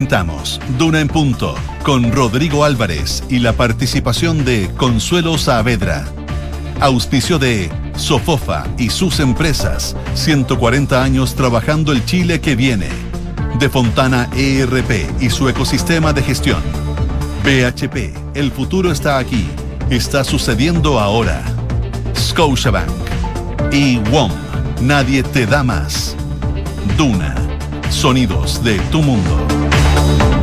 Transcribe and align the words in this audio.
Presentamos 0.00 0.60
Duna 0.78 1.00
en 1.00 1.08
Punto 1.08 1.56
con 1.82 2.12
Rodrigo 2.12 2.62
Álvarez 2.62 3.24
y 3.28 3.40
la 3.40 3.54
participación 3.54 4.44
de 4.44 4.70
Consuelo 4.76 5.36
Saavedra. 5.38 6.06
Auspicio 6.78 7.40
de 7.40 7.68
Sofofa 7.96 8.64
y 8.78 8.90
sus 8.90 9.18
empresas. 9.18 9.96
140 10.14 11.02
años 11.02 11.34
trabajando 11.34 11.90
el 11.90 12.04
Chile 12.04 12.40
que 12.40 12.54
viene. 12.54 12.86
De 13.58 13.68
Fontana 13.68 14.30
ERP 14.36 15.20
y 15.20 15.30
su 15.30 15.48
ecosistema 15.48 16.12
de 16.12 16.22
gestión. 16.22 16.62
BHP, 17.42 18.36
el 18.36 18.52
futuro 18.52 18.92
está 18.92 19.18
aquí. 19.18 19.48
Está 19.90 20.22
sucediendo 20.22 21.00
ahora. 21.00 21.42
Scotiabank. 22.16 22.88
Y 23.72 23.96
WOM, 24.12 24.30
nadie 24.80 25.24
te 25.24 25.44
da 25.44 25.64
más. 25.64 26.14
Duna. 26.96 27.34
Sonidos 27.90 28.62
de 28.62 28.78
tu 28.92 29.02
mundo. 29.02 29.48
Thank 29.98 30.32
you. 30.32 30.37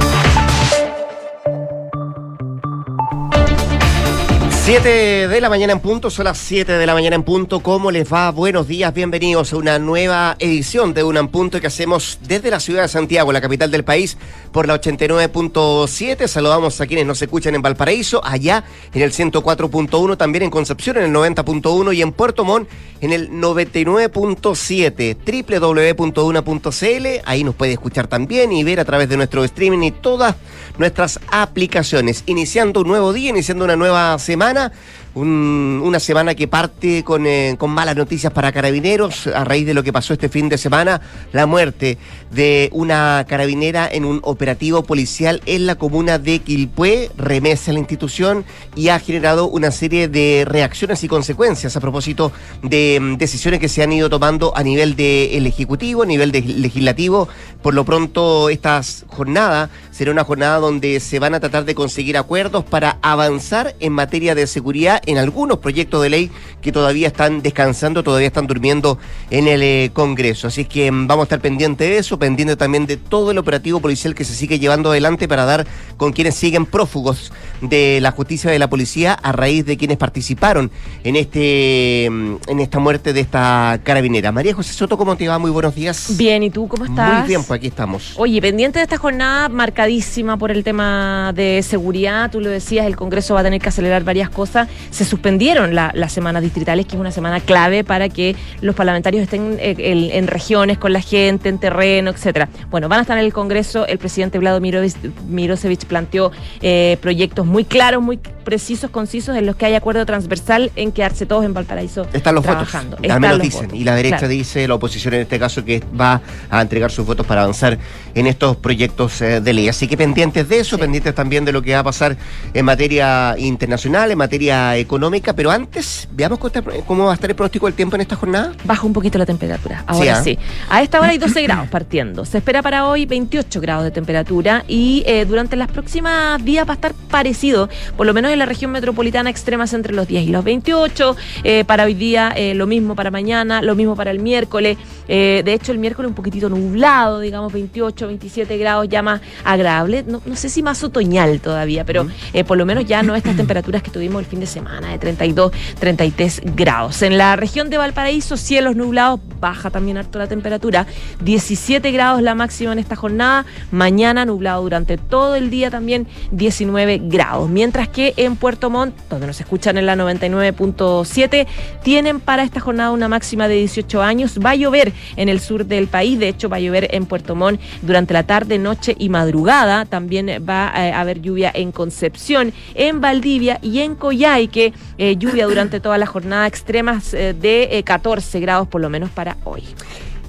7 4.66 5.28
de 5.28 5.42
la 5.42 5.48
mañana 5.48 5.74
en 5.74 5.80
punto, 5.80 6.10
son 6.10 6.26
las 6.26 6.40
7 6.40 6.72
de 6.72 6.88
la 6.88 6.96
mañana 6.96 7.16
en 7.16 7.22
punto. 7.22 7.60
¿Cómo 7.60 7.92
les 7.92 8.12
va? 8.12 8.32
Buenos 8.32 8.68
días, 8.68 8.92
bienvenidos 8.92 9.54
a 9.54 9.58
una 9.58 9.78
nueva 9.78 10.36
edición 10.40 10.96
de 10.96 11.04
Una 11.04 11.20
en 11.20 11.28
Punto 11.28 11.62
que 11.62 11.68
hacemos 11.68 12.18
desde 12.23 12.50
la 12.50 12.60
ciudad 12.60 12.82
de 12.82 12.88
Santiago, 12.88 13.32
la 13.32 13.42
capital 13.42 13.70
del 13.70 13.84
país, 13.84 14.18
por 14.52 14.68
la 14.68 14.82
89.7. 14.82 16.26
Saludamos 16.26 16.82
a 16.82 16.88
quienes 16.88 17.06
nos 17.06 17.22
escuchan 17.22 17.54
en 17.54 17.62
Valparaíso, 17.62 18.26
allá 18.26 18.64
en 18.92 19.04
el 19.04 19.12
104.1, 19.12 20.18
también 20.18 20.46
en 20.46 20.50
Concepción 20.50 20.98
en 20.98 21.04
el 21.04 21.14
90.1 21.14 21.95
y 21.95 22.02
en 22.02 22.12
Puerto 22.12 22.44
Montt 22.44 22.68
en 23.02 23.14
el 23.14 23.30
99.7, 23.30 26.00
www.una.cl. 26.00 27.08
Ahí 27.26 27.44
nos 27.44 27.54
puede 27.54 27.73
escuchar 27.73 28.08
también 28.08 28.52
y 28.52 28.64
ver 28.64 28.80
a 28.80 28.86
través 28.86 29.09
de 29.09 29.18
nuestro 29.18 29.44
streaming 29.44 29.84
y 29.84 29.92
todas 29.92 30.36
nuestras 30.80 31.20
aplicaciones. 31.30 32.23
Iniciando 32.26 32.82
un 32.82 32.88
nuevo 32.88 33.14
día, 33.14 33.30
iniciando 33.30 33.64
una 33.64 33.76
nueva 33.76 34.17
semana 34.17 34.55
Nó 34.56 34.70
una 35.16 35.99
semana 35.99 36.35
que 36.35 36.47
parte 36.47 37.03
con, 37.03 37.25
eh, 37.25 37.55
con, 37.58 37.71
malas 37.71 37.95
noticias 37.95 38.33
para 38.33 38.52
carabineros 38.52 39.27
a 39.27 39.45
raíz 39.45 39.66
de 39.66 39.73
lo 39.73 39.81
que 39.81 39.94
pasó 39.94 40.13
este 40.13 40.27
fin 40.27 40.49
de 40.49 40.58
semana, 40.58 40.99
la 41.31 41.45
muerte 41.45 41.97
de 42.31 42.69
una 42.73 43.25
carabinera 43.27 43.88
en 43.89 44.03
un 44.03 44.19
operativo 44.23 44.83
policial 44.83 45.41
en 45.45 45.67
la 45.67 45.75
comuna 45.75 46.19
de 46.19 46.39
Quilpué, 46.39 47.11
remesa 47.17 47.71
la 47.71 47.80
institución 47.80 48.43
y 48.75 48.89
ha 48.89 48.99
generado 48.99 49.47
una 49.47 49.71
serie 49.71 50.09
de 50.09 50.43
reacciones 50.45 51.03
y 51.03 51.08
consecuencias 51.08 51.77
a 51.77 51.80
propósito 51.80 52.33
de 52.61 52.99
mm, 53.02 53.16
decisiones 53.16 53.61
que 53.61 53.69
se 53.69 53.83
han 53.83 53.93
ido 53.93 54.09
tomando 54.09 54.55
a 54.55 54.63
nivel 54.63 54.95
del 54.97 55.47
Ejecutivo, 55.47 56.03
a 56.03 56.05
nivel 56.05 56.31
del 56.31 56.61
Legislativo. 56.61 57.30
Por 57.61 57.73
lo 57.73 57.86
pronto, 57.86 58.49
esta 58.49 58.81
jornada 59.08 59.69
será 59.91 60.11
una 60.11 60.25
jornada 60.25 60.59
donde 60.59 60.99
se 60.99 61.19
van 61.19 61.36
a 61.36 61.39
tratar 61.39 61.63
de 61.63 61.73
conseguir 61.73 62.17
acuerdos 62.17 62.66
para 62.66 62.97
avanzar 63.02 63.75
en 63.80 63.93
materia 63.93 64.36
de 64.36 64.45
seguridad 64.45 65.02
en 65.06 65.17
algunos 65.17 65.59
proyectos 65.59 66.02
de 66.02 66.09
ley 66.09 66.31
que 66.61 66.72
todavía 66.72 67.08
están 67.08 67.42
descansando, 67.42 68.03
todavía 68.03 68.28
están 68.28 68.48
durmiendo 68.48 68.98
en 69.30 69.48
el 69.48 69.61
eh, 69.64 69.92
Congreso. 69.94 70.48
Así 70.48 70.66
que 70.66 70.92
mm, 70.92 71.08
vamos 71.08 71.23
a 71.23 71.25
estar 71.25 71.39
pendientes 71.39 71.88
de 71.88 71.98
eso, 71.98 72.17
pendiente 72.20 72.56
también 72.56 72.86
de 72.86 72.98
todo 72.98 73.31
el 73.31 73.38
operativo 73.38 73.80
policial 73.80 74.16
que 74.16 74.23
se 74.23 74.33
sigue 74.33 74.59
llevando 74.59 74.92
adelante 74.92 75.28
para 75.28 75.45
dar 75.45 75.66
con 75.98 76.11
quienes 76.11 76.36
siguen 76.36 76.66
prófugos 76.66 77.31
de 77.61 78.00
la 78.02 78.11
justicia 78.11 78.52
de 78.52 78.59
la 78.59 78.70
policía 78.70 79.14
a 79.14 79.31
raíz 79.31 79.66
de 79.66 79.78
quienes 79.78 79.98
participaron 79.98 80.72
en 81.03 81.16
este 81.16 82.08
mm, 82.11 82.36
en 82.48 82.59
esta 82.59 82.80
muerte 82.80 83.14
de 83.14 83.22
esta 83.22 83.80
carabinera. 83.83 84.31
María 84.31 84.53
José 84.53 84.73
Soto, 84.73 84.98
¿cómo 84.98 85.16
te 85.16 85.28
va? 85.28 85.38
Muy 85.38 85.52
buenos 85.52 85.76
días. 85.76 86.16
Bien, 86.17 86.44
¿y 86.44 86.50
tú 86.50 86.67
cómo 86.67 86.86
estás? 86.86 87.20
Muy 87.20 87.28
bien, 87.28 87.44
pues 87.44 87.59
aquí 87.59 87.67
estamos. 87.67 88.14
Oye, 88.17 88.42
pendiente 88.42 88.80
de 88.80 88.83
esta 88.83 88.98
jornada 88.98 89.50
marcadísima 89.50 90.38
por 90.38 90.52
el 90.52 90.64
tema 90.64 91.31
de 91.36 91.61
seguridad, 91.64 92.31
tú 92.31 92.42
lo 92.42 92.50
decías, 92.50 92.86
el 92.86 92.95
Congreso 92.95 93.33
va 93.33 93.42
a 93.42 93.44
tener 93.44 93.61
que 93.61 93.70
acelerar 93.70 94.03
varias 94.03 94.30
cosas. 94.30 94.67
Se 94.96 95.04
suspendieron 95.04 95.76
las 95.76 96.14
semanas 96.14 96.42
distritales, 96.42 96.86
que 96.86 96.96
es 96.96 97.00
una 97.02 97.12
semana 97.12 97.42
clave 97.42 97.83
para 97.83 98.08
que 98.08 98.33
los 98.61 98.76
parlamentarios 98.76 99.23
estén 99.23 99.58
eh, 99.60 99.76
en, 99.78 100.28
regiones 100.28 100.78
con 100.78 100.94
la 100.94 101.02
gente, 101.02 101.50
en 101.50 101.58
terreno, 101.58 102.11
etcétera. 102.11 102.48
Bueno, 102.70 102.88
van 102.88 103.00
a 103.00 103.02
estar 103.02 103.17
en 103.17 103.26
el 103.26 103.34
Congreso. 103.34 103.86
El 103.88 103.98
presidente 103.98 104.39
Vlado 104.39 104.61
Mirosevich 104.61 105.84
planteó 105.84 106.32
eh, 106.61 106.98
proyectos 107.02 107.45
muy 107.45 107.66
claros, 107.66 108.02
muy 108.02 108.16
precisos, 108.45 108.89
concisos, 108.89 109.36
en 109.36 109.45
los 109.45 109.58
que 109.58 109.66
hay 109.66 109.73
acuerdo 109.73 110.05
transversal 110.05 110.72
en 110.78 110.94
quedarse 110.94 111.26
todos 111.26 111.44
en 111.44 111.54
Valparaíso. 111.54 112.08
Están 112.14 112.36
los 112.36 112.45
trabajando. 112.45 112.95
votos. 112.95 113.11
Al 113.11 113.20
menos 113.20 113.42
dicen. 113.42 113.76
Y 113.76 113.84
la 113.84 113.95
derecha 113.95 114.30
dice, 114.30 114.66
la 114.66 114.76
oposición 114.76 115.16
en 115.16 115.22
este 115.22 115.38
caso, 115.38 115.66
que 115.66 115.84
va 116.00 116.22
a 116.50 116.61
entregar 116.61 116.89
sus 116.89 117.05
votos 117.05 117.28
para 117.28 117.42
avanzar 117.42 117.78
en 118.15 118.27
estos 118.27 118.55
proyectos 118.55 119.21
eh, 119.21 119.42
de 119.42 119.53
ley. 119.53 119.67
Así 119.67 119.87
que 119.87 119.98
pendientes 119.98 120.48
de 120.49 120.59
eso, 120.59 120.80
pendientes 120.80 121.14
también 121.14 121.45
de 121.45 121.52
lo 121.52 121.61
que 121.61 121.73
va 121.73 121.80
a 121.80 121.83
pasar 121.83 122.17
en 122.53 122.65
materia 122.65 123.36
internacional, 123.37 124.09
en 124.09 124.17
materia 124.17 124.77
económica. 124.77 125.33
Pero 125.33 125.52
antes, 125.52 126.08
veamos 126.11 126.39
cómo 126.87 127.05
va 127.05 127.11
a 127.11 127.14
estar 127.14 127.30
el 127.30 127.36
pronóstico 127.36 127.67
del 127.67 127.75
tiempo 127.75 127.95
en 127.95 128.01
esta 128.01 128.15
jornada. 128.15 128.54
Baja 128.63 128.88
un 128.88 128.94
poquito 128.94 129.18
la 129.18 129.25
temperatura. 129.25 129.83
Ahora 129.86 130.24
sí. 130.24 130.39
¿ah? 130.69 130.77
A 130.77 130.81
esta 130.81 131.00
hora 131.00 131.09
hay 131.09 131.18
12 131.18 131.44
grados 131.44 131.68
partiendo. 131.68 132.25
Se 132.25 132.38
espera 132.38 132.63
para 132.63 132.88
hoy 132.88 133.06
28 133.06 133.59
grados 133.59 133.83
de 133.83 133.92
temperatura 133.92 134.63
y 134.68 135.04
eh, 135.06 135.25
durante 135.25 135.57
las 135.57 135.69
próximas 135.69 136.44
días 136.44 136.65
va 136.68 136.71
a 136.71 136.75
estar 136.75 136.94
parecido, 136.94 137.69
por 137.98 138.06
lo 138.06 138.13
menos 138.13 138.31
en 138.31 138.39
la 138.39 138.45
región 138.45 138.71
metropolitana 138.71 139.30
extremas 139.30 139.74
entre 139.74 139.94
los 139.94 140.07
10 140.07 140.24
y 140.24 140.30
los 140.30 140.44
28. 140.44 141.18
Eh, 141.44 141.65
para 141.65 141.83
hoy 141.83 141.94
día 141.94 142.33
lo 142.56 142.65
mismo 142.65 142.95
para 142.95 143.12
mañana, 143.12 143.62
lo 143.62 143.75
mismo 143.75 143.95
para 143.95 144.12
el 144.12 144.19
miércoles. 144.19 144.77
de 145.07 145.54
hecho, 145.54 145.74
el 145.74 145.80
miércoles 145.80 146.09
un 146.09 146.15
poquitito 146.15 146.48
nublado, 146.48 147.19
digamos 147.19 147.51
28, 147.51 148.05
27 148.07 148.57
grados 148.57 148.88
ya 148.89 149.01
más 149.01 149.21
agradable. 149.44 150.04
No, 150.04 150.21
sé 150.36 150.50
si 150.50 150.63
más 150.63 150.83
otoñal 150.83 151.39
todavía, 151.39 151.86
pero 151.86 152.07
por 152.48 152.57
lo 152.57 152.66
menos 152.66 152.86
ya 152.86 153.04
no 153.04 153.16
estas 153.16 153.36
temperaturas 153.36 153.81
que 153.81 153.92
tuvimos 153.92 154.19
el 154.19 154.25
fin 154.25 154.39
de 154.39 154.45
semana 154.45 154.89
de 154.89 154.98
32, 154.98 155.51
33 155.80 156.42
grados. 156.56 157.01
En 157.01 157.18
la 157.18 157.36
región 157.36 157.69
de 157.69 157.77
Valparaíso, 157.77 158.38
cielos 158.38 158.75
nublados, 158.75 159.19
baja 159.39 159.69
también 159.69 159.98
harto 159.98 160.19
la 160.19 160.27
temperatura. 160.27 160.86
17 161.21 161.92
grados 161.92 162.21
la 162.21 162.36
máxima 162.36 162.74
en 162.74 162.80
esta 162.80 162.95
jornada. 162.95 163.45
Mañana 163.71 164.25
nublado 164.25 164.62
durante 164.63 164.98
todo 164.98 165.36
el 165.36 165.50
día 165.50 165.69
también 165.69 166.07
19 166.31 167.01
grados. 167.04 167.50
Mientras 167.50 167.88
que 167.88 168.13
en 168.18 168.36
Puerto 168.36 168.69
Montt, 168.69 168.95
donde 169.10 169.27
nos 169.27 169.39
escuchan 169.39 169.77
en 169.77 169.86
la 169.86 169.95
99.7, 169.95 171.48
tienen 171.83 172.19
para 172.19 172.44
esta 172.44 172.60
jornada 172.60 172.92
una 172.92 173.07
máxima 173.07 173.48
de 173.48 173.56
18 173.56 174.01
años. 174.01 174.39
Va 174.44 174.51
a 174.51 174.56
llover 174.56 174.94
en 175.16 175.30
el 175.30 175.39
sur 175.39 175.66
del 175.66 175.88
país. 175.88 176.19
De 176.19 176.27
hecho, 176.27 176.50
va 176.50 176.57
a 176.57 176.60
llover 176.60 176.89
en 176.92 177.06
Puerto 177.06 177.36
Montt 177.36 177.62
durante 177.81 177.94
la 177.95 178.24
tarde, 178.24 178.57
noche 178.60 178.95
y 179.00 179.10
madrugada. 179.10 179.86
También 179.86 180.28
va 180.48 180.68
a 180.68 181.00
haber 181.00 181.22
lluvia 181.22 181.51
en 181.54 181.72
Concepción, 181.72 182.51
en 182.74 183.00
Valdivia 183.00 183.60
y 183.62 183.80
en 183.80 183.95
Coyhaique. 183.95 184.74
Eh, 184.98 185.16
lluvia 185.18 185.45
durante 185.45 185.80
toda 185.80 185.98
la 185.98 186.06
jornada, 186.06 186.45
extremas 186.45 187.13
eh, 187.13 187.34
de 187.34 187.81
14 187.86 188.38
eh, 188.38 188.42
grados 188.42 188.68
por 188.68 188.81
lo 188.81 188.89
menos 188.89 189.10
para 189.12 189.38
hoy. 189.45 189.63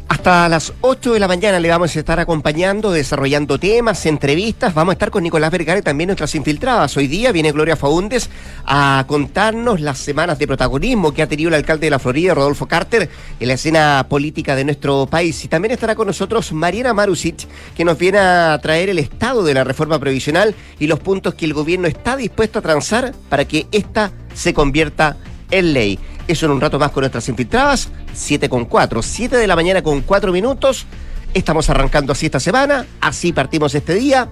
Hasta 0.08 0.48
las 0.48 0.72
8 0.82 1.14
de 1.14 1.18
la 1.18 1.26
mañana 1.26 1.58
le 1.58 1.68
vamos 1.68 1.96
a 1.96 1.98
estar 1.98 2.20
acompañando, 2.20 2.92
desarrollando 2.92 3.58
temas, 3.58 4.06
entrevistas. 4.06 4.72
Vamos 4.72 4.92
a 4.92 4.94
estar 4.94 5.10
con 5.10 5.24
Nicolás 5.24 5.50
Vergara 5.50 5.80
y 5.80 5.82
también 5.82 6.06
nuestras 6.06 6.32
infiltradas. 6.36 6.96
Hoy 6.96 7.08
día 7.08 7.32
viene 7.32 7.50
Gloria 7.50 7.74
Faúndes 7.74 8.30
a 8.64 9.04
contarnos 9.08 9.80
las 9.80 9.98
semanas 9.98 10.38
de 10.38 10.46
protagonismo 10.46 11.12
que 11.12 11.22
ha 11.22 11.26
tenido 11.26 11.48
el 11.48 11.54
alcalde 11.54 11.86
de 11.86 11.90
la 11.90 11.98
Florida, 11.98 12.34
Rodolfo 12.34 12.68
Carter, 12.68 13.10
en 13.40 13.48
la 13.48 13.54
escena 13.54 14.06
política 14.08 14.54
de 14.54 14.64
nuestro 14.64 15.06
país. 15.06 15.44
Y 15.44 15.48
también 15.48 15.72
estará 15.72 15.96
con 15.96 16.06
nosotros 16.06 16.52
Mariana 16.52 16.94
Marusic, 16.94 17.48
que 17.76 17.84
nos 17.84 17.98
viene 17.98 18.18
a 18.18 18.56
traer 18.62 18.90
el 18.90 19.00
estado 19.00 19.42
de 19.42 19.54
la 19.54 19.64
reforma 19.64 19.98
previsional 19.98 20.54
y 20.78 20.86
los 20.86 21.00
puntos 21.00 21.34
que 21.34 21.46
el 21.46 21.52
gobierno 21.52 21.88
está 21.88 22.16
dispuesto 22.16 22.60
a 22.60 22.62
transar 22.62 23.12
para 23.28 23.44
que 23.44 23.66
ésta 23.72 24.12
se 24.34 24.54
convierta 24.54 25.16
en 25.50 25.72
ley. 25.72 25.98
Eso 26.28 26.46
en 26.46 26.52
un 26.52 26.60
rato 26.60 26.78
más 26.78 26.90
con 26.90 27.02
nuestras 27.02 27.28
infiltradas. 27.28 27.88
7 28.16 28.48
con 28.48 28.64
4, 28.64 29.02
7 29.02 29.36
de 29.36 29.46
la 29.46 29.54
mañana 29.54 29.82
con 29.82 30.00
4 30.00 30.32
minutos. 30.32 30.86
Estamos 31.34 31.68
arrancando 31.68 32.12
así 32.12 32.26
esta 32.26 32.40
semana, 32.40 32.86
así 33.00 33.32
partimos 33.32 33.74
este 33.74 33.94
día. 33.94 34.28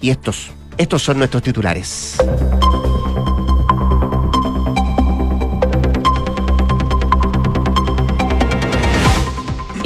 Y 0.00 0.10
estos, 0.10 0.50
estos 0.76 1.02
son 1.02 1.18
nuestros 1.18 1.42
titulares. 1.42 2.18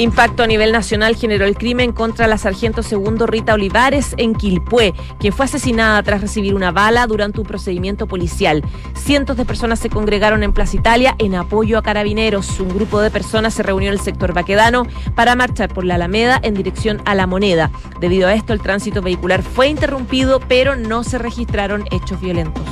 Impacto 0.01 0.41
a 0.41 0.47
nivel 0.47 0.71
nacional 0.71 1.15
generó 1.15 1.45
el 1.45 1.55
crimen 1.55 1.91
contra 1.91 2.25
la 2.25 2.39
sargento 2.39 2.81
segundo 2.81 3.27
Rita 3.27 3.53
Olivares 3.53 4.15
en 4.17 4.33
Quilpué, 4.33 4.95
quien 5.19 5.31
fue 5.31 5.45
asesinada 5.45 6.01
tras 6.01 6.21
recibir 6.21 6.55
una 6.55 6.71
bala 6.71 7.05
durante 7.05 7.39
un 7.39 7.45
procedimiento 7.45 8.07
policial. 8.07 8.63
Cientos 8.95 9.37
de 9.37 9.45
personas 9.45 9.77
se 9.77 9.91
congregaron 9.91 10.41
en 10.41 10.53
Plaza 10.53 10.77
Italia 10.77 11.15
en 11.19 11.35
apoyo 11.35 11.77
a 11.77 11.83
carabineros. 11.83 12.59
Un 12.59 12.69
grupo 12.69 12.99
de 12.99 13.11
personas 13.11 13.53
se 13.53 13.61
reunió 13.61 13.89
en 13.89 13.93
el 13.93 13.99
sector 13.99 14.33
Baquedano 14.33 14.87
para 15.13 15.35
marchar 15.35 15.71
por 15.71 15.85
la 15.85 15.95
Alameda 15.95 16.39
en 16.41 16.55
dirección 16.55 16.99
a 17.05 17.13
la 17.13 17.27
moneda. 17.27 17.69
Debido 17.99 18.27
a 18.27 18.33
esto, 18.33 18.53
el 18.53 18.61
tránsito 18.61 19.03
vehicular 19.03 19.43
fue 19.43 19.67
interrumpido, 19.67 20.39
pero 20.39 20.75
no 20.75 21.03
se 21.03 21.19
registraron 21.19 21.85
hechos 21.91 22.19
violentos 22.19 22.65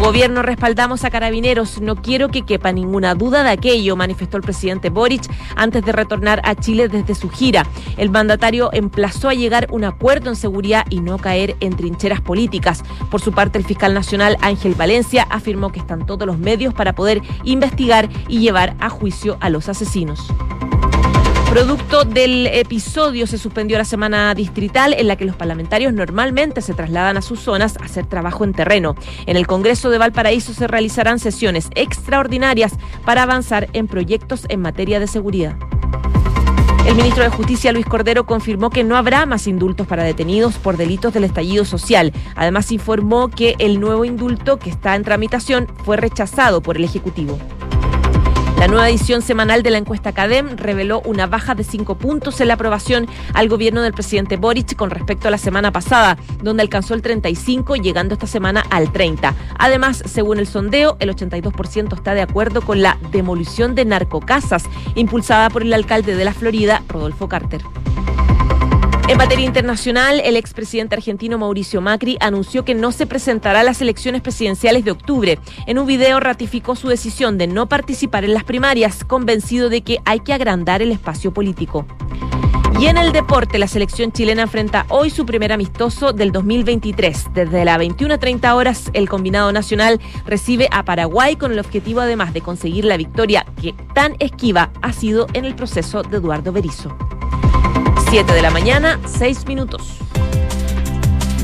Gobierno 0.00 0.40
respaldamos 0.40 1.04
a 1.04 1.10
carabineros. 1.10 1.82
No 1.82 1.94
quiero 1.94 2.30
que 2.30 2.42
quepa 2.42 2.72
ninguna 2.72 3.14
duda 3.14 3.42
de 3.42 3.50
aquello, 3.50 3.96
manifestó 3.96 4.38
el 4.38 4.42
presidente 4.42 4.88
Boric 4.88 5.30
antes 5.56 5.84
de 5.84 5.92
retornar 5.92 6.40
a 6.42 6.54
Chile 6.54 6.88
desde 6.88 7.14
su 7.14 7.28
gira. 7.28 7.66
El 7.98 8.08
mandatario 8.08 8.70
emplazó 8.72 9.28
a 9.28 9.34
llegar 9.34 9.66
un 9.70 9.84
acuerdo 9.84 10.30
en 10.30 10.36
seguridad 10.36 10.86
y 10.88 11.00
no 11.00 11.18
caer 11.18 11.54
en 11.60 11.76
trincheras 11.76 12.22
políticas. 12.22 12.82
Por 13.10 13.20
su 13.20 13.32
parte, 13.32 13.58
el 13.58 13.66
fiscal 13.66 13.92
nacional 13.92 14.38
Ángel 14.40 14.74
Valencia 14.74 15.26
afirmó 15.28 15.70
que 15.70 15.80
están 15.80 16.06
todos 16.06 16.26
los 16.26 16.38
medios 16.38 16.72
para 16.72 16.94
poder 16.94 17.20
investigar 17.44 18.08
y 18.26 18.38
llevar 18.38 18.76
a 18.80 18.88
juicio 18.88 19.36
a 19.40 19.50
los 19.50 19.68
asesinos. 19.68 20.32
Producto 21.50 22.04
del 22.04 22.46
episodio 22.46 23.26
se 23.26 23.36
suspendió 23.36 23.76
la 23.76 23.84
semana 23.84 24.32
distrital 24.36 24.94
en 24.96 25.08
la 25.08 25.16
que 25.16 25.24
los 25.24 25.34
parlamentarios 25.34 25.92
normalmente 25.92 26.62
se 26.62 26.74
trasladan 26.74 27.16
a 27.16 27.22
sus 27.22 27.40
zonas 27.40 27.76
a 27.76 27.86
hacer 27.86 28.06
trabajo 28.06 28.44
en 28.44 28.52
terreno. 28.52 28.94
En 29.26 29.36
el 29.36 29.48
Congreso 29.48 29.90
de 29.90 29.98
Valparaíso 29.98 30.54
se 30.54 30.68
realizarán 30.68 31.18
sesiones 31.18 31.68
extraordinarias 31.74 32.74
para 33.04 33.24
avanzar 33.24 33.68
en 33.72 33.88
proyectos 33.88 34.46
en 34.48 34.60
materia 34.60 35.00
de 35.00 35.08
seguridad. 35.08 35.56
El 36.86 36.94
ministro 36.94 37.24
de 37.24 37.30
Justicia, 37.30 37.72
Luis 37.72 37.84
Cordero, 37.84 38.26
confirmó 38.26 38.70
que 38.70 38.84
no 38.84 38.96
habrá 38.96 39.26
más 39.26 39.48
indultos 39.48 39.88
para 39.88 40.04
detenidos 40.04 40.54
por 40.54 40.76
delitos 40.76 41.12
del 41.12 41.24
estallido 41.24 41.64
social. 41.64 42.12
Además, 42.36 42.70
informó 42.70 43.28
que 43.28 43.56
el 43.58 43.80
nuevo 43.80 44.04
indulto 44.04 44.60
que 44.60 44.70
está 44.70 44.94
en 44.94 45.02
tramitación 45.02 45.66
fue 45.84 45.96
rechazado 45.96 46.62
por 46.62 46.76
el 46.76 46.84
Ejecutivo. 46.84 47.40
La 48.60 48.68
nueva 48.68 48.90
edición 48.90 49.22
semanal 49.22 49.62
de 49.62 49.70
la 49.70 49.78
encuesta 49.78 50.12
CADEM 50.12 50.58
reveló 50.58 51.00
una 51.06 51.26
baja 51.26 51.54
de 51.54 51.64
cinco 51.64 51.94
puntos 51.96 52.42
en 52.42 52.48
la 52.48 52.54
aprobación 52.54 53.08
al 53.32 53.48
gobierno 53.48 53.80
del 53.80 53.94
presidente 53.94 54.36
Boric 54.36 54.76
con 54.76 54.90
respecto 54.90 55.28
a 55.28 55.30
la 55.30 55.38
semana 55.38 55.72
pasada, 55.72 56.18
donde 56.42 56.62
alcanzó 56.62 56.92
el 56.92 57.00
35, 57.00 57.76
llegando 57.76 58.12
esta 58.12 58.26
semana 58.26 58.62
al 58.68 58.92
30. 58.92 59.34
Además, 59.58 60.02
según 60.04 60.38
el 60.38 60.46
sondeo, 60.46 60.98
el 61.00 61.08
82% 61.08 61.94
está 61.94 62.12
de 62.12 62.20
acuerdo 62.20 62.60
con 62.60 62.82
la 62.82 62.98
demolición 63.12 63.74
de 63.74 63.86
narcocasas 63.86 64.64
impulsada 64.94 65.48
por 65.48 65.62
el 65.62 65.72
alcalde 65.72 66.14
de 66.14 66.24
la 66.26 66.34
Florida, 66.34 66.82
Rodolfo 66.86 67.30
Carter. 67.30 67.62
En 69.10 69.18
materia 69.18 69.44
internacional, 69.44 70.20
el 70.24 70.36
expresidente 70.36 70.94
argentino 70.94 71.36
Mauricio 71.36 71.80
Macri 71.80 72.16
anunció 72.20 72.64
que 72.64 72.76
no 72.76 72.92
se 72.92 73.08
presentará 73.08 73.58
a 73.58 73.64
las 73.64 73.82
elecciones 73.82 74.22
presidenciales 74.22 74.84
de 74.84 74.92
octubre. 74.92 75.40
En 75.66 75.80
un 75.80 75.86
video 75.88 76.20
ratificó 76.20 76.76
su 76.76 76.86
decisión 76.86 77.36
de 77.36 77.48
no 77.48 77.68
participar 77.68 78.24
en 78.24 78.34
las 78.34 78.44
primarias, 78.44 79.02
convencido 79.02 79.68
de 79.68 79.80
que 79.80 79.98
hay 80.04 80.20
que 80.20 80.32
agrandar 80.32 80.80
el 80.80 80.92
espacio 80.92 81.34
político. 81.34 81.86
Y 82.78 82.86
en 82.86 82.98
el 82.98 83.10
deporte, 83.10 83.58
la 83.58 83.66
selección 83.66 84.12
chilena 84.12 84.42
enfrenta 84.42 84.86
hoy 84.90 85.10
su 85.10 85.26
primer 85.26 85.52
amistoso 85.52 86.12
del 86.12 86.30
2023. 86.30 87.30
Desde 87.34 87.64
las 87.64 87.80
21.30 87.80 88.54
horas, 88.54 88.90
el 88.92 89.08
combinado 89.08 89.50
nacional 89.50 90.00
recibe 90.24 90.68
a 90.70 90.84
Paraguay 90.84 91.34
con 91.34 91.50
el 91.50 91.58
objetivo 91.58 92.00
además 92.00 92.32
de 92.32 92.42
conseguir 92.42 92.84
la 92.84 92.96
victoria 92.96 93.44
que 93.60 93.74
tan 93.92 94.14
esquiva 94.20 94.70
ha 94.82 94.92
sido 94.92 95.26
en 95.32 95.46
el 95.46 95.56
proceso 95.56 96.04
de 96.04 96.18
Eduardo 96.18 96.52
Berizzo. 96.52 96.96
7 98.10 98.32
de 98.32 98.42
la 98.42 98.50
mañana, 98.50 98.98
6 99.06 99.46
minutos. 99.46 99.98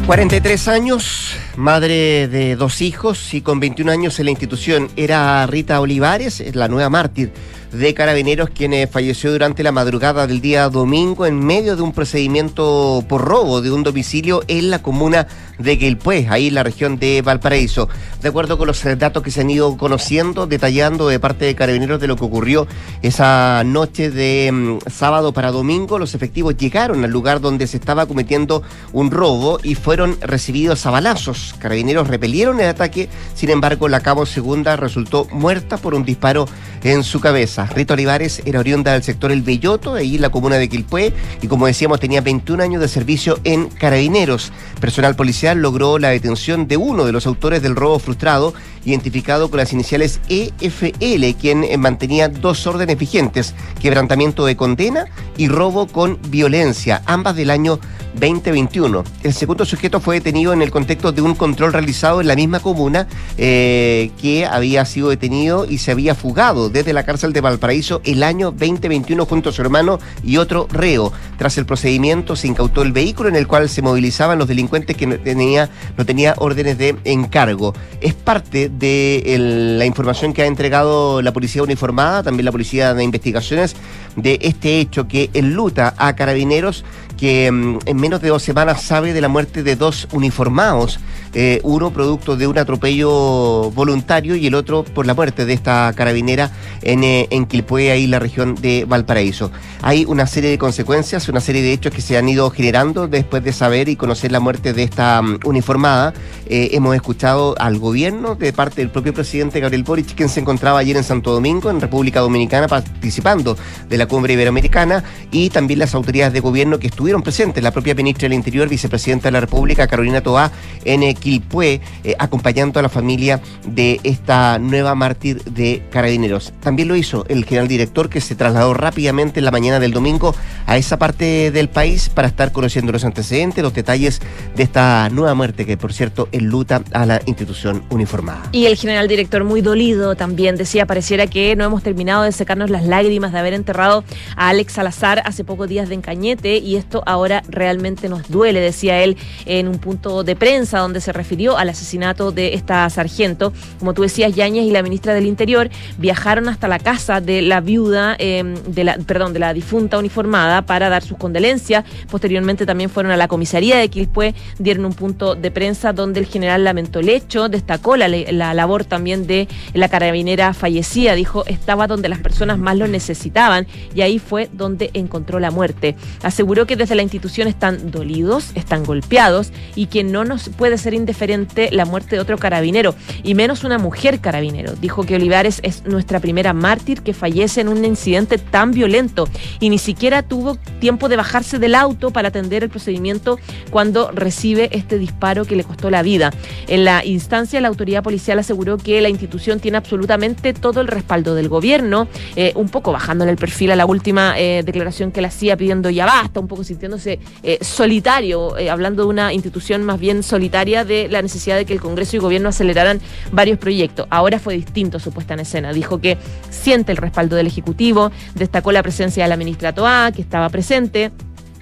43 0.05 0.67
años, 0.67 1.37
madre 1.57 2.29
de 2.29 2.57
dos 2.57 2.83
hijos 2.83 3.35
y 3.35 3.41
con 3.41 3.61
21 3.61 3.91
años 3.91 4.19
en 4.19 4.27
la 4.27 4.31
institución. 4.31 4.89
Era 4.97 5.47
Rita 5.47 5.81
Olivares, 5.81 6.43
la 6.55 6.69
nueva 6.69 6.91
mártir 6.91 7.33
de 7.73 7.95
Carabineros, 7.95 8.51
quien 8.51 8.73
eh, 8.73 8.87
falleció 8.87 9.33
durante 9.33 9.63
la 9.63 9.73
madrugada 9.73 10.27
del 10.27 10.41
día 10.41 10.69
domingo 10.69 11.27
en 11.27 11.39
medio 11.45 11.77
de 11.77 11.83
un 11.83 11.93
procedimiento 11.93 13.05
por 13.09 13.23
robo 13.23 13.61
de 13.61 13.71
un 13.71 13.83
domicilio 13.83 14.43
en 14.49 14.71
la 14.71 14.81
comuna 14.81 15.27
de 15.59 15.79
Quilpué, 15.79 16.27
ahí 16.31 16.49
en 16.49 16.55
la 16.55 16.63
región 16.63 16.99
de 16.99 17.23
Valparaíso. 17.23 17.89
De 18.23 18.29
acuerdo 18.29 18.59
con 18.59 18.67
los 18.67 18.85
eh, 18.85 18.97
datos 18.97 19.23
que 19.23 19.31
se 19.31 19.41
han 19.43 19.51
ido 19.51 19.77
conociendo, 19.77 20.47
detallando 20.47 21.09
de 21.09 21.21
parte 21.21 21.45
de 21.45 21.55
Carabineros 21.55 22.01
de 22.01 22.07
lo 22.07 22.17
que 22.17 22.25
ocurrió 22.25 22.67
esa 23.03 23.63
noche 23.65 24.11
de 24.11 24.51
mm, 24.53 24.91
sábado 24.91 25.33
para 25.33 25.51
domingo, 25.51 25.99
los 25.99 26.15
efectivos 26.15 26.57
llegaron 26.57 27.05
al 27.05 27.11
lugar 27.11 27.41
donde 27.41 27.67
se 27.67 27.77
estaba 27.77 28.07
cometiendo 28.07 28.63
un 28.93 29.11
robo 29.11 29.59
y 29.63 29.75
fueron 29.75 30.17
recibidos 30.21 30.87
a 30.87 30.91
balazos. 30.91 31.46
Carabineros 31.55 32.09
repelieron 32.09 32.61
el 32.61 32.69
ataque, 32.69 33.09
sin 33.35 33.51
embargo, 33.51 33.89
la 33.89 34.01
cabo 34.01 34.27
segunda 34.27 34.77
resultó 34.77 35.27
muerta 35.31 35.77
por 35.77 35.95
un 35.95 36.05
disparo 36.05 36.49
en 36.87 37.03
su 37.03 37.19
cabeza. 37.19 37.67
Rita 37.67 37.95
Olivares 37.95 38.43
era 38.45 38.61
oriunda 38.61 38.93
del 38.93 39.03
sector 39.03 39.33
El 39.33 39.43
Belloto, 39.43 39.95
ahí 39.95 40.15
en 40.15 40.23
la 40.23 40.31
comuna 40.31 40.55
de 40.55 40.69
Quilpué, 40.69 41.13
y 41.43 41.49
como 41.49 41.67
decíamos 41.67 41.99
tenía 41.99 42.21
21 42.21 42.63
años 42.63 42.81
de 42.81 42.87
servicio 42.87 43.41
en 43.43 43.67
Carabineros. 43.67 44.53
Personal 44.81 45.17
policial 45.17 45.59
logró 45.59 45.99
la 45.99 46.11
detención 46.11 46.69
de 46.69 46.77
uno 46.77 47.05
de 47.05 47.11
los 47.11 47.27
autores 47.27 47.61
del 47.61 47.75
robo 47.75 47.99
frustrado, 47.99 48.55
identificado 48.85 49.51
con 49.51 49.59
las 49.59 49.73
iniciales 49.73 50.21
EFL, 50.29 51.37
quien 51.41 51.67
mantenía 51.81 52.29
dos 52.29 52.65
órdenes 52.69 52.97
vigentes, 52.97 53.55
quebrantamiento 53.83 54.47
de 54.47 54.57
condena 54.57 55.07
y 55.37 55.49
robo 55.49 55.89
con 55.89 56.21
violencia, 56.31 57.03
ambas 57.05 57.35
del 57.35 57.51
año 57.51 57.81
2021. 58.21 59.05
El 59.23 59.35
segundo 59.35 59.65
sujeto 59.65 60.01
fue 60.01 60.17
detenido 60.17 60.53
en 60.53 60.63
el 60.63 60.71
contexto 60.71 61.13
de 61.13 61.21
un 61.21 61.35
control 61.35 61.73
realizado 61.73 62.21
en 62.21 62.29
la 62.29 62.37
misma 62.37 62.61
comuna 62.61 63.07
eh, 63.37 64.11
que 64.21 64.47
había 64.47 64.85
sido 64.85 65.11
detenido 65.11 65.67
y 65.67 65.79
se 65.79 65.91
había 65.91 66.15
fugado 66.15 66.71
desde 66.77 66.93
la 66.93 67.05
cárcel 67.05 67.33
de 67.33 67.41
Valparaíso 67.41 68.03
el 68.05 68.23
año 68.23 68.51
2021 68.51 69.25
junto 69.25 69.49
a 69.49 69.53
su 69.53 69.63
hermano 69.63 69.99
y 70.23 70.37
otro 70.37 70.69
reo. 70.71 71.11
Tras 71.39 71.57
el 71.57 71.65
procedimiento 71.65 72.37
se 72.37 72.49
incautó 72.49 72.83
el 72.83 72.93
vehículo 72.93 73.31
en 73.31 73.37
el 73.37 73.47
cual 73.47 73.71
se 73.71 73.81
movilizaban 73.81 74.39
los 74.39 74.47
delincuentes 74.47 74.95
que 74.95 75.07
no 75.07 75.19
tenía, 75.19 75.71
no 75.97 76.05
tenía 76.05 76.35
órdenes 76.37 76.77
de 76.77 76.95
encargo. 77.05 77.73
Es 78.03 78.13
parte 78.13 78.69
de 78.69 79.37
la 79.79 79.87
información 79.87 80.35
que 80.35 80.43
ha 80.43 80.47
entregado 80.47 81.23
la 81.23 81.33
policía 81.33 81.63
uniformada, 81.63 82.23
también 82.23 82.45
la 82.45 82.53
policía 82.53 82.93
de 82.93 83.05
investigaciones, 83.05 83.75
de 84.17 84.39
este 84.43 84.79
hecho 84.79 85.09
que 85.09 85.31
enluta 85.33 85.95
a 85.97 86.15
carabineros 86.15 86.85
que 87.17 87.51
mm, 87.51 87.79
en 87.87 87.97
menos 87.97 88.21
de 88.21 88.29
dos 88.29 88.43
semanas 88.43 88.83
sabe 88.83 89.13
de 89.13 89.21
la 89.21 89.29
muerte 89.29 89.63
de 89.63 89.77
dos 89.77 90.09
uniformados, 90.13 91.01
eh, 91.35 91.61
uno 91.65 91.91
producto 91.91 92.37
de 92.37 92.47
un 92.47 92.59
atropello 92.59 93.71
voluntario 93.71 94.37
y 94.37 94.47
el 94.47 94.55
otro 94.55 94.85
por 94.85 95.07
la 95.07 95.15
muerte 95.15 95.45
de 95.45 95.53
esta 95.53 95.93
carabinera 95.95 96.51
en, 96.83 97.05
eh, 97.05 97.27
en 97.31 97.47
Quilpué, 97.47 97.91
ahí 97.91 98.07
la 98.07 98.19
región 98.19 98.55
de 98.55 98.85
Valparaíso. 98.87 99.51
Hay 99.83 100.05
una 100.07 100.27
serie 100.27 100.51
de 100.51 100.59
consecuencias, 100.59 101.29
una 101.29 101.41
serie 101.41 101.63
de 101.63 101.73
hechos 101.73 101.93
que 101.93 102.01
se 102.01 102.17
han 102.17 102.29
ido 102.29 102.51
generando 102.51 103.09
después 103.09 103.43
de 103.45 103.53
saber 103.53 103.89
y 103.89 103.97
conocer 103.97 104.33
la 104.33 104.41
muerte 104.41 104.73
de 104.73 104.83
esta 104.83 105.21
mm, 105.23 105.41
uniformada. 105.45 106.15
Eh, 106.49 106.71
hemos 106.73 106.95
escuchado 106.95 107.55
al 107.59 107.79
gobierno 107.79 108.35
de 108.35 108.53
parte 108.53 108.81
del 108.81 108.91
propio 108.91 109.13
presidente 109.13 109.61
Gabriel 109.61 109.83
Boric, 109.83 110.15
quien 110.15 110.29
se 110.29 110.41
encontraba 110.41 110.79
ayer 110.79 110.97
en 110.97 111.05
Santo 111.05 111.33
Domingo, 111.33 111.71
en 111.71 111.81
República 111.81 112.21
Dominicana, 112.21 112.69
participando 112.69 113.57
de 113.89 113.99
la 113.99 114.07
cumbre 114.07 114.35
iberoamericana, 114.35 115.05
y 115.31 115.51
también 115.51 115.81
las 115.81 115.95
autoridades 115.95 116.33
de 116.33 116.41
gobierno 116.41 116.79
que 116.79 116.87
estuvieron 116.87 117.06
estuvieron 117.07 117.23
presentes 117.23 117.63
la 117.63 117.71
propia 117.71 117.95
ministra 117.95 118.23
del 118.23 118.33
Interior, 118.33 118.69
vicepresidenta 118.69 119.29
de 119.29 119.31
la 119.31 119.39
República, 119.39 119.87
Carolina 119.87 120.23
Toá, 120.23 120.51
en 120.85 121.15
Quilpué, 121.15 121.81
eh, 122.03 122.17
acompañando 122.19 122.81
a 122.81 122.83
la 122.83 122.89
familia 122.89 123.41
de 123.65 124.01
esta 124.03 124.59
nueva 124.59 124.97
mártir 124.97 125.41
de 125.45 125.85
carabineros. 125.93 126.53
También 126.59 126.89
lo 126.89 126.97
hizo 126.97 127.25
el 127.29 127.45
general 127.45 127.69
director, 127.69 128.09
que 128.09 128.21
se 128.21 128.35
trasladó 128.35 128.75
rápidamente 128.75 129.39
en 129.39 129.45
la 129.45 129.53
mañana 129.53 129.79
del 129.79 129.93
domingo 129.93 130.35
a 130.67 130.79
esa 130.79 130.99
parte 130.99 131.53
del 131.53 131.69
país 131.69 132.09
para 132.09 132.27
estar 132.27 132.51
conociendo 132.51 132.91
los 132.91 133.05
antecedentes, 133.05 133.63
los 133.63 133.73
detalles 133.73 134.21
de 134.57 134.65
esta 134.65 135.09
nueva 135.09 135.33
muerte, 135.35 135.65
que 135.65 135.77
por 135.77 135.93
cierto 135.93 136.29
enluta 136.33 136.83
a 136.93 137.07
la 137.07 137.21
institución 137.27 137.85
uniformada. 137.91 138.49
Y 138.51 138.67
el 138.67 138.75
general 138.75 139.07
director, 139.07 139.45
muy 139.45 139.61
dolido 139.61 140.17
también, 140.17 140.57
decía, 140.57 140.87
pareciera 140.87 141.29
que 141.29 141.55
no 141.55 141.63
hemos 141.63 141.85
terminado 141.85 142.25
de 142.25 142.33
secarnos 142.33 142.69
las 142.69 142.85
lágrimas 142.85 143.31
de 143.31 143.39
haber 143.39 143.55
enterrado 143.55 144.03
a 144.35 144.49
Alex 144.49 144.73
Salazar 144.73 145.23
hace 145.25 145.45
pocos 145.45 145.69
días 145.69 145.89
de 145.89 145.95
Encañete 145.95 146.57
y 146.59 146.75
esto 146.75 146.96
ahora 147.07 147.43
realmente 147.49 148.09
nos 148.09 148.29
duele, 148.29 148.61
decía 148.61 149.03
él 149.03 149.17
en 149.45 149.69
un 149.69 149.79
punto 149.79 150.25
de 150.25 150.37
prensa 150.37 150.79
donde 150.79 151.01
se 151.01 151.13
refirió 151.13 151.59
al 151.59 151.69
asesinato 151.69 152.33
de 152.33 152.55
esta 152.55 152.89
sargento. 152.91 153.53
Como 153.79 153.95
tú 153.95 154.03
decías, 154.03 154.35
Yañez 154.35 154.65
y 154.65 154.71
la 154.71 154.83
ministra 154.83 155.15
del 155.15 155.27
Interior 155.27 155.71
viajaron 155.99 156.49
hasta 156.49 156.69
la 156.69 156.79
casa 156.79 157.21
de 157.21 157.43
la 157.43 157.61
viuda, 157.61 158.17
em, 158.19 158.55
de 158.55 158.85
la, 158.85 158.97
perdón, 158.99 159.33
de 159.33 159.39
la 159.39 159.53
difunta 159.53 159.99
uniformada 159.99 160.63
para 160.63 160.89
dar 160.89 161.03
sus 161.03 161.19
condolencias. 161.19 161.85
Posteriormente 162.11 162.67
también 162.67 162.91
fueron 162.91 163.13
a 163.13 163.17
la 163.17 163.29
comisaría 163.29 163.77
de 163.77 163.89
Quilpué, 163.89 164.35
dieron 164.59 164.85
un 164.85 164.95
punto 164.95 165.35
de 165.35 165.51
prensa 165.51 165.93
donde 165.93 166.21
el 166.21 166.27
general 166.27 166.65
lamentó 166.65 167.01
el 167.01 167.09
hecho, 167.09 167.49
destacó 167.49 167.97
la, 167.97 168.09
la 168.09 168.55
labor 168.55 168.85
también 168.85 169.27
de 169.27 169.49
la 169.75 169.89
carabinera 169.89 170.55
fallecida, 170.55 171.15
dijo, 171.15 171.45
estaba 171.47 171.87
donde 171.87 172.09
las 172.09 172.19
personas 172.19 172.59
más 172.59 172.77
lo 172.77 172.87
necesitaban 172.87 173.67
y 173.95 174.01
ahí 174.03 174.19
fue 174.19 174.49
donde 174.53 174.91
encontró 174.95 175.41
la 175.41 175.51
muerte. 175.51 175.97
Aseguró 176.23 176.67
que 176.67 176.77
de 176.89 176.95
la 176.95 177.03
institución 177.03 177.49
están 177.49 177.91
dolidos, 177.91 178.51
están 178.55 178.85
golpeados 178.85 179.53
y 179.75 179.87
que 179.87 180.05
no 180.05 180.25
nos 180.25 180.49
puede 180.49 180.79
ser 180.79 180.95
indiferente 180.95 181.71
la 181.73 181.85
muerte 181.85 182.17
de 182.17 182.21
otro 182.21 182.39
carabinero, 182.39 182.95
y 183.23 183.35
menos 183.35 183.65
una 183.65 183.79
mujer 183.79 184.21
carabinero. 184.21 184.75
Dijo 184.75 185.05
que 185.05 185.17
Olivares 185.17 185.61
es 185.63 185.85
nuestra 185.85 186.21
primera 186.21 186.53
mártir 186.53 187.03
que 187.03 187.15
fallece 187.15 187.61
en 187.61 187.69
un 187.69 187.85
incidente 187.85 188.39
tan 188.39 188.73
violento 188.73 189.29
y 189.61 189.71
ni 189.71 189.79
siquiera 189.79 190.23
tuvo 190.23 190.57
tiempo 190.81 191.09
de 191.09 191.17
bajarse 191.17 191.59
del 191.59 191.75
auto 191.75 192.11
para 192.11 192.29
atender 192.29 192.63
el 192.63 192.71
procedimiento 192.71 193.39
cuando 193.71 194.11
recibe 194.11 194.69
este 194.73 194.99
disparo 194.99 195.45
que 195.45 195.57
le 195.57 195.65
costó 195.65 195.91
la 195.91 196.03
vida. 196.03 196.31
En 196.69 196.85
la 196.85 197.05
instancia, 197.05 197.61
la 197.61 197.69
autoridad 197.69 198.03
policial 198.03 198.39
aseguró 198.39 198.79
que 198.79 199.01
la 199.01 199.09
institución 199.09 199.61
tiene 199.61 199.79
absolutamente 199.79 200.55
todo 200.55 200.81
el 200.81 200.89
respaldo 200.89 201.35
del 201.35 201.49
gobierno, 201.49 202.09
eh, 202.37 202.53
un 202.55 202.69
poco 202.69 202.93
bajándole 202.93 203.31
el 203.31 203.37
perfil 203.37 203.71
a 203.71 203.77
la 203.77 203.87
última 203.87 204.39
eh, 204.39 204.63
declaración 204.65 205.13
que 205.13 205.21
le 205.21 205.29
hacía 205.29 205.57
pidiendo 205.57 205.91
ya 205.91 206.07
basta, 206.07 206.41
un 206.41 206.49
poco 206.49 206.65
sintiéndose 206.77 207.19
eh, 207.43 207.59
solitario, 207.63 208.55
hablando 208.71 209.05
de 209.05 209.09
una 209.09 209.33
institución 209.33 209.83
más 209.83 209.99
bien 209.99 210.23
solitaria 210.23 210.85
de 210.85 211.09
la 211.09 211.23
necesidad 211.23 211.57
de 211.57 211.65
que 211.65 211.73
el 211.73 211.81
Congreso 211.81 212.17
y 212.17 212.19
gobierno 212.19 212.51
aceleraran 212.51 213.01
varios 213.33 213.59
proyectos. 213.59 214.07
Ahora 214.11 214.39
fue 214.39 214.55
distinto 214.55 214.99
su 214.99 215.11
puesta 215.11 215.35
en 215.35 215.41
escena. 215.41 215.73
Dijo 215.73 216.01
que 216.01 216.19
siente 216.51 216.93
el 216.93 216.99
respaldo 216.99 217.37
del 217.37 217.47
Ejecutivo, 217.47 218.13
destacó 218.35 218.73
la 218.73 218.83
presencia 218.83 219.25
de 219.25 219.29
la 219.29 219.37
ministra 219.37 219.75
Toá, 219.75 220.13
que 220.13 220.23
estaba 220.23 220.49
presente 220.51 221.11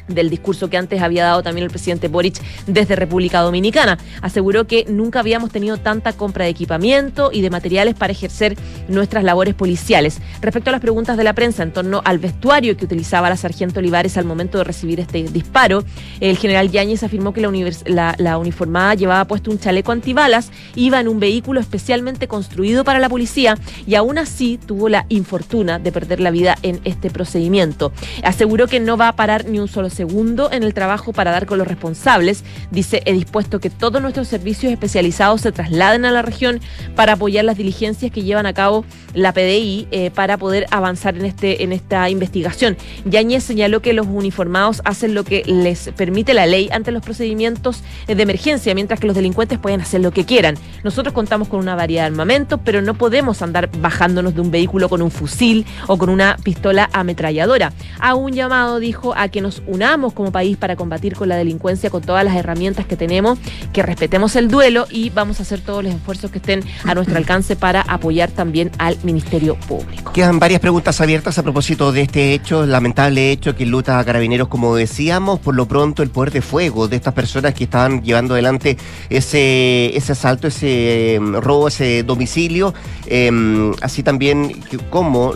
del 0.09 0.31
discurso 0.31 0.69
que 0.71 0.77
antes 0.77 1.03
había 1.03 1.25
dado 1.25 1.43
también 1.43 1.65
el 1.65 1.71
presidente 1.71 2.09
Boric 2.09 2.41
desde 2.67 2.97
República 2.97 3.41
Dominicana. 3.41 3.99
Aseguró 4.21 4.67
que 4.67 4.85
nunca 4.89 5.21
habíamos 5.21 5.51
tenido 5.51 5.77
tanta 5.79 6.13
compra 6.13 6.45
de 6.45 6.51
equipamiento 6.51 7.31
y 7.33 7.41
de 7.41 7.51
materiales 7.51 7.95
para 7.95 8.13
ejercer 8.13 8.57
nuestras 8.89 9.25
labores 9.25 9.55
policiales. 9.55 10.19
Respecto 10.41 10.71
a 10.71 10.73
las 10.73 10.81
preguntas 10.81 11.17
de 11.17 11.25
la 11.25 11.33
prensa 11.33 11.63
en 11.63 11.73
torno 11.73 12.03
al 12.05 12.19
vestuario 12.19 12.77
que 12.77 12.85
utilizaba 12.85 13.29
la 13.29 13.37
sargento 13.37 13.81
Olivares 13.81 14.17
al 14.17 14.25
momento 14.25 14.59
de 14.59 14.65
recibir 14.65 15.01
este 15.01 15.23
disparo, 15.25 15.85
el 16.21 16.37
general 16.37 16.71
Yáñez 16.71 17.03
afirmó 17.03 17.33
que 17.33 17.41
la, 17.87 18.15
la 18.19 18.39
uniformada 18.39 18.95
llevaba 18.95 19.25
puesto 19.27 19.51
un 19.51 19.59
chaleco 19.59 19.93
antibalas, 19.93 20.51
iba 20.75 21.01
en 21.01 21.09
un 21.09 21.21
vehículo 21.21 21.61
especialmente 21.61 22.29
construido 22.29 22.85
para 22.85 22.99
la 22.99 23.09
policía 23.09 23.59
y 23.87 23.95
aún 23.95 24.19
así 24.19 24.59
tuvo 24.65 24.89
la 24.89 25.07
infortuna 25.09 25.79
de 25.79 25.93
perder 25.93 26.21
la 26.21 26.31
vida 26.31 26.57
en 26.63 26.81
este 26.85 27.11
procedimiento. 27.11 27.93
Aseguró 28.23 28.67
que 28.67 28.81
no 28.81 28.97
va 28.97 29.09
a 29.09 29.17
parar 29.17 29.47
ni 29.47 29.59
un 29.59 29.69
solo 29.69 29.91
segundo 29.95 30.51
en 30.53 30.63
el 30.63 30.75
trabajo 30.75 31.13
para 31.13 31.31
dar 31.31 31.47
con 31.47 31.59
los 31.59 31.67
responsables. 31.67 32.45
Dice, 32.71 33.03
he 33.07 33.13
dispuesto 33.13 33.61
que 33.61 33.71
todos 33.71 34.03
nuestros 34.03 34.29
servicios 34.29 34.73
especializados 34.73 35.41
se 35.41 35.53
trasladen 35.53 36.05
a 36.05 36.11
la 36.11 36.23
región 36.23 36.61
para 36.95 37.15
apoyar 37.15 37.45
las 37.45 37.57
diligencias 37.57 38.11
que 38.13 38.23
llevan 38.23 38.47
a 38.47 38.53
cabo 38.53 38.85
la 39.15 39.33
PDI 39.33 39.89
eh, 39.91 40.11
para 40.11 40.37
poder 40.37 40.67
avanzar 40.71 41.17
en, 41.17 41.25
este, 41.25 41.63
en 41.63 41.73
esta 41.73 42.11
investigación. 42.11 42.77
Yañez 43.05 43.45
señaló 43.45 43.81
que 43.81 43.93
los 43.93 44.07
uniformados 44.07 44.83
hacen 44.85 45.15
lo 45.15 45.25
que 45.25 45.43
les 45.47 45.91
permite 45.97 46.35
la 46.35 46.47
ley 46.47 46.69
ante 46.73 46.91
los 46.91 47.03
procedimientos 47.03 47.83
de 48.07 48.21
emergencia, 48.21 48.75
mientras 48.75 49.01
que 49.01 49.07
los 49.07 49.17
delincuentes 49.17 49.59
pueden 49.59 49.81
hacer 49.81 50.01
lo 50.01 50.11
que 50.11 50.25
quieran. 50.25 50.57
Nosotros 50.83 51.15
contamos 51.15 51.49
con 51.49 51.61
una 51.61 51.75
variedad 51.75 52.03
de 52.03 52.07
armamento, 52.09 52.59
pero 52.59 52.83
no 52.83 52.95
podemos 52.95 53.43
andar 53.43 53.71
bajándonos 53.79 54.35
de 54.35 54.41
un 54.41 54.51
vehículo 54.51 54.89
con 54.89 55.03
un 55.03 55.11
fusil 55.11 55.65
o 55.87 55.97
con 55.97 56.11
una 56.11 56.37
pistola 56.43 56.91
ametralladora. 56.93 57.73
A 58.01 58.15
un 58.15 58.33
llamado, 58.33 58.81
dijo, 58.81 59.15
a 59.17 59.29
que 59.29 59.41
nos 59.41 59.63
unamos 59.67 59.84
como 60.15 60.33
país 60.33 60.57
para 60.57 60.77
combatir 60.77 61.15
con 61.15 61.29
la 61.29 61.37
delincuencia 61.37 61.91
con 61.91 62.03
todas 62.03 62.25
las 62.25 62.35
herramientas 62.37 62.87
que 62.87 62.97
tenemos, 62.97 63.39
que 63.73 63.83
respetemos 63.83 64.35
el 64.35 64.49
duelo 64.49 64.87
y 64.91 65.11
vamos 65.11 65.41
a 65.41 65.43
hacer 65.43 65.61
todos 65.61 65.85
los 65.85 65.95
esfuerzos 65.95 66.31
que 66.31 66.39
estén 66.39 66.65
a 66.85 66.95
nuestro 66.95 67.17
alcance 67.17 67.55
para 67.55 67.83
apoyar 67.83 68.31
también 68.31 68.71
al 68.79 68.97
Ministerio 69.03 69.57
Público. 69.69 70.13
Quedan 70.13 70.39
varias 70.39 70.61
preguntas 70.61 71.01
abiertas 71.01 71.39
a 71.39 71.43
propósito 71.43 71.93
de 71.93 72.03
este 72.03 72.33
hecho, 72.33 72.65
lamentable 72.67 73.31
hecho 73.31 73.55
que 73.55 73.67
luta 73.67 73.99
a 73.99 74.05
carabineros, 74.05 74.49
como 74.49 74.75
decíamos, 74.75 75.39
por 75.41 75.55
lo 75.55 75.67
pronto 75.67 76.03
el 76.03 76.11
poder 76.11 76.33
de 76.33 76.41
fuego 76.41 76.89
de 76.89 76.97
estas 76.97 77.13
personas 77.13 77.55
que 77.55 77.65
estaban 77.65 78.03
llevando 78.03 78.35
adelante 78.35 78.79
ese, 79.11 79.97
ese 79.97 80.13
asalto, 80.13 80.49
ese 80.49 81.17
em, 81.17 81.35
robo, 81.35 81.69
ese 81.69 82.03
domicilio, 82.03 82.73
em, 83.07 83.73
así 83.83 84.03
también 84.03 84.63
como 84.91 85.35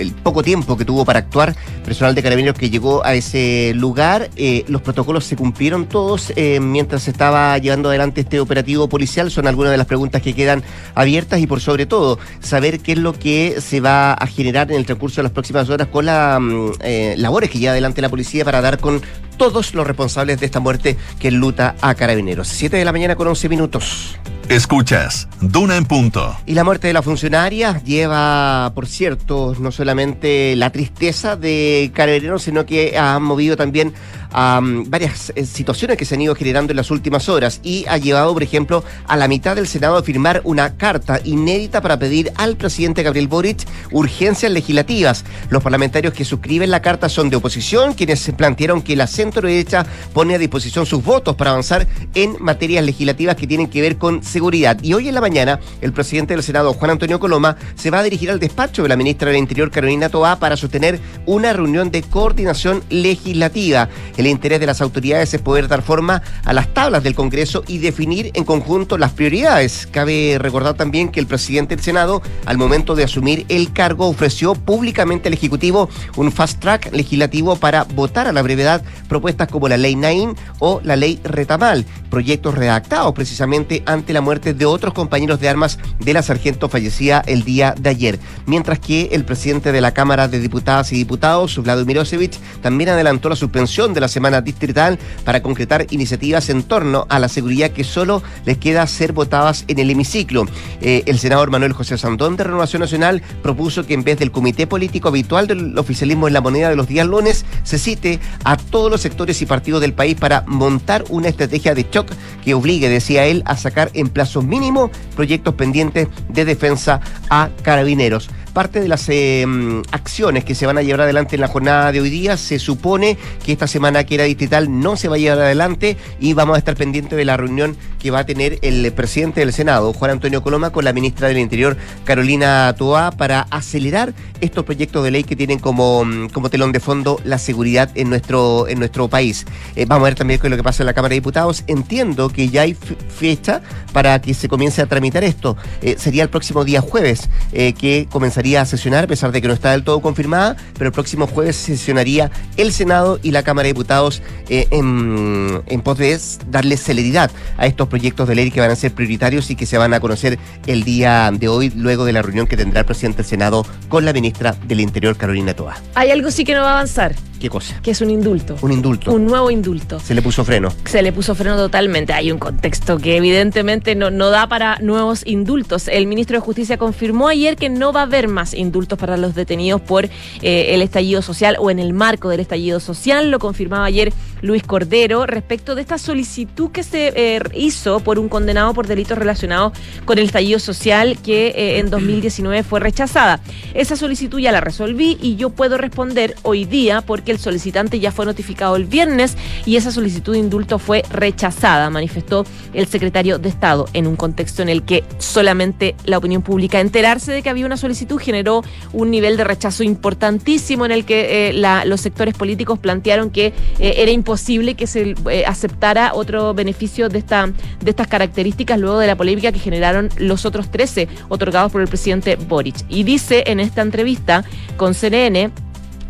el 0.00 0.12
poco 0.12 0.42
tiempo 0.42 0.76
que 0.76 0.84
tuvo 0.84 1.04
para 1.04 1.20
actuar, 1.20 1.54
personal 1.84 2.14
de 2.14 2.22
carabineros 2.22 2.58
que 2.58 2.70
llegó 2.70 3.04
a 3.04 3.14
ese 3.14 3.72
lugar, 3.74 4.30
eh, 4.36 4.64
los 4.68 4.82
protocolos 4.82 5.24
se 5.24 5.36
cumplieron 5.36 5.86
todos 5.86 6.32
eh, 6.36 6.60
mientras 6.60 7.02
se 7.04 7.10
estaba 7.10 7.56
llevando 7.58 7.88
adelante 7.88 8.22
este 8.22 8.40
operativo 8.40 8.88
policial, 8.88 9.30
son 9.30 9.46
algunas 9.46 9.72
de 9.72 9.78
las 9.78 9.86
preguntas 9.86 10.22
que 10.22 10.34
quedan 10.34 10.62
abiertas 10.94 11.40
y 11.40 11.46
por 11.46 11.60
sobre 11.60 11.86
todo 11.86 12.18
saber 12.40 12.80
qué 12.80 12.92
es 12.92 12.98
lo 12.98 13.12
que 13.12 13.60
se 13.60 13.80
va 13.80 14.12
a 14.12 14.26
generar 14.26 14.70
en 14.70 14.78
el 14.78 14.86
transcurso 14.86 15.16
de 15.16 15.24
las 15.24 15.32
próximas 15.32 15.68
horas 15.68 15.88
con 15.88 16.06
las 16.06 16.40
mm, 16.40 16.70
eh, 16.80 17.14
labores 17.18 17.50
que 17.50 17.58
lleva 17.58 17.72
adelante 17.72 18.02
la 18.02 18.08
policía 18.08 18.44
para 18.44 18.60
dar 18.60 18.78
con 18.78 19.00
todos 19.36 19.74
los 19.74 19.86
responsables 19.86 20.38
de 20.40 20.46
esta 20.46 20.60
muerte 20.60 20.96
que 21.18 21.30
luta 21.30 21.74
a 21.80 21.94
carabineros. 21.94 22.48
Siete 22.48 22.76
de 22.76 22.84
la 22.84 22.92
mañana 22.92 23.16
con 23.16 23.26
11 23.26 23.48
minutos. 23.48 24.18
Escuchas, 24.50 25.28
Duna 25.40 25.76
en 25.76 25.84
punto. 25.84 26.36
Y 26.44 26.54
la 26.54 26.64
muerte 26.64 26.88
de 26.88 26.92
la 26.92 27.02
funcionaria 27.02 27.80
lleva, 27.84 28.72
por 28.74 28.88
cierto, 28.88 29.54
no 29.60 29.70
solamente 29.70 30.56
la 30.56 30.70
tristeza 30.70 31.36
de 31.36 31.92
Carabineros, 31.94 32.42
sino 32.42 32.66
que 32.66 32.98
ha 32.98 33.20
movido 33.20 33.56
también 33.56 33.94
a 34.32 34.60
varias 34.62 35.32
eh, 35.34 35.44
situaciones 35.44 35.96
que 35.96 36.04
se 36.04 36.14
han 36.14 36.22
ido 36.22 36.34
generando 36.34 36.72
en 36.72 36.76
las 36.76 36.90
últimas 36.90 37.28
horas 37.28 37.60
y 37.62 37.84
ha 37.88 37.98
llevado, 37.98 38.32
por 38.32 38.42
ejemplo, 38.42 38.84
a 39.06 39.16
la 39.16 39.28
mitad 39.28 39.56
del 39.56 39.66
Senado 39.66 39.96
a 39.96 40.02
firmar 40.02 40.40
una 40.44 40.76
carta 40.76 41.20
inédita 41.24 41.80
para 41.80 41.98
pedir 41.98 42.32
al 42.36 42.56
presidente 42.56 43.02
Gabriel 43.02 43.28
Boric 43.28 43.66
urgencias 43.90 44.52
legislativas. 44.52 45.24
Los 45.48 45.62
parlamentarios 45.62 46.14
que 46.14 46.24
suscriben 46.24 46.70
la 46.70 46.82
carta 46.82 47.08
son 47.08 47.30
de 47.30 47.36
oposición, 47.36 47.94
quienes 47.94 48.30
plantearon 48.36 48.82
que 48.82 48.96
la 48.96 49.06
centro 49.06 49.46
derecha 49.46 49.86
pone 50.12 50.34
a 50.34 50.38
disposición 50.38 50.86
sus 50.86 51.02
votos 51.04 51.36
para 51.36 51.50
avanzar 51.50 51.86
en 52.14 52.36
materias 52.40 52.84
legislativas 52.84 53.36
que 53.36 53.46
tienen 53.46 53.68
que 53.68 53.80
ver 53.80 53.96
con 53.96 54.22
seguridad. 54.22 54.78
Y 54.82 54.94
hoy 54.94 55.08
en 55.08 55.14
la 55.14 55.20
mañana, 55.20 55.60
el 55.80 55.92
presidente 55.92 56.34
del 56.34 56.42
Senado, 56.42 56.72
Juan 56.72 56.92
Antonio 56.92 57.20
Coloma, 57.20 57.56
se 57.74 57.90
va 57.90 58.00
a 58.00 58.02
dirigir 58.02 58.30
al 58.30 58.40
despacho 58.40 58.82
de 58.82 58.88
la 58.88 58.96
ministra 58.96 59.28
del 59.28 59.38
Interior, 59.38 59.70
Carolina 59.70 60.08
Toá, 60.08 60.38
para 60.38 60.56
sostener 60.56 61.00
una 61.26 61.52
reunión 61.52 61.90
de 61.90 62.02
coordinación 62.02 62.82
legislativa. 62.90 63.88
El 64.20 64.26
interés 64.26 64.60
de 64.60 64.66
las 64.66 64.82
autoridades 64.82 65.32
es 65.32 65.40
poder 65.40 65.66
dar 65.66 65.80
forma 65.80 66.20
a 66.44 66.52
las 66.52 66.74
tablas 66.74 67.02
del 67.02 67.14
Congreso 67.14 67.64
y 67.66 67.78
definir 67.78 68.30
en 68.34 68.44
conjunto 68.44 68.98
las 68.98 69.12
prioridades. 69.12 69.88
Cabe 69.90 70.36
recordar 70.38 70.74
también 70.74 71.08
que 71.08 71.20
el 71.20 71.26
presidente 71.26 71.74
del 71.74 71.82
Senado, 71.82 72.20
al 72.44 72.58
momento 72.58 72.94
de 72.94 73.04
asumir 73.04 73.46
el 73.48 73.72
cargo, 73.72 74.08
ofreció 74.08 74.54
públicamente 74.54 75.28
al 75.28 75.32
Ejecutivo 75.32 75.88
un 76.16 76.30
fast 76.32 76.60
track 76.60 76.92
legislativo 76.92 77.56
para 77.56 77.84
votar 77.84 78.26
a 78.26 78.32
la 78.32 78.42
brevedad 78.42 78.82
propuestas 79.08 79.48
como 79.48 79.70
la 79.70 79.78
ley 79.78 79.96
Nain 79.96 80.36
o 80.58 80.82
la 80.84 80.96
ley 80.96 81.18
Retamal, 81.24 81.86
proyectos 82.10 82.54
redactados 82.54 83.14
precisamente 83.14 83.82
ante 83.86 84.12
la 84.12 84.20
muerte 84.20 84.52
de 84.52 84.66
otros 84.66 84.92
compañeros 84.92 85.40
de 85.40 85.48
armas 85.48 85.78
de 85.98 86.12
la 86.12 86.20
sargento 86.20 86.68
fallecida 86.68 87.22
el 87.26 87.42
día 87.44 87.74
de 87.80 87.88
ayer. 87.88 88.18
Mientras 88.44 88.80
que 88.80 89.08
el 89.12 89.24
presidente 89.24 89.72
de 89.72 89.80
la 89.80 89.94
Cámara 89.94 90.28
de 90.28 90.40
Diputadas 90.40 90.92
y 90.92 90.96
Diputados, 90.96 91.56
Vladimir 91.56 91.86
Mirosevic, 91.86 92.34
también 92.60 92.90
adelantó 92.90 93.30
la 93.30 93.36
suspensión 93.36 93.94
de 93.94 94.00
la 94.00 94.09
semana 94.10 94.42
distrital 94.42 94.98
para 95.24 95.42
concretar 95.42 95.86
iniciativas 95.90 96.50
en 96.50 96.62
torno 96.62 97.06
a 97.08 97.18
la 97.18 97.28
seguridad 97.28 97.70
que 97.70 97.84
solo 97.84 98.22
les 98.44 98.58
queda 98.58 98.86
ser 98.86 99.12
votadas 99.12 99.64
en 99.68 99.78
el 99.78 99.90
hemiciclo. 99.90 100.46
Eh, 100.82 101.02
el 101.06 101.18
senador 101.18 101.50
Manuel 101.50 101.72
José 101.72 101.96
Sandón 101.96 102.36
de 102.36 102.44
Renovación 102.44 102.80
Nacional 102.80 103.22
propuso 103.42 103.86
que 103.86 103.94
en 103.94 104.04
vez 104.04 104.18
del 104.18 104.30
comité 104.30 104.66
político 104.66 105.08
habitual 105.08 105.46
del 105.46 105.78
oficialismo 105.78 106.28
en 106.28 106.34
la 106.34 106.40
moneda 106.40 106.68
de 106.68 106.76
los 106.76 106.88
días 106.88 107.06
lunes, 107.06 107.44
se 107.62 107.78
cite 107.78 108.20
a 108.44 108.56
todos 108.56 108.90
los 108.90 109.00
sectores 109.00 109.40
y 109.42 109.46
partidos 109.46 109.80
del 109.80 109.94
país 109.94 110.16
para 110.16 110.44
montar 110.46 111.04
una 111.08 111.28
estrategia 111.28 111.74
de 111.74 111.86
shock 111.90 112.10
que 112.44 112.54
obligue, 112.54 112.88
decía 112.88 113.24
él, 113.24 113.42
a 113.46 113.56
sacar 113.56 113.90
en 113.94 114.08
plazo 114.08 114.42
mínimo 114.42 114.90
proyectos 115.16 115.54
pendientes 115.54 116.08
de 116.28 116.44
defensa 116.44 117.00
a 117.28 117.50
carabineros 117.62 118.28
parte 118.50 118.80
de 118.80 118.88
las 118.88 119.08
em, 119.08 119.82
acciones 119.92 120.44
que 120.44 120.54
se 120.54 120.66
van 120.66 120.78
a 120.78 120.82
llevar 120.82 121.02
adelante 121.02 121.36
en 121.36 121.40
la 121.40 121.48
jornada 121.48 121.92
de 121.92 122.00
hoy 122.00 122.10
día. 122.10 122.36
Se 122.36 122.58
supone 122.58 123.16
que 123.44 123.52
esta 123.52 123.66
semana 123.66 124.04
que 124.04 124.16
era 124.16 124.24
distrital 124.24 124.80
no 124.80 124.96
se 124.96 125.08
va 125.08 125.16
a 125.16 125.18
llevar 125.18 125.38
adelante 125.38 125.96
y 126.20 126.34
vamos 126.34 126.56
a 126.56 126.58
estar 126.58 126.76
pendientes 126.76 127.16
de 127.16 127.24
la 127.24 127.36
reunión 127.36 127.76
que 127.98 128.10
va 128.10 128.20
a 128.20 128.26
tener 128.26 128.58
el 128.62 128.90
presidente 128.92 129.40
del 129.40 129.52
Senado, 129.52 129.92
Juan 129.92 130.12
Antonio 130.12 130.42
Coloma, 130.42 130.70
con 130.70 130.84
la 130.84 130.92
ministra 130.92 131.28
del 131.28 131.38
Interior, 131.38 131.76
Carolina 132.04 132.74
Toa, 132.76 133.10
para 133.10 133.42
acelerar 133.50 134.14
estos 134.40 134.64
proyectos 134.64 135.04
de 135.04 135.10
ley 135.10 135.24
que 135.24 135.36
tienen 135.36 135.58
como, 135.58 136.04
como 136.32 136.48
telón 136.50 136.72
de 136.72 136.80
fondo 136.80 137.20
la 137.24 137.38
seguridad 137.38 137.90
en 137.94 138.08
nuestro, 138.08 138.66
en 138.68 138.78
nuestro 138.78 139.08
país. 139.08 139.44
Eh, 139.76 139.84
vamos 139.86 140.06
a 140.06 140.10
ver 140.10 140.14
también 140.14 140.40
con 140.40 140.50
lo 140.50 140.56
que 140.56 140.62
pasa 140.62 140.82
en 140.82 140.86
la 140.86 140.94
Cámara 140.94 141.10
de 141.10 141.16
Diputados. 141.16 141.62
Entiendo 141.66 142.30
que 142.30 142.48
ya 142.48 142.62
hay 142.62 142.74
fecha 142.74 143.60
para 143.92 144.20
que 144.20 144.34
se 144.34 144.48
comience 144.48 144.80
a 144.80 144.86
tramitar 144.86 145.24
esto. 145.24 145.56
Eh, 145.82 145.96
sería 145.98 146.22
el 146.22 146.30
próximo 146.30 146.64
día 146.64 146.80
jueves 146.80 147.28
eh, 147.52 147.74
que 147.74 148.08
comenzaría 148.10 148.39
a 148.56 148.64
sesionar, 148.64 149.04
a 149.04 149.06
pesar 149.06 149.32
de 149.32 149.40
que 149.42 149.48
no 149.48 149.54
está 149.54 149.72
del 149.72 149.84
todo 149.84 150.00
confirmada, 150.00 150.56
pero 150.74 150.86
el 150.86 150.92
próximo 150.92 151.26
jueves 151.26 151.56
sesionaría 151.56 152.30
el 152.56 152.72
Senado 152.72 153.20
y 153.22 153.30
la 153.30 153.42
Cámara 153.42 153.66
de 153.66 153.74
Diputados 153.74 154.22
eh, 154.48 154.66
en, 154.70 155.62
en 155.66 155.80
pos 155.82 155.98
de 155.98 156.18
darle 156.50 156.76
celeridad 156.76 157.30
a 157.56 157.66
estos 157.66 157.88
proyectos 157.88 158.26
de 158.26 158.34
ley 158.34 158.50
que 158.50 158.60
van 158.60 158.70
a 158.70 158.76
ser 158.76 158.92
prioritarios 158.92 159.50
y 159.50 159.56
que 159.56 159.66
se 159.66 159.78
van 159.78 159.94
a 159.94 160.00
conocer 160.00 160.38
el 160.66 160.84
día 160.84 161.30
de 161.32 161.48
hoy, 161.48 161.70
luego 161.76 162.04
de 162.04 162.12
la 162.12 162.22
reunión 162.22 162.46
que 162.46 162.56
tendrá 162.56 162.80
el 162.80 162.86
presidente 162.86 163.18
del 163.18 163.26
Senado 163.26 163.66
con 163.88 164.04
la 164.04 164.12
ministra 164.12 164.56
del 164.66 164.80
Interior, 164.80 165.16
Carolina 165.16 165.54
Toa. 165.54 165.76
Hay 165.94 166.10
algo 166.10 166.30
sí 166.30 166.44
que 166.44 166.54
no 166.54 166.62
va 166.62 166.70
a 166.70 166.72
avanzar 166.72 167.14
¿Qué 167.40 167.48
cosa? 167.48 167.80
Que 167.82 167.92
es 167.92 168.00
un 168.02 168.10
indulto. 168.10 168.58
Un 168.60 168.70
indulto. 168.70 169.12
Un 169.14 169.24
nuevo 169.24 169.50
indulto. 169.50 169.98
Se 169.98 170.14
le 170.14 170.20
puso 170.20 170.44
freno. 170.44 170.68
Se 170.84 171.00
le 171.00 171.10
puso 171.10 171.34
freno 171.34 171.56
totalmente. 171.56 172.12
Hay 172.12 172.30
un 172.30 172.38
contexto 172.38 172.98
que 172.98 173.16
evidentemente 173.16 173.94
no, 173.94 174.10
no 174.10 174.28
da 174.28 174.46
para 174.46 174.78
nuevos 174.80 175.26
indultos. 175.26 175.88
El 175.88 176.06
ministro 176.06 176.36
de 176.36 176.40
Justicia 176.40 176.76
confirmó 176.76 177.28
ayer 177.28 177.56
que 177.56 177.70
no 177.70 177.94
va 177.94 178.00
a 178.00 178.02
haber 178.02 178.28
más 178.28 178.52
indultos 178.52 178.98
para 178.98 179.16
los 179.16 179.34
detenidos 179.34 179.80
por 179.80 180.04
eh, 180.04 180.10
el 180.42 180.82
estallido 180.82 181.22
social 181.22 181.56
o 181.58 181.70
en 181.70 181.78
el 181.78 181.94
marco 181.94 182.28
del 182.28 182.40
estallido 182.40 182.78
social. 182.78 183.30
Lo 183.30 183.38
confirmaba 183.38 183.86
ayer 183.86 184.12
Luis 184.42 184.62
Cordero 184.62 185.24
respecto 185.24 185.74
de 185.74 185.80
esta 185.80 185.96
solicitud 185.96 186.70
que 186.70 186.82
se 186.82 187.12
eh, 187.16 187.40
hizo 187.54 188.00
por 188.00 188.18
un 188.18 188.28
condenado 188.28 188.74
por 188.74 188.86
delitos 188.86 189.16
relacionados 189.16 189.72
con 190.04 190.18
el 190.18 190.26
estallido 190.26 190.58
social 190.58 191.16
que 191.22 191.48
eh, 191.48 191.78
en 191.78 191.88
2019 191.88 192.64
fue 192.64 192.80
rechazada. 192.80 193.40
Esa 193.72 193.96
solicitud 193.96 194.38
ya 194.38 194.52
la 194.52 194.60
resolví 194.60 195.16
y 195.22 195.36
yo 195.36 195.48
puedo 195.48 195.78
responder 195.78 196.36
hoy 196.42 196.66
día 196.66 197.00
porque 197.00 197.29
el 197.30 197.38
solicitante 197.38 198.00
ya 198.00 198.12
fue 198.12 198.26
notificado 198.26 198.76
el 198.76 198.84
viernes 198.84 199.36
y 199.66 199.76
esa 199.76 199.90
solicitud 199.92 200.32
de 200.32 200.38
indulto 200.38 200.78
fue 200.78 201.02
rechazada, 201.10 201.90
manifestó 201.90 202.44
el 202.74 202.86
secretario 202.86 203.38
de 203.38 203.48
Estado, 203.48 203.86
en 203.92 204.06
un 204.06 204.16
contexto 204.16 204.62
en 204.62 204.68
el 204.68 204.82
que 204.82 205.04
solamente 205.18 205.94
la 206.04 206.18
opinión 206.18 206.42
pública 206.42 206.80
enterarse 206.80 207.32
de 207.32 207.42
que 207.42 207.50
había 207.50 207.66
una 207.66 207.76
solicitud 207.76 208.18
generó 208.18 208.62
un 208.92 209.10
nivel 209.10 209.36
de 209.36 209.44
rechazo 209.44 209.82
importantísimo 209.82 210.84
en 210.84 210.92
el 210.92 211.04
que 211.04 211.50
eh, 211.50 211.84
los 211.84 212.00
sectores 212.00 212.34
políticos 212.34 212.78
plantearon 212.78 213.30
que 213.30 213.52
eh, 213.78 213.94
era 213.96 214.10
imposible 214.10 214.74
que 214.74 214.86
se 214.86 215.14
eh, 215.30 215.44
aceptara 215.46 216.12
otro 216.14 216.54
beneficio 216.54 217.08
de, 217.08 217.18
esta, 217.18 217.46
de 217.46 217.90
estas 217.90 218.08
características 218.08 218.78
luego 218.78 218.98
de 218.98 219.06
la 219.06 219.16
polémica 219.16 219.52
que 219.52 219.58
generaron 219.58 220.08
los 220.16 220.46
otros 220.46 220.70
13 220.70 221.08
otorgados 221.28 221.72
por 221.72 221.80
el 221.80 221.88
presidente 221.88 222.36
Boric. 222.36 222.76
Y 222.88 223.04
dice 223.04 223.44
en 223.46 223.60
esta 223.60 223.82
entrevista 223.82 224.44
con 224.76 224.94
CNN, 224.94 225.50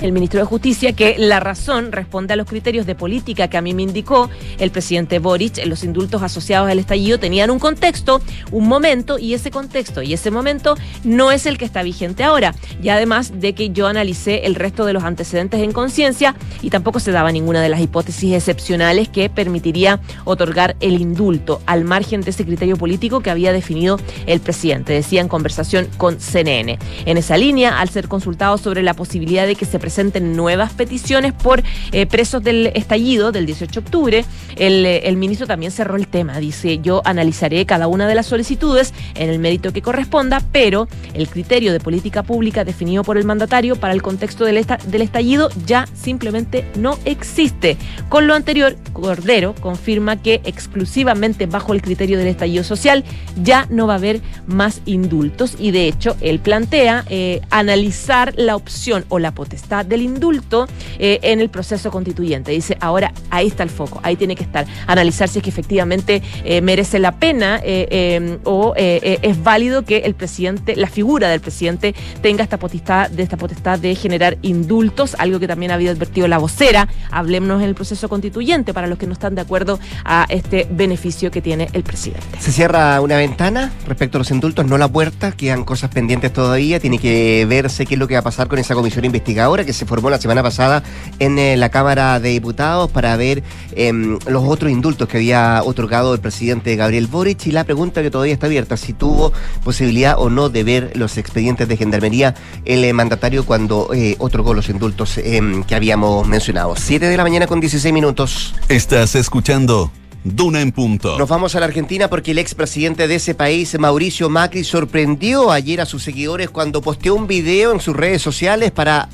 el 0.00 0.12
ministro 0.12 0.40
de 0.40 0.47
Justicia 0.47 0.92
que 0.92 1.16
la 1.19 1.40
razón 1.40 1.92
responde 1.92 2.35
a 2.35 2.37
los 2.37 2.47
criterios 2.47 2.87
de 2.87 2.95
política 2.95 3.49
que 3.49 3.57
a 3.57 3.61
mí 3.61 3.75
me 3.75 3.83
indicó 3.83 4.30
el 4.59 4.71
presidente 4.71 5.19
Boric. 5.19 5.64
Los 5.66 5.85
indultos 5.85 6.23
asociados 6.23 6.71
al 6.71 6.78
estallido 6.78 7.19
tenían 7.19 7.50
un 7.50 7.59
contexto, 7.59 8.21
un 8.50 8.69
momento, 8.69 9.19
y 9.19 9.35
ese 9.35 9.50
contexto 9.50 10.02
y 10.02 10.12
ese 10.12 10.30
momento 10.30 10.76
no 11.04 11.33
es 11.33 11.47
el 11.47 11.59
que 11.59 11.64
está 11.64 11.83
vigente 11.83 12.25
ahora. 12.25 12.54
Y 12.83 12.88
además 12.88 13.40
de 13.40 13.54
que 13.54 13.71
yo 13.71 13.87
analicé 13.87 14.47
el 14.47 14.54
resto 14.54 14.85
de 14.85 14.92
los 14.92 15.04
antecedentes 15.04 15.61
en 15.61 15.73
conciencia 15.73 16.35
y 16.62 16.71
tampoco 16.71 17.00
se 17.00 17.12
daba 17.12 17.33
ninguna 17.33 17.62
de 17.62 17.69
las 17.69 17.80
hipótesis 17.80 18.35
excepcionales 18.35 19.09
que 19.09 19.28
permitiría 19.28 20.00
otorgar 20.25 20.76
el 20.80 21.00
indulto 21.00 21.61
al 21.66 21.85
margen 21.85 22.23
de 22.23 22.30
ese 22.30 22.45
criterio 22.45 22.76
político 22.76 23.21
que 23.21 23.30
había 23.30 23.52
definido 23.52 23.99
el 24.26 24.40
presidente, 24.40 24.92
decía 24.92 25.21
en 25.21 25.28
conversación 25.28 25.88
con 25.97 26.21
CNN. 26.21 26.78
En 27.04 27.16
esa 27.16 27.37
línea, 27.37 27.80
al 27.80 27.88
ser 27.88 28.09
consultado 28.09 28.59
sobre 28.59 28.83
la 28.83 28.95
posibilidad 28.95 29.47
de 29.47 29.57
que 29.57 29.64
se 29.64 29.78
presenten 29.90 30.37
nuevas 30.37 30.73
peticiones 30.73 31.32
por 31.32 31.64
eh, 31.90 32.06
presos 32.06 32.44
del 32.44 32.68
estallido 32.68 33.32
del 33.32 33.44
18 33.44 33.73
de 33.73 33.85
octubre. 33.85 34.25
El, 34.54 34.87
eh, 34.87 35.09
el 35.09 35.16
ministro 35.16 35.49
también 35.49 35.73
cerró 35.73 35.97
el 35.97 36.06
tema. 36.06 36.38
Dice, 36.38 36.78
yo 36.78 37.02
analizaré 37.04 37.66
cada 37.66 37.88
una 37.88 38.06
de 38.06 38.14
las 38.14 38.26
solicitudes 38.26 38.94
en 39.16 39.30
el 39.30 39.40
mérito 39.40 39.73
que 39.73 39.82
corresponda, 39.82 40.40
pero 40.52 40.87
el 41.12 41.28
criterio 41.28 41.73
de 41.73 41.80
política 41.80 42.23
pública 42.23 42.62
definido 42.64 43.02
por 43.02 43.18
el 43.18 43.25
mandatario 43.25 43.75
para 43.75 43.92
el 43.92 44.00
contexto 44.00 44.44
del, 44.44 44.64
del 44.64 45.02
estallido 45.02 45.50
ya 45.66 45.88
simplemente 45.92 46.64
no 46.76 46.97
existe. 47.04 47.76
Con 48.09 48.28
lo 48.28 48.35
anterior, 48.35 48.76
Cordero 48.92 49.56
confirma 49.56 50.23
que 50.23 50.40
exclusivamente 50.44 51.47
bajo 51.47 51.73
el 51.73 51.82
criterio 51.82 52.16
del 52.16 52.28
estallido 52.28 52.62
social 52.62 53.02
ya 53.42 53.66
no 53.70 53.88
va 53.88 53.94
a 53.94 53.97
haber 53.97 54.20
más 54.47 54.82
indultos 54.87 55.56
y 55.59 55.73
de 55.73 55.88
hecho 55.88 56.16
él 56.20 56.38
plantea 56.38 57.04
eh, 57.09 57.40
analizar 57.50 58.35
la 58.37 58.54
opción 58.54 59.04
o 59.09 59.18
la 59.18 59.32
potestad 59.32 59.79
del 59.84 60.02
indulto 60.02 60.66
eh, 60.99 61.18
en 61.22 61.40
el 61.40 61.49
proceso 61.49 61.90
constituyente. 61.90 62.52
Dice, 62.52 62.76
ahora 62.80 63.12
ahí 63.30 63.46
está 63.46 63.62
el 63.62 63.70
foco, 63.70 64.00
ahí 64.02 64.16
tiene 64.16 64.37
que 64.37 64.44
estar, 64.44 64.66
analizar 64.87 65.28
si 65.28 65.38
es 65.38 65.44
que 65.44 65.50
efectivamente 65.50 66.22
eh, 66.44 66.60
merece 66.60 66.99
la 66.99 67.12
pena 67.12 67.60
eh, 67.62 68.16
em, 68.16 68.38
o 68.44 68.75
es 68.76 69.42
válido 69.42 69.84
que 69.84 69.99
el 69.99 70.14
presidente, 70.14 70.76
la 70.76 70.88
figura 70.88 71.28
del 71.28 71.40
presidente 71.40 71.94
tenga 72.22 72.42
esta 72.42 72.58
potestad 72.58 73.10
de 73.10 73.22
esta 73.22 73.37
potestad 73.37 73.78
de 73.78 73.94
generar 73.94 74.38
indultos, 74.42 75.16
algo 75.18 75.38
que 75.38 75.49
también 75.49 75.72
había 75.72 75.90
advertido 75.90 76.28
la 76.28 76.38
vocera. 76.38 76.88
Hablemoslo 77.10 77.56
en 77.56 77.62
el 77.62 77.75
proceso 77.75 78.08
constituyente 78.08 78.75
para 78.75 78.87
los 78.87 78.99
que 78.99 79.06
no 79.06 79.12
están 79.12 79.34
de 79.34 79.40
acuerdo 79.40 79.78
a 80.04 80.26
este 80.28 80.66
beneficio 80.70 81.30
que 81.30 81.40
tiene 81.40 81.68
el 81.72 81.82
presidente. 81.82 82.38
Se 82.38 82.52
cierra 82.52 83.00
una 83.00 83.16
ventana 83.16 83.72
respecto 83.87 84.18
a 84.18 84.20
los 84.20 84.30
indultos, 84.30 84.66
no 84.66 84.78
la 84.78 84.88
puerta, 84.88 85.32
quedan 85.32 85.64
cosas 85.64 85.90
pendientes 85.90 86.32
todavía, 86.32 86.80
tiene 86.80 86.99
que 86.99 87.46
verse 87.49 87.87
qué 87.87 87.94
es 87.94 87.99
lo 87.99 88.08
que 88.08 88.14
va 88.14 88.20
a 88.20 88.25
pasar 88.25 88.49
con 88.49 88.58
esa 88.58 88.75
comisión 88.75 89.04
investigadora 89.04 89.64
se 89.73 89.87
formó 89.87 90.11
la 90.11 90.21
semana 90.21 90.43
pasada 90.43 90.83
en 91.19 91.39
eh, 91.39 91.57
la 91.57 91.69
Cámara 91.69 92.21
de 92.21 92.31
Diputados 92.31 92.91
para 92.91 93.17
ver 93.17 93.43
em, 93.75 94.19
los 94.27 94.45
otros 94.45 94.71
indultos 94.71 95.09
que 95.09 95.19
había 95.19 95.62
otorgado 95.65 96.15
el 96.15 96.21
presidente 96.21 96.77
Gabriel 96.77 97.07
Boric 97.07 97.47
y 97.47 97.53
la 97.53 97.65
pregunta 97.65 98.03
que 98.03 98.11
todavía 98.11 98.35
está 98.35 98.47
abierta, 98.47 98.77
si 98.77 98.93
tuvo 98.93 99.33
posibilidad 99.65 100.19
o 100.19 100.30
no 100.30 100.49
de 100.49 100.65
ver 100.65 100.93
los 100.95 101.19
expedientes 101.19 101.69
de 101.69 101.76
Gendarmería 101.76 102.35
el 102.65 102.85
eh, 102.85 102.93
mandatario 102.93 103.45
cuando 103.45 103.91
eh, 103.95 104.17
otorgó 104.19 104.54
los 104.54 104.69
indultos 104.69 105.19
em, 105.19 105.63
que 105.65 105.75
habíamos 105.75 106.26
mencionado. 106.26 106.75
Siete 106.76 107.06
de 107.06 107.17
la 107.17 107.23
mañana 107.23 107.47
con 107.47 107.61
16 107.61 107.93
minutos. 107.93 108.54
Estás 108.69 109.15
escuchando 109.15 109.91
Duna 110.23 110.61
en 110.61 110.73
punto. 110.73 111.19
Nos 111.19 111.28
vamos 111.28 111.54
a 111.54 111.61
la 111.61 111.67
Argentina 111.67 112.09
porque 112.09 112.33
el 112.33 112.39
expresidente 112.39 113.09
de 113.09 113.15
ese 113.15 113.35
país, 113.35 113.78
Mauricio 113.78 114.28
Macri, 114.28 114.65
sorprendió 114.65 115.50
ayer 115.50 115.80
a 115.80 115.87
sus 115.87 116.02
seguidores 116.02 116.50
cuando 116.50 116.83
posteó 116.83 117.15
un 117.15 117.26
video 117.26 117.73
en 117.73 117.80
sus 117.80 117.97
redes 117.97 118.21
sociales 118.21 118.71
para 118.71 119.09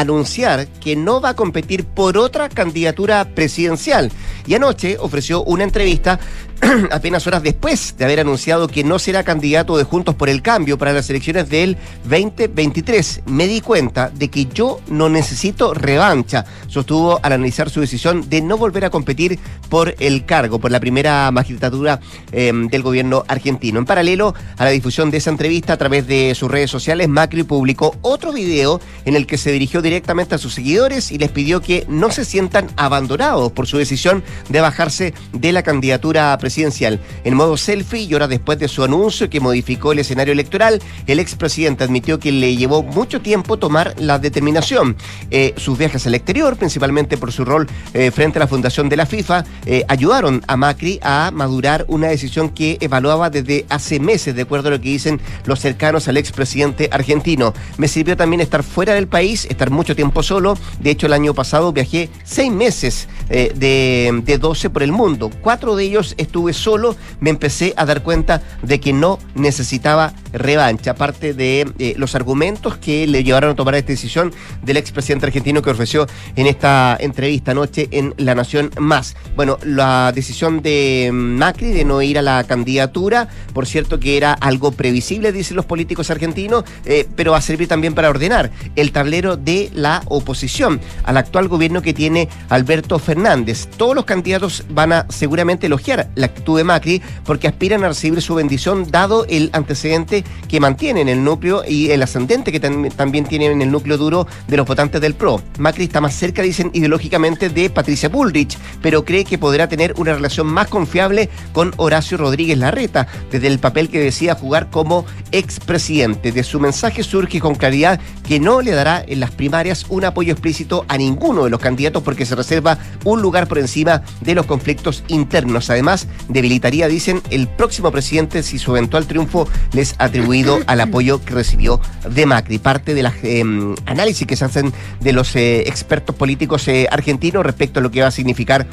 anunciar 0.00 0.66
que 0.66 0.96
no 0.96 1.20
va 1.20 1.30
a 1.30 1.36
competir 1.36 1.84
por 1.84 2.16
otra 2.16 2.48
candidatura 2.48 3.24
presidencial. 3.34 4.10
Y 4.46 4.54
anoche 4.54 4.96
ofreció 4.98 5.44
una 5.44 5.64
entrevista 5.64 6.18
apenas 6.92 7.26
horas 7.26 7.42
después 7.42 7.96
de 7.98 8.04
haber 8.04 8.20
anunciado 8.20 8.68
que 8.68 8.84
no 8.84 8.98
será 8.98 9.24
candidato 9.24 9.76
de 9.76 9.84
Juntos 9.84 10.14
por 10.14 10.28
el 10.28 10.42
Cambio 10.42 10.78
para 10.78 10.92
las 10.92 11.10
elecciones 11.10 11.48
del 11.48 11.76
2023. 12.04 13.22
Me 13.26 13.48
di 13.48 13.60
cuenta 13.60 14.10
de 14.10 14.28
que 14.28 14.46
yo 14.46 14.80
no 14.86 15.08
necesito 15.08 15.74
revancha, 15.74 16.44
sostuvo 16.68 17.18
al 17.22 17.32
analizar 17.32 17.68
su 17.68 17.80
decisión 17.80 18.28
de 18.28 18.42
no 18.42 18.56
volver 18.56 18.84
a 18.84 18.90
competir 18.90 19.38
por 19.68 19.94
el 19.98 20.24
cargo, 20.24 20.60
por 20.60 20.70
la 20.70 20.78
primera 20.78 21.30
magistratura 21.32 22.00
em, 22.30 22.68
del 22.68 22.82
gobierno 22.82 23.24
argentino. 23.26 23.80
En 23.80 23.84
paralelo 23.84 24.34
a 24.56 24.64
la 24.64 24.70
difusión 24.70 25.10
de 25.10 25.18
esa 25.18 25.30
entrevista 25.30 25.72
a 25.72 25.78
través 25.78 26.06
de 26.06 26.34
sus 26.36 26.50
redes 26.50 26.70
sociales, 26.70 27.08
Macri 27.08 27.42
publicó 27.42 27.96
otro 28.02 28.32
video 28.32 28.80
en 29.04 29.16
el 29.16 29.26
que 29.26 29.38
se 29.38 29.50
dirigió 29.50 29.82
directamente 29.82 30.36
a 30.36 30.38
sus 30.38 30.54
seguidores 30.54 31.10
y 31.10 31.18
les 31.18 31.30
pidió 31.30 31.60
que 31.60 31.86
no 31.88 32.12
se 32.12 32.24
sientan 32.24 32.68
abandonados 32.76 33.50
por 33.50 33.66
su 33.66 33.78
decisión 33.78 34.22
de 34.48 34.60
bajarse 34.60 35.14
de 35.32 35.52
la 35.52 35.64
candidatura 35.64 36.36
presidencial 36.38 36.51
presidencial. 36.52 37.00
En 37.24 37.34
modo 37.34 37.56
selfie 37.56 38.02
y 38.02 38.14
horas 38.14 38.28
después 38.28 38.58
de 38.58 38.68
su 38.68 38.84
anuncio 38.84 39.30
que 39.30 39.40
modificó 39.40 39.92
el 39.92 40.00
escenario 40.00 40.32
electoral, 40.32 40.82
el 41.06 41.18
expresidente 41.18 41.82
admitió 41.82 42.18
que 42.18 42.30
le 42.30 42.54
llevó 42.56 42.82
mucho 42.82 43.22
tiempo 43.22 43.56
tomar 43.56 43.94
la 43.98 44.18
determinación. 44.18 44.96
Eh, 45.30 45.54
sus 45.56 45.78
viajes 45.78 46.06
al 46.06 46.14
exterior, 46.14 46.56
principalmente 46.56 47.16
por 47.16 47.32
su 47.32 47.46
rol 47.46 47.66
eh, 47.94 48.10
frente 48.10 48.38
a 48.38 48.40
la 48.40 48.46
fundación 48.46 48.90
de 48.90 48.96
la 48.96 49.06
FIFA, 49.06 49.44
eh, 49.64 49.84
ayudaron 49.88 50.42
a 50.46 50.58
Macri 50.58 51.00
a 51.02 51.30
madurar 51.32 51.86
una 51.88 52.08
decisión 52.08 52.50
que 52.50 52.76
evaluaba 52.80 53.30
desde 53.30 53.64
hace 53.70 53.98
meses, 53.98 54.34
de 54.34 54.42
acuerdo 54.42 54.68
a 54.68 54.72
lo 54.72 54.80
que 54.80 54.90
dicen 54.90 55.20
los 55.46 55.58
cercanos 55.58 56.06
al 56.08 56.18
expresidente 56.18 56.90
argentino. 56.92 57.54
Me 57.78 57.88
sirvió 57.88 58.14
también 58.14 58.42
estar 58.42 58.62
fuera 58.62 58.92
del 58.92 59.08
país, 59.08 59.46
estar 59.48 59.70
mucho 59.70 59.96
tiempo 59.96 60.22
solo. 60.22 60.58
De 60.80 60.90
hecho, 60.90 61.06
el 61.06 61.14
año 61.14 61.32
pasado 61.32 61.72
viajé 61.72 62.10
seis 62.24 62.52
meses 62.52 63.08
de, 63.28 64.20
de 64.22 64.38
12 64.38 64.68
por 64.68 64.82
el 64.82 64.92
mundo. 64.92 65.30
Cuatro 65.40 65.76
de 65.76 65.84
ellos 65.84 66.14
estuve 66.18 66.41
solo, 66.52 66.96
me 67.20 67.30
empecé 67.30 67.74
a 67.76 67.84
dar 67.84 68.02
cuenta 68.02 68.42
de 68.62 68.80
que 68.80 68.92
no 68.92 69.18
necesitaba 69.34 70.12
revancha, 70.32 70.92
aparte 70.92 71.34
de 71.34 71.70
eh, 71.78 71.94
los 71.96 72.14
argumentos 72.14 72.76
que 72.76 73.06
le 73.06 73.24
llevaron 73.24 73.50
a 73.50 73.54
tomar 73.54 73.74
esta 73.74 73.88
decisión 73.88 74.32
del 74.62 74.76
expresidente 74.76 75.26
argentino 75.26 75.62
que 75.62 75.70
ofreció 75.70 76.06
en 76.36 76.46
esta 76.46 76.96
entrevista 77.00 77.52
anoche 77.52 77.88
en 77.90 78.14
La 78.16 78.34
Nación 78.34 78.70
Más. 78.78 79.16
Bueno, 79.36 79.58
la 79.64 80.12
decisión 80.14 80.62
de 80.62 81.10
Macri 81.12 81.72
de 81.72 81.84
no 81.84 82.02
ir 82.02 82.18
a 82.18 82.22
la 82.22 82.44
candidatura, 82.44 83.28
por 83.52 83.66
cierto 83.66 84.00
que 84.00 84.16
era 84.16 84.32
algo 84.32 84.72
previsible, 84.72 85.32
dicen 85.32 85.56
los 85.56 85.66
políticos 85.66 86.10
argentinos, 86.10 86.64
eh, 86.84 87.06
pero 87.16 87.32
va 87.32 87.38
a 87.38 87.42
servir 87.42 87.68
también 87.68 87.94
para 87.94 88.10
ordenar 88.10 88.50
el 88.76 88.92
tablero 88.92 89.36
de 89.36 89.70
la 89.74 90.02
oposición 90.06 90.80
al 91.04 91.16
actual 91.16 91.48
gobierno 91.48 91.82
que 91.82 91.94
tiene 91.94 92.28
Alberto 92.48 92.98
Fernández. 92.98 93.68
Todos 93.76 93.94
los 93.94 94.04
candidatos 94.04 94.64
van 94.70 94.92
a 94.92 95.06
seguramente 95.08 95.66
elogiar 95.66 96.10
la 96.14 96.26
actitud 96.26 96.56
de 96.56 96.64
Macri 96.64 97.02
porque 97.24 97.48
aspiran 97.48 97.84
a 97.84 97.88
recibir 97.88 98.20
su 98.22 98.34
bendición 98.34 98.90
dado 98.90 99.26
el 99.28 99.50
antecedente 99.52 100.21
que 100.48 100.60
mantiene 100.60 101.00
en 101.00 101.08
el 101.08 101.24
núcleo 101.24 101.62
y 101.66 101.90
el 101.90 102.02
ascendente 102.02 102.52
que 102.52 102.60
también 102.60 103.24
tiene 103.24 103.46
en 103.46 103.62
el 103.62 103.70
núcleo 103.70 103.96
duro 103.96 104.26
de 104.48 104.56
los 104.56 104.66
votantes 104.66 105.00
del 105.00 105.14
PRO. 105.14 105.42
Macri 105.58 105.84
está 105.84 106.00
más 106.00 106.14
cerca, 106.14 106.42
dicen 106.42 106.70
ideológicamente, 106.72 107.48
de 107.48 107.70
Patricia 107.70 108.08
Bullrich, 108.08 108.58
pero 108.80 109.04
cree 109.04 109.24
que 109.24 109.38
podrá 109.38 109.68
tener 109.68 109.94
una 109.96 110.14
relación 110.14 110.46
más 110.46 110.68
confiable 110.68 111.28
con 111.52 111.72
Horacio 111.76 112.16
Rodríguez 112.16 112.58
Larreta, 112.58 113.06
desde 113.30 113.48
el 113.48 113.58
papel 113.58 113.88
que 113.88 114.00
decía 114.00 114.34
jugar 114.34 114.70
como 114.70 115.04
expresidente. 115.30 116.32
De 116.32 116.42
su 116.42 116.60
mensaje 116.60 117.02
surge 117.02 117.40
con 117.40 117.54
claridad 117.54 118.00
que 118.26 118.40
no 118.40 118.60
le 118.60 118.72
dará 118.72 119.04
en 119.06 119.20
las 119.20 119.30
primarias 119.30 119.86
un 119.88 120.04
apoyo 120.04 120.32
explícito 120.32 120.84
a 120.88 120.98
ninguno 120.98 121.44
de 121.44 121.50
los 121.50 121.60
candidatos 121.60 122.02
porque 122.02 122.26
se 122.26 122.34
reserva 122.34 122.78
un 123.04 123.22
lugar 123.22 123.48
por 123.48 123.58
encima 123.58 124.02
de 124.20 124.34
los 124.34 124.46
conflictos 124.46 125.04
internos. 125.08 125.70
Además, 125.70 126.06
debilitaría, 126.28 126.88
dicen, 126.88 127.22
el 127.30 127.48
próximo 127.48 127.90
presidente 127.90 128.42
si 128.42 128.58
su 128.58 128.76
eventual 128.76 129.06
triunfo 129.06 129.48
les 129.72 129.94
ha 129.98 130.08
atribuido 130.12 130.60
al 130.66 130.78
apoyo 130.82 131.24
que 131.24 131.32
recibió 131.32 131.80
de 132.06 132.26
Macri. 132.26 132.58
Parte 132.58 132.92
de 132.92 133.02
las 133.02 133.14
em, 133.22 133.74
análisis 133.86 134.26
que 134.26 134.36
se 134.36 134.44
hacen 134.44 134.70
de 135.00 135.14
los 135.14 135.34
eh, 135.36 135.60
expertos 135.66 136.14
políticos 136.14 136.68
eh, 136.68 136.86
argentinos 136.90 137.46
respecto 137.46 137.80
a 137.80 137.82
lo 137.82 137.90
que 137.90 138.02
va 138.02 138.08
a 138.08 138.10
significar 138.10 138.66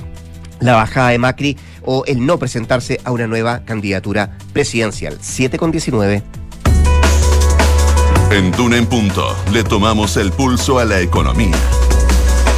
la 0.59 0.75
bajada 0.75 1.09
de 1.09 1.17
Macri 1.17 1.57
o 1.85 2.03
el 2.07 2.25
no 2.25 2.37
presentarse 2.37 2.99
a 3.05 3.11
una 3.11 3.25
nueva 3.25 3.63
candidatura 3.63 4.37
presidencial. 4.51 5.17
7 5.21 5.57
con 5.57 5.71
19. 5.71 6.23
En 8.31 8.51
Duna 8.51 8.75
en 8.75 8.85
Punto 8.85 9.33
le 9.53 9.63
tomamos 9.63 10.17
el 10.17 10.33
pulso 10.33 10.77
a 10.77 10.83
la 10.83 10.99
economía. 10.99 11.55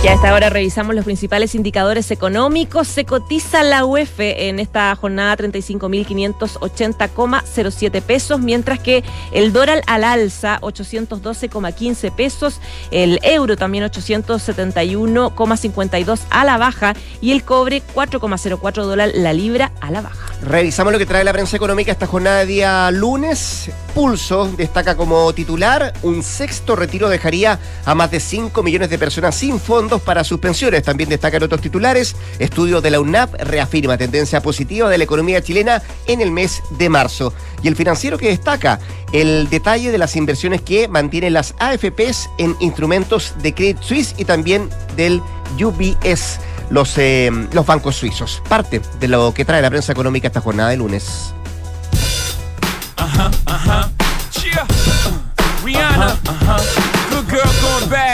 Y 0.04 0.08
a 0.08 0.14
esta 0.14 0.34
hora 0.34 0.50
revisamos 0.50 0.96
los 0.96 1.06
principales 1.06 1.54
indicadores 1.54 2.10
económicos. 2.10 2.88
Se 2.88 3.06
cotiza 3.06 3.62
la 3.62 3.86
UEF 3.86 4.20
en 4.20 4.60
esta 4.60 4.96
jornada 4.96 5.38
35.580,07 5.38 8.02
pesos, 8.02 8.40
mientras 8.40 8.80
que 8.80 9.04
el 9.32 9.54
dólar 9.54 9.84
al 9.86 10.04
alza 10.04 10.60
812,15 10.62 12.12
pesos, 12.16 12.60
el 12.90 13.20
euro 13.22 13.58
también 13.58 13.84
871,52 13.84 16.20
a 16.32 16.46
la 16.46 16.58
baja 16.58 16.96
y 17.22 17.32
el 17.32 17.44
cobre 17.44 17.84
4,04 17.94 18.82
dólares 18.82 19.14
la 19.16 19.34
libra 19.34 19.72
a 19.82 19.92
la 19.92 20.02
baja. 20.02 20.32
Revisamos 20.42 20.92
lo 20.92 20.98
que 20.98 21.06
trae 21.06 21.24
la 21.24 21.34
prensa 21.34 21.56
económica 21.56 21.92
esta 21.92 22.08
jornada 22.08 22.40
de 22.40 22.48
día 22.48 22.90
lunes. 22.90 23.70
Pulso 23.94 24.52
destaca 24.58 24.98
como 24.98 25.32
titular 25.34 25.94
un 26.02 26.24
sexto 26.24 26.76
retiro 26.76 27.10
dejaría 27.10 27.60
a 27.86 27.94
más 27.94 28.10
de 28.10 28.20
5 28.20 28.64
millones 28.64 28.90
de 28.90 28.98
personas 28.98 29.36
sin 29.36 29.60
para 30.00 30.24
sus 30.24 30.40
pensiones. 30.40 30.84
También 30.84 31.10
destacan 31.10 31.44
otros 31.44 31.60
titulares. 31.60 32.16
Estudio 32.40 32.80
de 32.80 32.92
la 32.92 33.00
UNAP 33.00 33.34
reafirma 33.42 33.98
tendencia 33.98 34.42
positiva 34.42 34.90
de 34.90 34.98
la 34.98 35.04
economía 35.04 35.42
chilena 35.42 35.82
en 36.08 36.22
el 36.22 36.32
mes 36.32 36.62
de 36.78 36.88
marzo. 36.88 37.34
Y 37.64 37.68
el 37.68 37.76
financiero 37.76 38.18
que 38.18 38.30
destaca 38.30 38.80
el 39.12 39.50
detalle 39.50 39.92
de 39.92 39.98
las 39.98 40.16
inversiones 40.16 40.62
que 40.62 40.88
mantienen 40.88 41.34
las 41.34 41.54
AFPs 41.60 42.30
en 42.38 42.56
instrumentos 42.60 43.34
de 43.42 43.54
Credit 43.54 43.82
Suisse 43.82 44.16
y 44.18 44.26
también 44.26 44.70
del 44.96 45.22
UBS. 45.60 46.40
Los, 46.70 46.98
eh, 46.98 47.30
los 47.52 47.66
bancos 47.66 47.98
suizos. 47.98 48.42
Parte 48.48 48.82
de 49.00 49.08
lo 49.10 49.34
que 49.34 49.44
trae 49.44 49.62
la 49.62 49.70
prensa 49.70 49.92
económica 49.92 50.28
esta 50.28 50.40
jornada 50.40 50.70
de 50.70 50.78
lunes. 50.78 51.34
Ajá, 52.96 53.32
ajá. 53.46 53.92
Rihanna. 55.64 56.18
Good 57.10 57.30
girl 57.30 57.52
going 57.62 57.90
bad. 57.90 58.11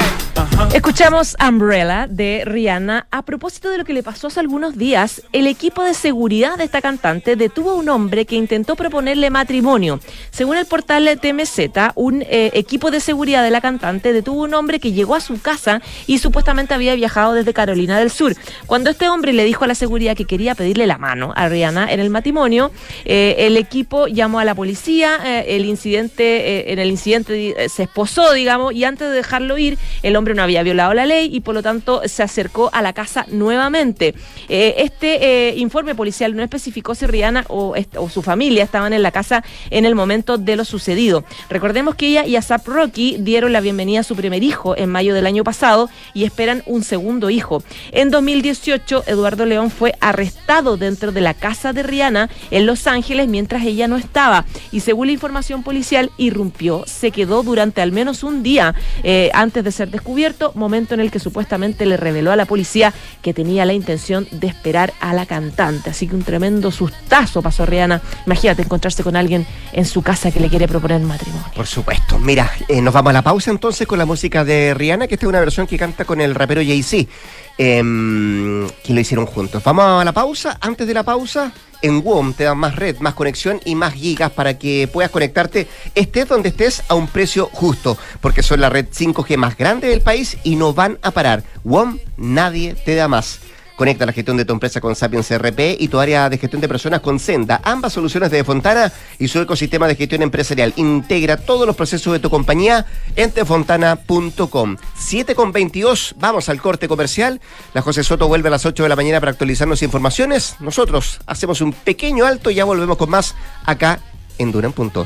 Escuchamos 0.73 1.35
Umbrella 1.39 2.07
de 2.09 2.43
Rihanna. 2.45 3.07
A 3.09 3.23
propósito 3.23 3.69
de 3.71 3.77
lo 3.77 3.85
que 3.85 3.93
le 3.93 4.03
pasó 4.03 4.27
hace 4.27 4.41
algunos 4.41 4.77
días, 4.77 5.23
el 5.31 5.47
equipo 5.47 5.81
de 5.81 5.93
seguridad 5.93 6.57
de 6.57 6.65
esta 6.65 6.81
cantante 6.81 7.35
detuvo 7.35 7.71
a 7.71 7.75
un 7.75 7.89
hombre 7.89 8.25
que 8.25 8.35
intentó 8.35 8.75
proponerle 8.75 9.29
matrimonio. 9.29 9.99
Según 10.29 10.57
el 10.57 10.65
portal 10.65 11.19
TMZ, 11.19 11.93
un 11.95 12.21
eh, 12.21 12.51
equipo 12.53 12.91
de 12.91 12.99
seguridad 12.99 13.43
de 13.43 13.49
la 13.49 13.61
cantante 13.61 14.11
detuvo 14.11 14.41
a 14.41 14.45
un 14.45 14.53
hombre 14.53 14.79
que 14.79 14.91
llegó 14.91 15.15
a 15.15 15.21
su 15.21 15.41
casa 15.41 15.81
y 16.05 16.19
supuestamente 16.19 16.73
había 16.73 16.93
viajado 16.95 17.33
desde 17.33 17.53
Carolina 17.53 17.97
del 17.97 18.11
Sur. 18.11 18.35
Cuando 18.65 18.89
este 18.89 19.09
hombre 19.09 19.33
le 19.33 19.45
dijo 19.45 19.63
a 19.63 19.67
la 19.67 19.75
seguridad 19.75 20.15
que 20.15 20.25
quería 20.25 20.53
pedirle 20.53 20.85
la 20.85 20.97
mano 20.97 21.33
a 21.35 21.47
Rihanna 21.47 21.91
en 21.91 22.01
el 22.01 22.09
matrimonio, 22.09 22.71
eh, 23.05 23.35
el 23.39 23.57
equipo 23.57 24.07
llamó 24.07 24.39
a 24.39 24.45
la 24.45 24.53
policía, 24.53 25.17
eh, 25.25 25.55
el 25.55 25.65
incidente, 25.65 26.73
en 26.73 26.79
el 26.79 26.91
incidente 26.91 27.69
se 27.69 27.83
esposó, 27.83 28.33
digamos, 28.33 28.73
y 28.73 28.83
antes 28.83 29.09
de 29.09 29.15
dejarlo 29.15 29.57
ir, 29.57 29.77
el 30.03 30.15
hombre 30.15 30.35
no 30.35 30.43
había 30.43 30.56
violado 30.63 30.93
la 30.93 31.05
ley 31.05 31.29
y 31.31 31.41
por 31.41 31.55
lo 31.55 31.63
tanto 31.63 32.01
se 32.05 32.23
acercó 32.23 32.69
a 32.73 32.81
la 32.81 32.93
casa 32.93 33.25
nuevamente. 33.29 34.15
Eh, 34.49 34.75
este 34.77 35.49
eh, 35.49 35.55
informe 35.57 35.95
policial 35.95 36.35
no 36.35 36.43
especificó 36.43 36.95
si 36.95 37.05
Rihanna 37.05 37.45
o, 37.49 37.75
su 38.09 38.21
familia 38.21 38.63
estaban 38.63 38.93
en 38.93 39.03
la 39.03 39.11
casa 39.11 39.43
en 39.69 39.85
el 39.85 39.95
momento 39.95 40.37
de 40.37 40.55
lo 40.55 40.65
sucedido. 40.65 41.23
Recordemos 41.49 41.95
que 41.95 42.07
ella 42.07 42.25
y 42.25 42.35
Asap 42.35 42.67
Rocky 42.67 43.17
dieron 43.19 43.53
la 43.53 43.61
bienvenida 43.61 44.01
a 44.01 44.03
su 44.03 44.15
primer 44.15 44.43
hijo 44.43 44.77
en 44.77 44.89
mayo 44.89 45.13
del 45.13 45.25
año 45.25 45.43
pasado 45.43 45.89
y 46.13 46.23
esperan 46.23 46.63
un 46.65 46.83
segundo 46.83 47.29
hijo. 47.29 47.63
En 47.91 48.09
2018, 48.09 49.03
Eduardo 49.07 49.45
León 49.45 49.71
fue 49.71 49.95
arrestado 49.99 50.77
dentro 50.77 51.11
de 51.11 51.21
la 51.21 51.33
casa 51.33 51.73
de 51.73 51.83
Rihanna 51.83 52.29
en 52.51 52.65
Los 52.65 52.87
Ángeles 52.87 53.27
mientras 53.27 53.63
ella 53.63 53.87
no 53.87 53.97
estaba 53.97 54.45
y 54.71 54.81
según 54.81 55.07
la 55.07 55.13
información 55.13 55.63
policial 55.63 56.11
irrumpió, 56.17 56.83
se 56.85 57.11
quedó 57.11 57.43
durante 57.43 57.81
al 57.81 57.91
menos 57.91 58.23
un 58.23 58.43
día 58.43 58.75
eh, 59.03 59.29
antes 59.33 59.63
de 59.63 59.71
ser 59.71 59.89
descubierto, 59.89 60.46
momento 60.55 60.93
en 60.93 60.99
el 60.99 61.11
que 61.11 61.19
supuestamente 61.19 61.85
le 61.85 61.97
reveló 61.97 62.31
a 62.31 62.35
la 62.35 62.45
policía 62.45 62.93
que 63.21 63.33
tenía 63.33 63.65
la 63.65 63.73
intención 63.73 64.27
de 64.31 64.47
esperar 64.47 64.93
a 64.99 65.13
la 65.13 65.25
cantante. 65.25 65.89
Así 65.89 66.07
que 66.07 66.15
un 66.15 66.23
tremendo 66.23 66.71
sustazo 66.71 67.41
pasó 67.41 67.65
Rihanna. 67.65 68.01
Imagínate 68.25 68.61
encontrarse 68.61 69.03
con 69.03 69.15
alguien 69.15 69.45
en 69.73 69.85
su 69.85 70.01
casa 70.01 70.31
que 70.31 70.39
le 70.39 70.49
quiere 70.49 70.67
proponer 70.67 71.01
matrimonio. 71.01 71.45
Por 71.55 71.67
supuesto. 71.67 72.19
Mira, 72.19 72.51
eh, 72.67 72.81
nos 72.81 72.93
vamos 72.93 73.11
a 73.11 73.13
la 73.13 73.21
pausa 73.21 73.51
entonces 73.51 73.87
con 73.87 73.97
la 73.99 74.05
música 74.05 74.43
de 74.43 74.73
Rihanna, 74.73 75.07
que 75.07 75.15
esta 75.15 75.25
es 75.25 75.29
una 75.29 75.39
versión 75.39 75.67
que 75.67 75.77
canta 75.77 76.05
con 76.05 76.21
el 76.21 76.35
rapero 76.35 76.61
Jay-Z, 76.61 77.09
em, 77.57 78.67
que 78.83 78.93
lo 78.93 78.99
hicieron 78.99 79.25
juntos. 79.25 79.63
Vamos 79.63 80.01
a 80.01 80.05
la 80.05 80.11
pausa. 80.11 80.57
Antes 80.61 80.87
de 80.87 80.93
la 80.93 81.03
pausa, 81.03 81.51
en 81.81 82.03
WOM 82.03 82.33
te 82.33 82.43
dan 82.43 82.57
más 82.57 82.75
red, 82.75 82.97
más 82.99 83.13
conexión 83.13 83.59
y 83.65 83.75
más 83.75 83.93
gigas 83.93 84.31
para 84.31 84.57
que 84.57 84.87
puedas 84.91 85.11
conectarte 85.11 85.67
estés 85.95 86.27
donde 86.27 86.49
estés 86.49 86.83
a 86.87 86.95
un 86.95 87.07
precio 87.07 87.49
justo, 87.51 87.97
porque 88.21 88.43
son 88.43 88.61
la 88.61 88.69
red 88.69 88.87
5G 88.87 89.37
más 89.37 89.57
grande 89.57 89.87
del 89.87 90.01
país 90.01 90.37
y 90.43 90.55
no 90.55 90.73
van 90.73 90.99
a 91.01 91.11
parar. 91.11 91.43
WOM 91.63 91.99
nadie 92.17 92.73
te 92.73 92.95
da 92.95 93.07
más. 93.07 93.39
Conecta 93.77 94.07
la 94.07 94.11
gestión 94.11 94.37
de 94.37 94.43
tu 94.43 94.53
empresa 94.53 94.81
con 94.81 94.95
Sapiens 94.95 95.29
RP 95.37 95.77
y 95.79 95.87
tu 95.87 95.99
área 95.99 96.31
de 96.31 96.39
gestión 96.39 96.59
de 96.59 96.67
personas 96.67 96.99
con 96.99 97.19
Senda. 97.19 97.61
Ambas 97.63 97.93
soluciones 97.93 98.31
de 98.31 98.43
Fontana 98.43 98.91
y 99.19 99.27
su 99.27 99.39
ecosistema 99.39 99.87
de 99.87 99.93
gestión 99.95 100.23
empresarial. 100.23 100.73
Integra 100.77 101.37
todos 101.37 101.67
los 101.67 101.75
procesos 101.75 102.11
de 102.11 102.17
tu 102.17 102.31
compañía 102.31 102.87
en 103.15 103.31
tefontana.com. 103.31 104.77
7 104.97 105.35
con 105.35 105.51
22, 105.51 106.15
vamos 106.17 106.49
al 106.49 106.59
corte 106.59 106.87
comercial. 106.87 107.39
La 107.75 107.83
José 107.83 108.03
Soto 108.03 108.27
vuelve 108.27 108.47
a 108.47 108.51
las 108.51 108.65
8 108.65 108.81
de 108.81 108.89
la 108.89 108.95
mañana 108.95 109.19
para 109.19 109.33
actualizarnos 109.33 109.83
informaciones. 109.83 110.55
Nosotros 110.59 111.19
hacemos 111.27 111.61
un 111.61 111.71
pequeño 111.71 112.25
alto 112.25 112.49
y 112.49 112.55
ya 112.55 112.65
volvemos 112.65 112.97
con 112.97 113.11
más 113.11 113.35
acá 113.63 113.99
en 114.39 114.51
Dura 114.51 114.71
Punto. 114.71 115.05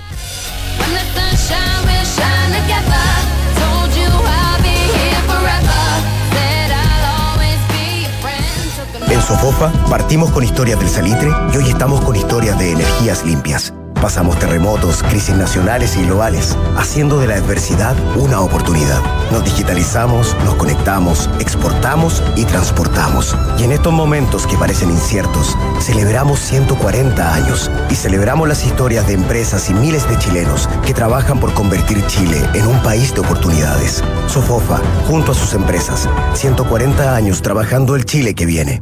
Sofofa 9.31 9.71
partimos 9.89 10.29
con 10.31 10.43
historias 10.43 10.77
del 10.77 10.89
salitre 10.89 11.31
y 11.53 11.57
hoy 11.57 11.69
estamos 11.69 12.01
con 12.01 12.17
historias 12.17 12.59
de 12.59 12.73
energías 12.73 13.25
limpias. 13.25 13.73
Pasamos 14.01 14.37
terremotos, 14.37 15.03
crisis 15.03 15.33
nacionales 15.33 15.95
y 15.95 16.03
globales, 16.03 16.57
haciendo 16.75 17.17
de 17.17 17.27
la 17.27 17.35
adversidad 17.35 17.95
una 18.17 18.41
oportunidad. 18.41 18.99
Nos 19.31 19.45
digitalizamos, 19.45 20.35
nos 20.43 20.55
conectamos, 20.55 21.29
exportamos 21.39 22.21
y 22.35 22.43
transportamos. 22.43 23.33
Y 23.57 23.63
en 23.63 23.71
estos 23.71 23.93
momentos 23.93 24.45
que 24.45 24.57
parecen 24.57 24.89
inciertos, 24.89 25.57
celebramos 25.79 26.41
140 26.41 27.33
años 27.33 27.71
y 27.89 27.95
celebramos 27.95 28.49
las 28.49 28.65
historias 28.65 29.07
de 29.07 29.13
empresas 29.13 29.69
y 29.69 29.73
miles 29.73 30.09
de 30.09 30.19
chilenos 30.19 30.67
que 30.85 30.93
trabajan 30.93 31.39
por 31.39 31.53
convertir 31.53 32.05
Chile 32.07 32.41
en 32.53 32.67
un 32.67 32.83
país 32.83 33.13
de 33.15 33.21
oportunidades. 33.21 34.03
Sofofa, 34.27 34.81
junto 35.07 35.31
a 35.31 35.35
sus 35.35 35.53
empresas, 35.53 36.09
140 36.33 37.15
años 37.15 37.41
trabajando 37.41 37.95
el 37.95 38.03
Chile 38.03 38.35
que 38.35 38.45
viene. 38.45 38.81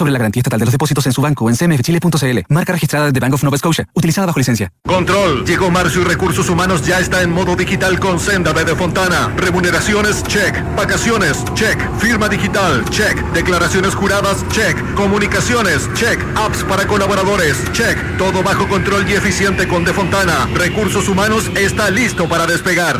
sobre 0.01 0.13
la 0.13 0.17
garantía 0.17 0.41
estatal 0.41 0.59
de 0.59 0.65
los 0.65 0.71
depósitos 0.71 1.05
en 1.05 1.13
su 1.13 1.21
banco 1.21 1.45
o 1.45 1.49
en 1.51 1.55
cmfchile.cl. 1.55 2.39
Marca 2.49 2.73
registrada 2.73 3.11
de 3.11 3.19
Bank 3.19 3.35
of 3.35 3.43
Nova 3.43 3.55
Scotia, 3.57 3.87
utilizada 3.93 4.25
bajo 4.25 4.39
licencia. 4.39 4.71
Control. 4.87 5.45
Llegó 5.45 5.69
marzo 5.69 6.01
y 6.01 6.03
recursos 6.03 6.49
humanos 6.49 6.83
ya 6.83 6.99
está 6.99 7.21
en 7.21 7.31
modo 7.31 7.55
digital 7.55 7.99
con 7.99 8.19
Senda 8.19 8.51
de 8.51 8.75
Fontana. 8.75 9.31
Remuneraciones, 9.37 10.23
check. 10.23 10.55
Vacaciones, 10.75 11.45
check. 11.53 11.77
Firma 11.99 12.27
digital, 12.29 12.83
check. 12.89 13.15
Declaraciones 13.33 13.93
juradas, 13.93 14.43
check. 14.49 14.75
Comunicaciones, 14.95 15.87
check. 15.93 16.19
Apps 16.35 16.63
para 16.63 16.87
colaboradores, 16.87 17.63
check. 17.71 18.17
Todo 18.17 18.41
bajo 18.41 18.67
control 18.67 19.07
y 19.07 19.13
eficiente 19.13 19.67
con 19.67 19.85
De 19.85 19.93
Fontana. 19.93 20.49
Recursos 20.55 21.07
humanos 21.07 21.51
está 21.55 21.91
listo 21.91 22.27
para 22.27 22.47
despegar. 22.47 22.99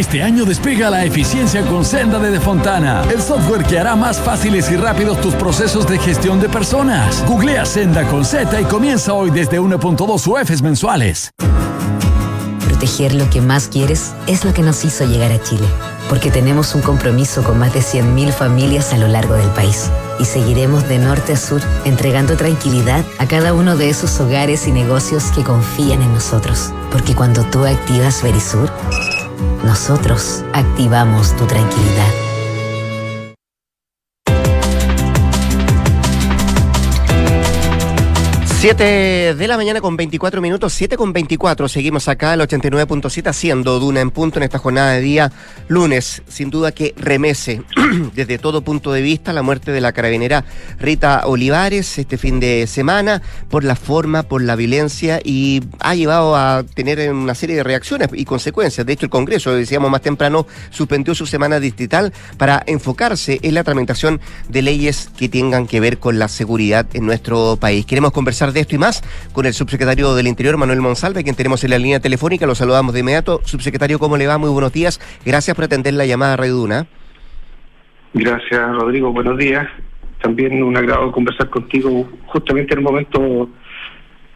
Este 0.00 0.22
año 0.22 0.46
despega 0.46 0.88
la 0.88 1.04
eficiencia 1.04 1.60
con 1.66 1.84
Senda 1.84 2.18
de 2.18 2.30
De 2.30 2.40
Fontana, 2.40 3.02
el 3.12 3.20
software 3.20 3.64
que 3.64 3.78
hará 3.78 3.96
más 3.96 4.18
fáciles 4.18 4.70
y 4.70 4.76
rápidos 4.76 5.20
tus 5.20 5.34
procesos 5.34 5.86
de 5.86 5.98
gestión 5.98 6.39
de 6.40 6.48
personas. 6.48 7.24
Googlea 7.26 7.64
Senda 7.64 8.06
con 8.08 8.24
Z 8.24 8.60
y 8.60 8.64
comienza 8.64 9.12
hoy 9.12 9.30
desde 9.30 9.60
1.2 9.60 10.26
UFs 10.26 10.62
mensuales. 10.62 11.30
Proteger 12.66 13.14
lo 13.14 13.28
que 13.28 13.40
más 13.40 13.68
quieres 13.68 14.12
es 14.26 14.44
lo 14.44 14.54
que 14.54 14.62
nos 14.62 14.84
hizo 14.84 15.04
llegar 15.04 15.32
a 15.32 15.42
Chile, 15.42 15.66
porque 16.08 16.30
tenemos 16.30 16.74
un 16.74 16.80
compromiso 16.80 17.42
con 17.42 17.58
más 17.58 17.74
de 17.74 17.80
100.000 17.80 18.32
familias 18.32 18.92
a 18.92 18.96
lo 18.96 19.06
largo 19.06 19.34
del 19.34 19.48
país 19.50 19.90
y 20.18 20.24
seguiremos 20.24 20.88
de 20.88 20.98
norte 20.98 21.34
a 21.34 21.36
sur 21.36 21.60
entregando 21.84 22.36
tranquilidad 22.36 23.04
a 23.18 23.26
cada 23.26 23.52
uno 23.52 23.76
de 23.76 23.90
esos 23.90 24.18
hogares 24.20 24.66
y 24.66 24.72
negocios 24.72 25.24
que 25.34 25.42
confían 25.42 26.00
en 26.00 26.12
nosotros, 26.14 26.70
porque 26.90 27.14
cuando 27.14 27.44
tú 27.44 27.66
activas 27.66 28.22
Verisur, 28.22 28.70
nosotros 29.64 30.42
activamos 30.54 31.36
tu 31.36 31.44
tranquilidad. 31.46 32.29
7 38.60 39.36
de 39.36 39.48
la 39.48 39.56
mañana 39.56 39.80
con 39.80 39.96
24 39.96 40.42
minutos, 40.42 40.74
7 40.74 40.98
con 40.98 41.14
24. 41.14 41.66
Seguimos 41.66 42.08
acá 42.08 42.32
al 42.32 42.40
89.7 42.40 43.28
haciendo 43.28 43.80
Duna 43.80 44.02
en 44.02 44.10
punto 44.10 44.38
en 44.38 44.42
esta 44.42 44.58
jornada 44.58 44.92
de 44.92 45.00
día 45.00 45.32
lunes. 45.68 46.20
Sin 46.28 46.50
duda 46.50 46.70
que 46.70 46.92
remece 46.98 47.62
desde 48.14 48.36
todo 48.36 48.60
punto 48.60 48.92
de 48.92 49.00
vista 49.00 49.32
la 49.32 49.40
muerte 49.40 49.72
de 49.72 49.80
la 49.80 49.92
carabinera 49.92 50.44
Rita 50.78 51.22
Olivares 51.24 51.96
este 51.96 52.18
fin 52.18 52.38
de 52.38 52.66
semana 52.66 53.22
por 53.48 53.64
la 53.64 53.76
forma, 53.76 54.24
por 54.24 54.42
la 54.42 54.56
violencia 54.56 55.22
y 55.24 55.62
ha 55.78 55.94
llevado 55.94 56.36
a 56.36 56.62
tener 56.62 57.10
una 57.14 57.34
serie 57.34 57.56
de 57.56 57.62
reacciones 57.62 58.10
y 58.12 58.26
consecuencias. 58.26 58.86
De 58.86 58.92
hecho, 58.92 59.06
el 59.06 59.10
Congreso, 59.10 59.54
decíamos 59.54 59.90
más 59.90 60.02
temprano, 60.02 60.46
suspendió 60.68 61.14
su 61.14 61.24
semana 61.24 61.60
distrital 61.60 62.12
para 62.36 62.62
enfocarse 62.66 63.40
en 63.40 63.54
la 63.54 63.64
tramitación 63.64 64.20
de 64.50 64.60
leyes 64.60 65.08
que 65.16 65.30
tengan 65.30 65.66
que 65.66 65.80
ver 65.80 65.96
con 65.96 66.18
la 66.18 66.28
seguridad 66.28 66.86
en 66.92 67.06
nuestro 67.06 67.56
país. 67.56 67.86
Queremos 67.86 68.12
conversar 68.12 68.49
de 68.52 68.60
esto 68.60 68.74
y 68.74 68.78
más 68.78 69.02
con 69.32 69.46
el 69.46 69.52
subsecretario 69.52 70.14
del 70.14 70.26
Interior, 70.26 70.56
Manuel 70.56 70.80
Monsalve, 70.80 71.22
quien 71.22 71.36
tenemos 71.36 71.62
en 71.64 71.70
la 71.70 71.78
línea 71.78 72.00
telefónica. 72.00 72.46
Lo 72.46 72.54
saludamos 72.54 72.94
de 72.94 73.00
inmediato. 73.00 73.40
Subsecretario, 73.44 73.98
¿cómo 73.98 74.16
le 74.16 74.26
va? 74.26 74.38
Muy 74.38 74.50
buenos 74.50 74.72
días. 74.72 75.00
Gracias 75.24 75.54
por 75.54 75.64
atender 75.64 75.94
la 75.94 76.06
llamada 76.06 76.34
a 76.34 76.36
Radio 76.36 76.54
Duna. 76.54 76.86
Gracias, 78.14 78.76
Rodrigo. 78.76 79.12
Buenos 79.12 79.38
días. 79.38 79.66
También 80.20 80.62
un 80.62 80.76
agrado 80.76 81.12
conversar 81.12 81.48
contigo 81.48 82.08
justamente 82.26 82.74
en 82.74 82.80
un 82.80 82.84
momento 82.84 83.48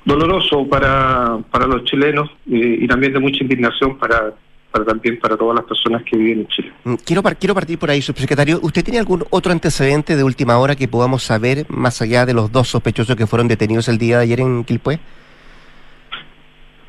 doloroso 0.04 0.66
para, 0.68 1.38
para 1.50 1.66
los 1.66 1.84
chilenos 1.84 2.30
eh, 2.50 2.78
y 2.80 2.86
también 2.86 3.12
de 3.12 3.20
mucha 3.20 3.42
indignación 3.42 3.98
para 3.98 4.34
para 4.74 4.84
también 4.84 5.20
para 5.20 5.36
todas 5.36 5.54
las 5.54 5.64
personas 5.66 6.02
que 6.02 6.16
viven 6.16 6.40
en 6.40 6.48
Chile. 6.48 6.72
Mm, 6.82 6.94
quiero, 7.06 7.22
quiero 7.38 7.54
partir 7.54 7.78
por 7.78 7.90
ahí, 7.90 8.02
subsecretario. 8.02 8.58
¿Usted 8.60 8.82
tiene 8.82 8.98
algún 8.98 9.22
otro 9.30 9.52
antecedente 9.52 10.16
de 10.16 10.24
última 10.24 10.58
hora 10.58 10.74
que 10.74 10.88
podamos 10.88 11.22
saber 11.22 11.64
más 11.68 12.02
allá 12.02 12.26
de 12.26 12.34
los 12.34 12.50
dos 12.50 12.70
sospechosos 12.70 13.14
que 13.14 13.28
fueron 13.28 13.46
detenidos 13.46 13.88
el 13.88 13.98
día 13.98 14.16
de 14.18 14.24
ayer 14.24 14.40
en 14.40 14.64
Quilpué? 14.64 14.98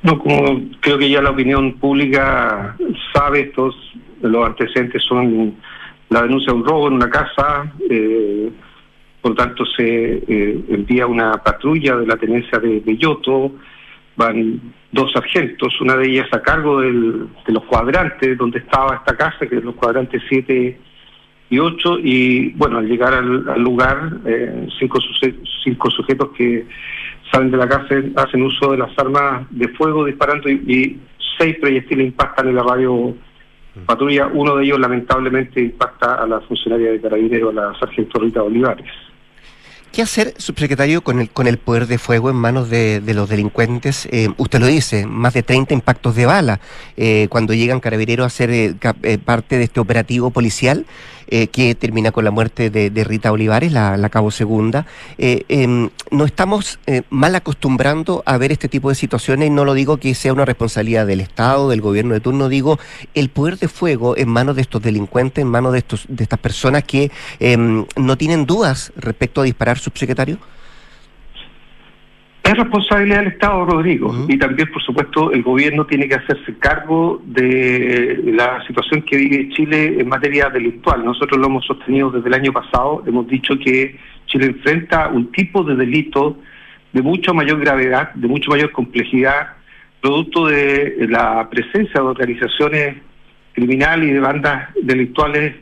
No, 0.02 0.18
como 0.18 0.62
creo 0.80 0.98
que 0.98 1.12
ya 1.12 1.22
la 1.22 1.30
opinión 1.30 1.74
pública 1.74 2.76
sabe, 3.14 3.42
estos 3.42 3.76
los 4.22 4.48
antecedentes 4.48 5.04
son 5.04 5.56
la 6.10 6.24
denuncia 6.24 6.54
de 6.54 6.58
un 6.60 6.66
robo 6.66 6.88
en 6.88 6.94
una 6.96 7.10
casa, 7.12 7.72
eh, 7.88 8.50
por 9.22 9.32
lo 9.32 9.36
tanto 9.36 9.64
se 9.78 10.24
eh, 10.28 10.66
envía 10.70 11.06
una 11.06 11.34
patrulla 11.34 11.98
de 11.98 12.08
la 12.08 12.18
tenencia 12.18 12.58
de 12.58 12.80
Belloto, 12.80 13.52
van 14.16 14.74
dos 14.96 15.12
sargentos, 15.12 15.80
una 15.82 15.98
de 15.98 16.08
ellas 16.08 16.28
a 16.32 16.42
cargo 16.42 16.80
del, 16.80 17.28
de 17.46 17.54
los 17.54 17.64
cuadrantes 17.66 18.38
donde 18.38 18.60
estaba 18.60 18.96
esta 18.96 19.16
casa, 19.16 19.46
que 19.46 19.58
es 19.58 19.64
los 19.64 19.76
cuadrantes 19.76 20.24
7 20.30 20.80
y 21.50 21.60
8, 21.60 22.00
y 22.02 22.52
bueno, 22.54 22.78
al 22.78 22.88
llegar 22.88 23.14
al, 23.14 23.62
lugar, 23.62 24.14
eh, 24.26 24.68
cinco, 24.80 25.00
cinco 25.64 25.92
sujetos 25.92 26.30
que 26.38 26.66
salen 27.30 27.52
de 27.52 27.58
la 27.58 27.68
casa 27.68 27.96
hacen 28.16 28.42
uso 28.42 28.72
de 28.72 28.78
las 28.78 28.98
armas 28.98 29.46
de 29.50 29.68
fuego 29.70 30.06
disparando 30.06 30.50
y, 30.50 31.00
seis 31.38 31.58
proyectiles 31.60 32.06
impactan 32.08 32.48
en 32.48 32.56
la 32.56 32.64
radio 32.64 33.14
patrulla, 33.86 34.28
uno 34.28 34.56
de 34.56 34.64
ellos 34.64 34.80
lamentablemente 34.80 35.60
impacta 35.60 36.16
a 36.16 36.26
la 36.26 36.40
funcionaria 36.40 36.92
de 36.92 37.02
carabineros, 37.02 37.54
la 37.54 37.78
sargento 37.78 38.22
Rita 38.22 38.42
Olivares. 38.42 38.90
¿Qué 39.96 40.02
hacer, 40.02 40.34
subsecretario, 40.36 41.06
con 41.06 41.22
el, 41.22 41.30
con 41.30 41.48
el 41.48 41.58
poder 41.58 41.88
de 41.88 41.98
fuego 41.98 42.30
en 42.30 42.36
manos 42.36 42.70
de, 42.70 43.02
los 43.14 43.30
delincuentes? 43.30 44.10
Eh, 44.12 44.28
usted 44.36 44.60
lo 44.60 44.68
dice, 44.68 45.06
más 45.06 45.34
de 45.34 45.42
30 45.42 45.74
impactos 45.74 46.18
de 46.18 46.26
bala 46.26 46.60
eh, 46.98 47.28
cuando 47.30 47.54
llegan 47.54 47.80
carabineros 47.80 48.26
a 48.26 48.30
ser 48.30 48.50
eh, 48.52 48.76
parte 49.24 49.58
de 49.58 49.64
este 49.64 49.80
operativo 49.80 50.32
policial. 50.32 50.86
Eh, 51.28 51.48
que 51.48 51.74
termina 51.74 52.12
con 52.12 52.24
la 52.24 52.30
muerte 52.30 52.70
de, 52.70 53.04
Rita 53.04 53.32
Olivares, 53.32 53.72
la, 53.72 53.98
la 53.98 54.10
cabo 54.10 54.30
segunda. 54.30 54.86
Eh, 55.18 55.44
em, 55.50 55.90
no 56.12 56.26
estamos 56.26 56.78
eh, 56.86 57.02
mal 57.10 57.34
acostumbrando 57.34 58.22
a 58.28 58.38
ver 58.38 58.52
este 58.52 58.70
tipo 58.70 58.90
de 58.90 58.96
situaciones 58.96 59.48
y 59.48 59.50
no 59.50 59.66
lo 59.66 59.74
digo 59.74 59.98
que 59.98 60.14
sea 60.14 60.34
una 60.34 60.46
responsabilidad 60.46 61.08
del 61.08 61.22
Estado, 61.22 61.70
del 61.70 61.82
gobierno 61.82 62.14
de 62.14 62.20
turno, 62.20 62.48
digo 62.48 62.78
el 63.16 63.30
poder 63.30 63.58
de 63.58 63.68
fuego 63.68 64.16
en 64.16 64.30
manos 64.30 64.56
de 64.56 64.62
estos 64.62 64.84
delincuentes, 64.84 65.42
en 65.42 65.48
manos 65.48 65.74
de, 65.74 65.80
estos, 65.80 66.06
de 66.08 66.24
estas 66.24 66.40
personas 66.40 66.84
que 66.84 67.12
em, 67.40 67.86
no 67.96 68.18
tienen 68.18 68.46
dudas 68.46 68.94
respecto 68.96 69.42
a 69.42 69.46
disparar, 69.46 69.80
subsecretario. 69.80 70.38
Es 72.46 72.56
responsabilidad 72.56 73.22
del 73.22 73.28
Estado, 73.30 73.66
Rodrigo, 73.66 74.14
y 74.28 74.38
también, 74.38 74.72
por 74.72 74.80
supuesto, 74.84 75.32
el 75.32 75.42
gobierno 75.42 75.88
tiene 75.88 76.08
que 76.08 76.14
hacerse 76.14 76.54
cargo 76.60 77.20
de 77.26 78.22
la 78.24 78.64
situación 78.68 79.02
que 79.02 79.18
vive 79.18 79.50
Chile 79.50 80.00
en 80.00 80.08
materia 80.08 80.52
delictual. 80.52 81.04
Nosotros 81.04 81.40
lo 81.40 81.48
hemos 81.48 81.66
sostenido 81.66 82.12
desde 82.12 82.28
el 82.28 82.36
año 82.36 82.54
pasado, 82.54 83.04
hemos 83.08 83.28
dicho 83.28 83.58
que 83.58 83.98
Chile 84.28 84.46
enfrenta 84.46 85.08
un 85.08 85.32
tipo 85.32 85.64
de 85.64 85.76
delito 85.76 86.38
de 86.94 87.02
mucha 87.02 87.34
mayor 87.34 87.60
gravedad, 87.60 88.14
de 88.14 88.28
mucha 88.28 88.52
mayor 88.52 88.72
complejidad, 88.72 89.56
producto 90.00 90.46
de 90.46 91.08
la 91.10 91.50
presencia 91.50 92.00
de 92.00 92.08
organizaciones 92.08 92.98
criminales 93.54 94.08
y 94.08 94.14
de 94.14 94.20
bandas 94.20 94.70
delictuales 94.84 95.56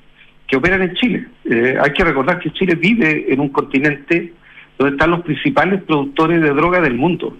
que 0.45 0.57
operan 0.57 0.81
en 0.81 0.93
Chile. 0.95 1.27
Eh, 1.45 1.77
hay 1.81 1.93
que 1.93 2.03
recordar 2.03 2.39
que 2.39 2.51
Chile 2.51 2.75
vive 2.75 3.31
en 3.31 3.39
un 3.39 3.47
continente 3.47 4.33
donde 4.77 4.95
están 4.95 5.11
los 5.11 5.21
principales 5.21 5.83
productores 5.83 6.41
de 6.41 6.49
droga 6.49 6.81
del 6.81 6.95
mundo. 6.95 7.35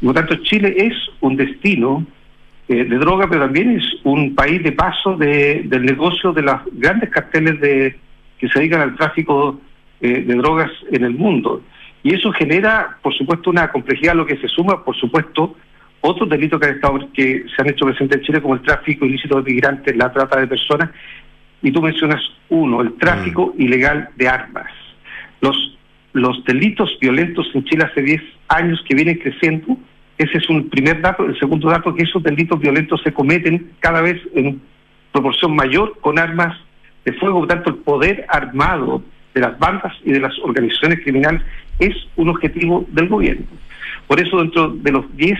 por 0.00 0.08
lo 0.08 0.14
tanto, 0.14 0.36
Chile 0.42 0.74
es 0.76 0.94
un 1.20 1.36
destino 1.36 2.06
eh, 2.68 2.84
de 2.84 2.98
droga, 2.98 3.26
pero 3.28 3.42
también 3.42 3.78
es 3.78 3.84
un 4.04 4.34
país 4.34 4.62
de 4.62 4.72
paso 4.72 5.16
de, 5.16 5.62
del 5.64 5.84
negocio 5.84 6.32
de 6.32 6.42
las 6.42 6.60
grandes 6.72 7.10
carteles 7.10 7.60
de, 7.60 7.96
que 8.38 8.48
se 8.48 8.58
dedican 8.58 8.82
al 8.82 8.96
tráfico 8.96 9.60
eh, 10.00 10.22
de 10.22 10.34
drogas 10.34 10.70
en 10.92 11.04
el 11.04 11.14
mundo. 11.14 11.62
Y 12.02 12.14
eso 12.14 12.30
genera, 12.32 12.98
por 13.02 13.14
supuesto, 13.14 13.50
una 13.50 13.68
complejidad, 13.68 14.14
lo 14.14 14.26
que 14.26 14.36
se 14.36 14.48
suma, 14.48 14.84
por 14.84 14.96
supuesto, 14.96 15.56
otros 16.00 16.28
delitos 16.28 16.60
que 16.60 16.66
han, 16.66 16.74
estado, 16.74 17.12
que 17.12 17.44
se 17.54 17.62
han 17.62 17.70
hecho 17.70 17.86
presentes 17.86 18.18
en 18.18 18.24
Chile, 18.24 18.42
como 18.42 18.54
el 18.54 18.62
tráfico 18.62 19.04
ilícito 19.04 19.40
de 19.40 19.50
migrantes, 19.50 19.96
la 19.96 20.12
trata 20.12 20.38
de 20.38 20.46
personas, 20.46 20.90
y 21.62 21.72
tú 21.72 21.82
mencionas 21.82 22.22
uno, 22.50 22.82
el 22.82 22.94
tráfico 22.94 23.54
mm. 23.56 23.62
ilegal 23.62 24.10
de 24.16 24.28
armas. 24.28 24.70
Los 25.40 25.77
los 26.18 26.44
delitos 26.44 26.96
violentos 27.00 27.46
en 27.54 27.64
Chile 27.64 27.84
hace 27.84 28.02
10 28.02 28.22
años 28.48 28.82
que 28.88 28.94
vienen 28.94 29.18
creciendo. 29.18 29.76
Ese 30.16 30.38
es 30.38 30.48
un 30.48 30.68
primer 30.68 31.00
dato. 31.00 31.24
El 31.24 31.38
segundo 31.38 31.70
dato 31.70 31.90
es 31.90 31.96
que 31.96 32.02
esos 32.02 32.22
delitos 32.22 32.58
violentos 32.60 33.00
se 33.02 33.12
cometen 33.12 33.72
cada 33.80 34.00
vez 34.00 34.20
en 34.34 34.60
proporción 35.12 35.54
mayor 35.54 35.98
con 36.00 36.18
armas 36.18 36.56
de 37.04 37.12
fuego. 37.14 37.40
Por 37.40 37.48
tanto, 37.48 37.70
el 37.70 37.76
poder 37.76 38.26
armado 38.28 39.02
de 39.34 39.40
las 39.40 39.58
bandas 39.58 39.94
y 40.04 40.12
de 40.12 40.20
las 40.20 40.36
organizaciones 40.40 41.00
criminales 41.00 41.42
es 41.78 41.94
un 42.16 42.28
objetivo 42.28 42.84
del 42.88 43.08
gobierno. 43.08 43.46
Por 44.06 44.20
eso, 44.20 44.38
dentro 44.38 44.70
de 44.70 44.92
los 44.92 45.16
10 45.16 45.38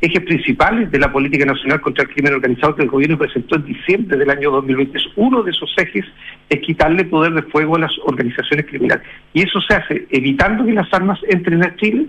ejes 0.00 0.22
principales 0.24 0.90
de 0.90 0.98
la 0.98 1.10
política 1.10 1.46
nacional 1.46 1.80
contra 1.80 2.04
el 2.04 2.10
crimen 2.10 2.34
organizado 2.34 2.76
que 2.76 2.82
el 2.82 2.88
gobierno 2.88 3.16
presentó 3.16 3.56
en 3.56 3.64
diciembre 3.64 4.16
del 4.18 4.30
año 4.30 4.50
2020. 4.50 4.98
Uno 5.16 5.42
de 5.42 5.50
esos 5.50 5.72
ejes 5.78 6.04
es 6.50 6.60
quitarle 6.60 7.04
poder 7.04 7.32
de 7.32 7.42
fuego 7.42 7.76
a 7.76 7.80
las 7.80 7.92
organizaciones 8.04 8.66
criminales. 8.66 9.06
Y 9.32 9.42
eso 9.42 9.60
se 9.62 9.74
hace 9.74 10.06
evitando 10.10 10.66
que 10.66 10.72
las 10.72 10.92
armas 10.92 11.18
entren 11.28 11.64
a 11.64 11.74
Chile, 11.76 12.06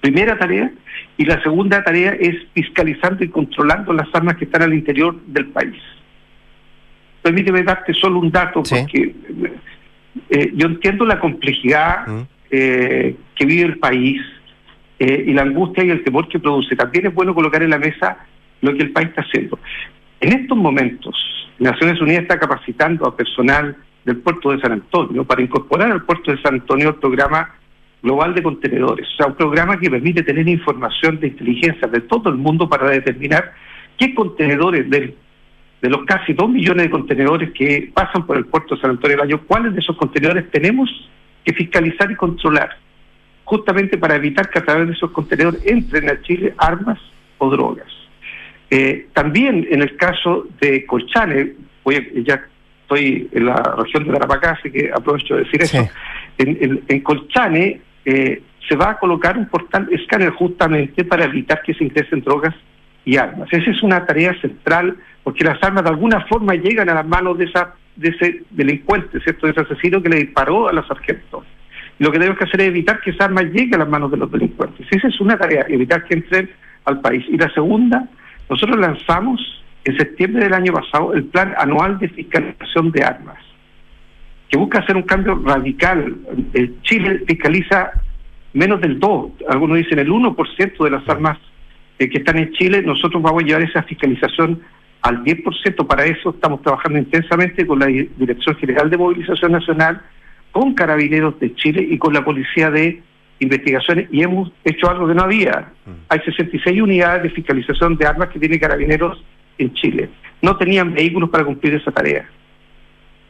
primera 0.00 0.38
tarea, 0.38 0.70
y 1.16 1.24
la 1.26 1.42
segunda 1.42 1.84
tarea 1.84 2.16
es 2.18 2.36
fiscalizando 2.54 3.22
y 3.22 3.28
controlando 3.28 3.92
las 3.92 4.08
armas 4.14 4.36
que 4.36 4.46
están 4.46 4.62
al 4.62 4.74
interior 4.74 5.20
del 5.26 5.46
país. 5.46 5.80
Permíteme 7.22 7.62
darte 7.62 7.92
solo 7.94 8.18
un 8.18 8.30
dato, 8.30 8.62
porque 8.62 9.14
eh, 10.30 10.52
yo 10.54 10.66
entiendo 10.66 11.04
la 11.04 11.18
complejidad 11.18 12.06
mm. 12.06 12.20
eh, 12.50 13.16
que 13.34 13.46
vive 13.46 13.64
el 13.64 13.78
país 13.78 14.20
eh, 14.98 15.24
y 15.26 15.32
la 15.32 15.42
angustia 15.42 15.84
y 15.84 15.90
el 15.90 16.04
temor 16.04 16.28
que 16.28 16.38
produce. 16.38 16.76
También 16.76 17.06
es 17.06 17.14
bueno 17.14 17.34
colocar 17.34 17.62
en 17.62 17.70
la 17.70 17.78
mesa 17.78 18.18
lo 18.60 18.74
que 18.74 18.82
el 18.82 18.92
país 18.92 19.08
está 19.08 19.22
haciendo. 19.22 19.58
En 20.20 20.32
estos 20.32 20.56
momentos, 20.56 21.14
Naciones 21.58 22.00
Unidas 22.00 22.22
está 22.22 22.38
capacitando 22.38 23.06
a 23.06 23.16
personal 23.16 23.76
del 24.04 24.18
puerto 24.18 24.50
de 24.50 24.60
San 24.60 24.72
Antonio 24.72 25.24
para 25.24 25.42
incorporar 25.42 25.90
al 25.90 26.04
puerto 26.04 26.30
de 26.30 26.40
San 26.42 26.54
Antonio 26.54 26.90
el 26.90 26.94
programa 26.96 27.54
global 28.02 28.34
de 28.34 28.42
contenedores, 28.42 29.08
o 29.14 29.16
sea, 29.16 29.26
un 29.28 29.34
programa 29.34 29.80
que 29.80 29.88
permite 29.88 30.22
tener 30.22 30.46
información 30.46 31.18
de 31.20 31.28
inteligencia 31.28 31.88
de 31.88 32.00
todo 32.02 32.28
el 32.28 32.36
mundo 32.36 32.68
para 32.68 32.90
determinar 32.90 33.54
qué 33.96 34.14
contenedores 34.14 34.90
del 34.90 35.14
de 35.84 35.90
los 35.90 36.06
casi 36.06 36.32
dos 36.32 36.48
millones 36.48 36.84
de 36.84 36.90
contenedores 36.90 37.52
que 37.52 37.90
pasan 37.92 38.24
por 38.26 38.38
el 38.38 38.46
puerto 38.46 38.74
de 38.74 38.80
San 38.80 38.92
Antonio 38.92 39.18
del 39.18 39.26
Año, 39.26 39.42
¿cuáles 39.46 39.74
de 39.74 39.80
esos 39.80 39.94
contenedores 39.98 40.50
tenemos 40.50 40.88
que 41.44 41.52
fiscalizar 41.52 42.10
y 42.10 42.14
controlar? 42.14 42.70
Justamente 43.44 43.98
para 43.98 44.16
evitar 44.16 44.48
que 44.48 44.58
a 44.58 44.64
través 44.64 44.88
de 44.88 44.94
esos 44.94 45.10
contenedores 45.10 45.64
entren 45.66 46.08
a 46.08 46.20
Chile 46.22 46.54
armas 46.58 46.98
o 47.38 47.50
drogas. 47.50 47.88
Eh, 48.70 49.08
también 49.12 49.66
en 49.70 49.82
el 49.82 49.96
caso 49.96 50.46
de 50.60 50.86
Colchane, 50.86 51.52
voy 51.84 52.24
ya 52.26 52.42
estoy 52.82 53.28
en 53.32 53.46
la 53.46 53.56
región 53.78 54.04
de 54.04 54.12
Tarapacá, 54.12 54.58
así 54.58 54.70
que 54.70 54.90
aprovecho 54.92 55.36
de 55.36 55.44
decir 55.44 55.62
eso, 55.62 55.88
en, 56.38 57.00
Colchane 57.00 57.80
eh, 58.04 58.42
se 58.68 58.76
va 58.76 58.90
a 58.90 58.98
colocar 58.98 59.36
un 59.36 59.46
portal 59.48 59.88
escáner 59.90 60.30
justamente 60.30 61.04
para 61.04 61.24
evitar 61.24 61.62
que 61.62 61.74
se 61.74 61.84
ingresen 61.84 62.22
drogas 62.22 62.54
y 63.04 63.16
armas. 63.16 63.48
Esa 63.52 63.70
es 63.70 63.82
una 63.82 64.04
tarea 64.06 64.38
central 64.40 64.96
porque 65.22 65.44
las 65.44 65.62
armas 65.62 65.84
de 65.84 65.90
alguna 65.90 66.20
forma 66.26 66.54
llegan 66.54 66.88
a 66.88 66.94
las 66.94 67.06
manos 67.06 67.38
de, 67.38 67.44
esa, 67.44 67.74
de 67.96 68.08
ese 68.08 68.42
delincuente, 68.50 69.20
¿cierto? 69.20 69.46
de 69.46 69.52
ese 69.52 69.60
asesino 69.60 70.02
que 70.02 70.08
le 70.08 70.16
disparó 70.16 70.68
a 70.68 70.72
la 70.72 70.86
sargento. 70.86 71.44
Lo 71.98 72.10
que 72.10 72.18
tenemos 72.18 72.38
que 72.38 72.44
hacer 72.44 72.60
es 72.62 72.68
evitar 72.68 73.00
que 73.00 73.10
esa 73.10 73.26
arma 73.26 73.42
llegue 73.42 73.74
a 73.74 73.78
las 73.78 73.88
manos 73.88 74.10
de 74.10 74.16
los 74.16 74.30
delincuentes. 74.30 74.86
Esa 74.90 75.08
es 75.08 75.20
una 75.20 75.38
tarea, 75.38 75.64
evitar 75.68 76.04
que 76.04 76.14
entren 76.14 76.50
al 76.84 77.00
país. 77.00 77.24
Y 77.28 77.36
la 77.36 77.52
segunda, 77.52 78.08
nosotros 78.50 78.78
lanzamos 78.78 79.40
en 79.84 79.96
septiembre 79.96 80.44
del 80.44 80.54
año 80.54 80.72
pasado 80.72 81.14
el 81.14 81.24
Plan 81.24 81.54
Anual 81.58 81.98
de 81.98 82.08
Fiscalización 82.08 82.90
de 82.90 83.04
Armas, 83.04 83.38
que 84.48 84.58
busca 84.58 84.80
hacer 84.80 84.96
un 84.96 85.02
cambio 85.02 85.40
radical. 85.44 86.16
Chile 86.82 87.22
fiscaliza 87.26 87.92
menos 88.54 88.80
del 88.80 88.98
2, 88.98 89.32
algunos 89.48 89.78
dicen 89.78 89.98
el 89.98 90.08
1% 90.08 90.84
de 90.84 90.90
las 90.90 91.08
armas 91.08 91.38
eh, 91.98 92.08
que 92.08 92.18
están 92.18 92.38
en 92.38 92.52
Chile, 92.52 92.82
nosotros 92.82 93.22
vamos 93.22 93.42
a 93.42 93.46
llevar 93.46 93.62
esa 93.62 93.82
fiscalización 93.82 94.60
al 95.02 95.22
10%. 95.22 95.86
Para 95.86 96.04
eso 96.06 96.30
estamos 96.30 96.62
trabajando 96.62 96.98
intensamente 96.98 97.66
con 97.66 97.78
la 97.78 97.86
Dirección 97.86 98.56
General 98.56 98.88
de 98.88 98.96
Movilización 98.96 99.52
Nacional, 99.52 100.00
con 100.54 100.72
Carabineros 100.72 101.40
de 101.40 101.52
Chile 101.56 101.84
y 101.90 101.98
con 101.98 102.14
la 102.14 102.24
Policía 102.24 102.70
de 102.70 103.02
Investigaciones 103.40 104.06
y 104.12 104.22
hemos 104.22 104.52
hecho 104.62 104.88
algo 104.88 105.08
que 105.08 105.14
no 105.14 105.24
había. 105.24 105.72
Mm. 105.84 105.90
Hay 106.08 106.20
66 106.20 106.80
unidades 106.80 107.24
de 107.24 107.30
fiscalización 107.30 107.96
de 107.96 108.06
armas 108.06 108.28
que 108.28 108.38
tiene 108.38 108.60
Carabineros 108.60 109.22
en 109.58 109.74
Chile. 109.74 110.10
No 110.42 110.56
tenían 110.56 110.94
vehículos 110.94 111.28
para 111.30 111.44
cumplir 111.44 111.74
esa 111.74 111.90
tarea. 111.90 112.30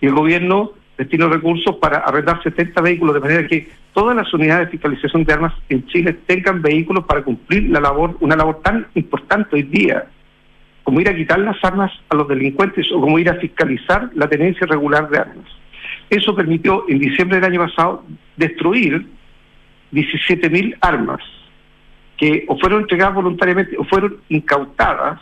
Y 0.03 0.07
el 0.07 0.13
gobierno 0.13 0.73
destinó 0.99 1.31
recursos 1.31 1.77
para 1.77 1.97
arrendar 2.01 2.43
70 2.43 2.79
vehículos 2.83 3.15
de 3.15 3.21
manera 3.21 3.49
que 3.49 3.71
todas 3.95 4.15
las 4.15 4.33
unidades 4.35 4.67
de 4.67 4.73
fiscalización 4.73 5.25
de 5.25 5.33
armas 5.33 5.55
en 5.71 5.87
Chile 5.87 6.13
tengan 6.27 6.61
vehículos 6.61 7.07
para 7.07 7.23
cumplir 7.23 7.71
la 7.71 7.81
labor, 7.81 8.19
una 8.21 8.37
labor 8.37 8.61
tan 8.63 8.87
importante 8.95 9.57
hoy 9.57 9.63
día, 9.63 10.05
como 10.83 11.01
ir 11.01 11.09
a 11.09 11.17
quitar 11.17 11.39
las 11.39 11.57
armas 11.65 11.91
a 12.11 12.17
los 12.17 12.29
delincuentes 12.29 12.87
o 12.93 13.01
como 13.01 13.19
ir 13.19 13.31
a 13.31 13.37
fiscalizar 13.37 14.11
la 14.15 14.29
tenencia 14.29 14.67
regular 14.67 15.09
de 15.09 15.19
armas. 15.21 15.64
Eso 16.11 16.35
permitió 16.35 16.85
en 16.89 16.99
diciembre 16.99 17.41
del 17.41 17.53
año 17.53 17.61
pasado 17.61 18.05
destruir 18.37 19.07
17.000 19.93 20.77
armas 20.81 21.21
que 22.17 22.45
o 22.49 22.59
fueron 22.59 22.83
entregadas 22.83 23.15
voluntariamente 23.15 23.77
o 23.77 23.85
fueron 23.85 24.17
incautadas 24.29 25.21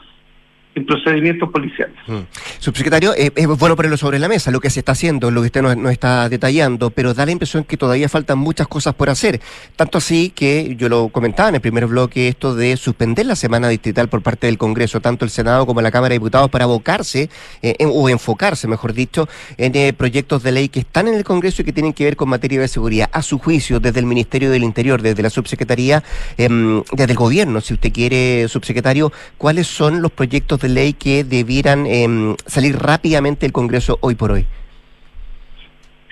en 0.74 0.86
procedimientos 0.86 1.50
policiales. 1.50 1.94
Mm. 2.06 2.20
Subsecretario, 2.58 3.14
eh, 3.14 3.30
es 3.34 3.46
bueno 3.46 3.76
ponerlo 3.76 3.96
sobre 3.96 4.18
la 4.18 4.28
mesa 4.28 4.50
lo 4.50 4.60
que 4.60 4.70
se 4.70 4.80
está 4.80 4.92
haciendo, 4.92 5.30
lo 5.30 5.42
que 5.42 5.46
usted 5.46 5.62
nos, 5.62 5.92
está 5.92 6.28
detallando, 6.28 6.90
pero 6.90 7.12
da 7.12 7.26
la 7.26 7.32
impresión 7.32 7.64
que 7.64 7.76
todavía 7.76 8.08
faltan 8.08 8.38
muchas 8.38 8.68
cosas 8.68 8.94
por 8.94 9.10
hacer. 9.10 9.40
Tanto 9.76 9.98
así 9.98 10.30
que 10.30 10.74
yo 10.76 10.88
lo 10.88 11.08
comentaba 11.10 11.50
en 11.50 11.56
el 11.56 11.60
primer 11.60 11.86
bloque, 11.86 12.28
esto 12.28 12.54
de 12.54 12.76
suspender 12.76 13.26
la 13.26 13.36
semana 13.36 13.68
distrital 13.68 14.08
por 14.08 14.22
parte 14.22 14.46
del 14.46 14.56
Congreso, 14.56 15.00
tanto 15.00 15.24
el 15.24 15.30
Senado 15.30 15.66
como 15.66 15.82
la 15.82 15.90
Cámara 15.90 16.12
de 16.12 16.16
Diputados, 16.18 16.50
para 16.50 16.64
abocarse 16.64 17.28
eh, 17.60 17.76
o 17.80 18.08
enfocarse, 18.08 18.66
mejor 18.66 18.94
dicho, 18.94 19.28
en 19.58 19.74
eh, 19.74 19.92
proyectos 19.92 20.42
de 20.42 20.52
ley 20.52 20.68
que 20.70 20.80
están 20.80 21.06
en 21.08 21.14
el 21.14 21.24
Congreso 21.24 21.62
y 21.62 21.64
que 21.66 21.72
tienen 21.72 21.92
que 21.92 22.04
ver 22.04 22.16
con 22.16 22.30
materia 22.30 22.60
de 22.60 22.68
seguridad. 22.68 23.10
A 23.12 23.20
su 23.20 23.38
juicio, 23.38 23.78
desde 23.78 24.00
el 24.00 24.06
Ministerio 24.06 24.50
del 24.50 24.64
Interior, 24.64 25.02
desde 25.02 25.22
la 25.22 25.30
Subsecretaría, 25.30 26.02
em, 26.38 26.82
desde 26.92 27.12
el 27.12 27.18
Gobierno, 27.18 27.60
si 27.60 27.74
usted 27.74 27.92
quiere, 27.92 28.48
Subsecretario, 28.48 29.12
¿cuáles 29.36 29.66
son 29.66 30.00
los 30.00 30.10
proyectos 30.10 30.61
de 30.62 30.68
ley 30.68 30.92
que 30.94 31.24
debieran 31.24 31.86
em, 31.86 32.34
salir 32.46 32.76
rápidamente 32.76 33.46
del 33.46 33.52
Congreso 33.52 33.98
hoy 34.00 34.14
por 34.14 34.32
hoy? 34.32 34.46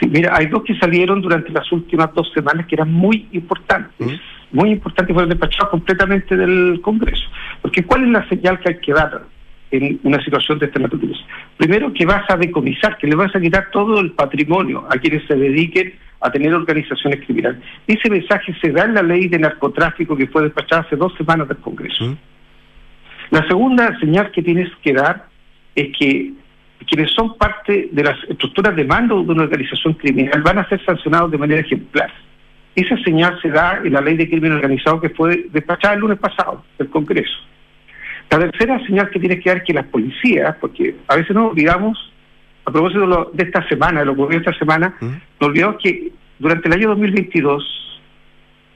Sí, 0.00 0.08
mira, 0.08 0.34
hay 0.34 0.46
dos 0.46 0.62
que 0.64 0.74
salieron 0.78 1.20
durante 1.20 1.50
las 1.52 1.70
últimas 1.72 2.12
dos 2.14 2.30
semanas 2.32 2.66
que 2.66 2.74
eran 2.74 2.92
muy 2.92 3.28
importantes, 3.32 4.20
muy 4.50 4.70
importantes, 4.70 5.14
fueron 5.14 5.28
despachados 5.28 5.70
completamente 5.70 6.36
del 6.36 6.80
Congreso. 6.82 7.24
Porque 7.60 7.84
¿cuál 7.84 8.04
es 8.04 8.10
la 8.10 8.28
señal 8.28 8.58
que 8.60 8.70
hay 8.70 8.78
que 8.80 8.92
dar 8.92 9.22
en 9.70 10.00
una 10.02 10.22
situación 10.24 10.58
de 10.58 10.66
esta 10.66 10.78
naturaleza? 10.78 11.20
Primero, 11.58 11.92
que 11.92 12.06
vas 12.06 12.24
a 12.30 12.36
decomisar, 12.36 12.96
que 12.96 13.06
le 13.06 13.14
vas 13.14 13.34
a 13.36 13.40
quitar 13.40 13.68
todo 13.70 14.00
el 14.00 14.12
patrimonio 14.12 14.86
a 14.88 14.96
quienes 14.96 15.26
se 15.26 15.36
dediquen 15.36 15.94
a 16.20 16.30
tener 16.30 16.54
organizaciones 16.54 17.20
criminales. 17.24 17.60
Ese 17.86 18.08
mensaje 18.08 18.54
se 18.60 18.72
da 18.72 18.84
en 18.84 18.94
la 18.94 19.02
ley 19.02 19.28
de 19.28 19.38
narcotráfico 19.38 20.16
que 20.16 20.26
fue 20.26 20.42
despachada 20.42 20.82
hace 20.82 20.96
dos 20.96 21.14
semanas 21.16 21.48
del 21.48 21.58
Congreso. 21.58 22.16
La 23.30 23.46
segunda 23.46 23.98
señal 24.00 24.30
que 24.32 24.42
tienes 24.42 24.68
que 24.82 24.92
dar 24.92 25.26
es 25.74 25.96
que 25.96 26.32
quienes 26.86 27.12
son 27.12 27.36
parte 27.36 27.88
de 27.92 28.02
las 28.02 28.16
estructuras 28.28 28.74
de 28.74 28.84
mando 28.84 29.22
de 29.22 29.32
una 29.32 29.44
organización 29.44 29.94
criminal 29.94 30.42
van 30.42 30.58
a 30.58 30.68
ser 30.68 30.84
sancionados 30.84 31.30
de 31.30 31.38
manera 31.38 31.60
ejemplar. 31.60 32.10
Esa 32.74 32.96
señal 32.98 33.38
se 33.40 33.50
da 33.50 33.80
en 33.84 33.92
la 33.92 34.00
ley 34.00 34.16
de 34.16 34.28
crimen 34.28 34.52
organizado 34.52 35.00
que 35.00 35.10
fue 35.10 35.46
despachada 35.52 35.94
el 35.94 36.00
lunes 36.00 36.18
pasado 36.18 36.64
del 36.78 36.88
Congreso. 36.88 37.38
La 38.30 38.38
tercera 38.38 38.84
señal 38.86 39.10
que 39.10 39.20
tienes 39.20 39.42
que 39.42 39.50
dar 39.50 39.58
es 39.58 39.64
que 39.64 39.74
las 39.74 39.86
policías, 39.86 40.56
porque 40.60 40.94
a 41.08 41.16
veces 41.16 41.34
nos 41.34 41.50
olvidamos, 41.50 42.12
a 42.64 42.70
propósito 42.70 43.30
de, 43.32 43.42
esta 43.42 43.66
semana, 43.68 44.00
de 44.00 44.06
lo 44.06 44.14
que 44.14 44.22
ocurrió 44.22 44.38
esta 44.38 44.54
semana, 44.54 44.94
¿Mm? 45.00 45.06
nos 45.40 45.48
olvidamos 45.48 45.76
que 45.82 46.12
durante 46.38 46.68
el 46.68 46.74
año 46.74 46.88
2022 46.88 48.00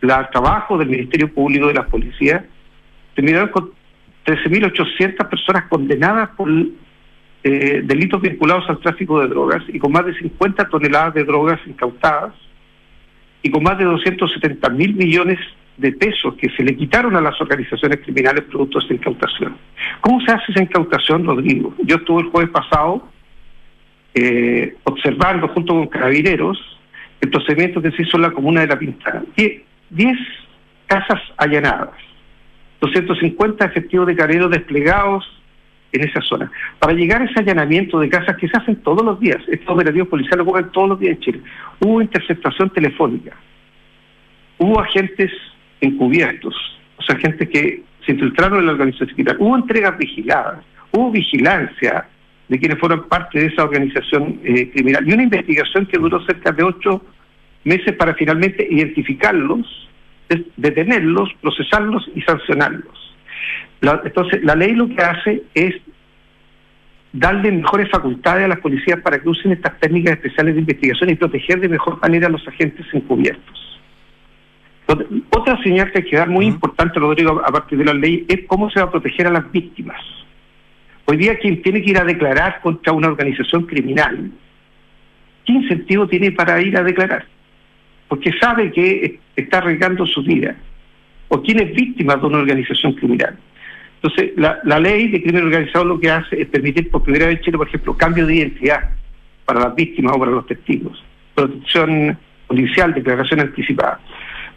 el 0.03 0.11
trabajo 0.33 0.77
del 0.77 0.89
Ministerio 0.89 1.33
Público 1.33 1.69
de 1.69 1.75
las 1.75 1.87
policías 1.87 2.43
terminaron 3.15 3.49
con 3.49 3.71
13.800 4.25 5.29
personas 5.29 5.65
condenadas 5.69 6.31
por 6.31 6.49
eh, 6.51 7.83
delitos 7.85 8.23
vinculados 8.23 8.69
al 8.69 8.79
tráfico 8.79 9.21
de 9.21 9.29
drogas 9.29 9.63
y 9.69 9.79
con 9.79 9.93
más 9.93 10.07
de 10.07 10.15
50 10.19 10.69
toneladas 10.69 11.15
de 11.15 11.25
drogas 11.25 11.61
incautadas 11.67 12.33
y 13.43 13.51
con 13.51 13.63
más 13.63 13.77
de 13.77 13.85
270 13.85 14.69
mil 14.71 14.95
millones 14.95 15.39
de 15.77 15.93
pesos 15.93 16.35
que 16.37 16.49
se 16.51 16.63
le 16.63 16.75
quitaron 16.77 17.17
a 17.17 17.21
las 17.21 17.39
organizaciones 17.41 18.01
criminales 18.01 18.45
producto 18.45 18.79
de 18.79 18.85
esta 18.85 18.95
incautación. 18.95 19.57
¿Cómo 20.01 20.21
se 20.23 20.33
hace 20.33 20.53
esa 20.53 20.63
incautación, 20.63 21.27
Rodrigo? 21.27 21.75
Yo 21.85 21.97
estuve 21.97 22.23
el 22.23 22.29
jueves 22.29 22.51
pasado 22.51 23.09
eh, 24.15 24.77
observando 24.85 25.49
junto 25.49 25.75
con 25.75 25.89
carabineros 25.89 26.59
el 27.21 27.29
procedimiento 27.29 27.83
que 27.83 27.91
se 27.91 28.03
hizo 28.03 28.17
en 28.17 28.23
la 28.23 28.31
comuna 28.31 28.61
de 28.63 28.69
La 28.69 28.79
Pintana. 28.79 29.23
10 29.37 30.19
casas 30.87 31.21
allanadas 31.37 31.91
250 32.85 33.65
efectivos 33.65 34.07
de 34.07 34.17
carreros 34.17 34.51
desplegados 34.51 35.25
en 35.93 36.09
esa 36.09 36.21
zona. 36.23 36.51
Para 36.79 36.93
llegar 36.93 37.23
a 37.23 37.25
ese 37.25 37.41
allanamiento 37.41 37.99
de 38.01 38.09
casas 38.09 38.37
que 38.37 38.49
se 38.49 38.57
hacen 38.57 38.77
todos 38.77 39.05
los 39.05 39.19
días, 39.21 39.39
estos 39.49 39.69
operativos 39.69 40.09
policiales 40.09 40.47
ocurren 40.47 40.71
todos 40.71 40.89
los 40.91 41.01
días 41.01 41.17
en 41.17 41.21
Chile, 41.21 41.41
hubo 41.81 42.03
interceptación 42.03 42.71
telefónica, 42.71 43.33
hubo 44.59 44.81
agentes 44.81 45.31
encubiertos, 45.81 46.55
o 46.97 47.03
sea, 47.03 47.17
gente 47.17 47.49
que 47.49 47.83
se 48.05 48.13
infiltraron 48.13 48.61
en 48.61 48.67
la 48.67 48.73
organización 48.73 49.09
criminal, 49.11 49.37
hubo 49.39 49.57
entregas 49.57 49.97
vigiladas, 49.97 50.65
hubo 50.91 51.11
vigilancia 51.11 52.07
de 52.49 52.59
quienes 52.59 52.79
fueron 52.79 53.09
parte 53.09 53.39
de 53.39 53.47
esa 53.47 53.65
organización 53.65 54.41
eh, 54.45 54.71
criminal 54.71 55.09
y 55.09 55.13
una 55.13 55.23
investigación 55.23 55.87
que 55.87 55.99
duró 55.99 56.23
cerca 56.27 56.53
de 56.53 56.63
ocho 56.63 57.03
meses 57.65 57.95
para 57.97 58.15
finalmente 58.15 58.67
identificarlos 58.69 59.85
detenerlos, 60.57 61.31
procesarlos 61.41 62.09
y 62.15 62.23
sancionarlos. 62.23 63.17
entonces, 64.05 64.43
la 64.43 64.55
ley 64.55 64.75
lo 64.75 64.89
que 64.89 65.03
hace 65.03 65.43
es 65.55 65.75
darle 67.13 67.53
mejores 67.53 67.89
facultades 67.91 68.45
a 68.45 68.49
las 68.49 68.59
policías 68.59 69.01
para 69.01 69.21
que 69.21 69.29
usen 69.29 69.53
estas 69.53 69.79
técnicas 69.79 70.15
especiales 70.15 70.55
de 70.55 70.61
investigación 70.61 71.11
y 71.11 71.15
proteger 71.15 71.61
de 71.61 71.69
mejor 71.69 72.01
manera 72.01 72.27
a 72.27 72.31
los 72.31 72.47
agentes 72.47 72.87
encubiertos. 72.93 73.81
otra 75.31 75.63
señal 75.63 75.93
que 75.93 75.99
hay 75.99 76.05
que 76.05 76.17
dar 76.17 76.29
muy 76.29 76.47
importante, 76.47 76.99
Rodrigo, 76.99 77.41
a 77.45 77.53
partir 77.53 77.79
de 77.79 77.85
la 77.85 77.95
ley, 77.95 78.27
es 78.29 78.41
cómo 78.47 78.69
se 78.71 78.81
va 78.81 78.87
a 78.87 78.91
proteger 78.91 79.29
a 79.29 79.31
las 79.31 79.51
víctimas. 79.51 80.01
Hoy 81.07 81.17
día 81.19 81.39
quien 81.39 81.63
tiene 81.63 81.83
que 81.83 81.91
ir 81.91 81.99
a 81.99 82.05
declarar 82.05 82.61
contra 82.63 82.93
una 82.93 83.09
organización 83.09 83.67
criminal, 83.67 84.31
¿qué 85.45 85.53
incentivo 85.53 86.09
tiene 86.09 86.33
para 86.33 86.61
ir 86.61 86.77
a 86.77 86.83
declarar? 86.83 87.27
Porque 88.09 88.33
sabe 88.41 88.71
que 88.73 89.19
está 89.37 89.59
arriesgando 89.59 90.07
su 90.07 90.23
vida. 90.23 90.55
O 91.29 91.43
quién 91.43 91.61
es 91.61 91.75
víctima 91.75 92.17
de 92.17 92.27
una 92.27 92.39
organización 92.39 92.93
criminal. 92.93 93.37
Entonces, 94.05 94.33
la, 94.37 94.79
ley 94.79 95.09
de 95.09 95.23
crimen 95.23 95.45
organizado 95.45 95.87
lo 95.87 95.99
que 95.99 96.11
hace 96.11 96.43
es 96.43 96.47
permitir 96.49 96.91
por 96.91 97.03
primera 97.03 97.27
vez 97.27 97.39
en 97.39 97.45
Chile, 97.45 97.57
por 97.57 97.69
ejemplo, 97.69 97.97
cambio 97.97 98.27
de 98.27 98.35
identidad 98.35 98.91
para 99.47 99.61
las 99.61 99.75
víctimas 99.75 100.15
o 100.15 100.19
para 100.19 100.31
los 100.31 100.47
testigos, 100.47 101.03
protección 101.35 102.19
policial, 102.47 102.93
declaración 102.93 103.41
anticipada. 103.41 104.01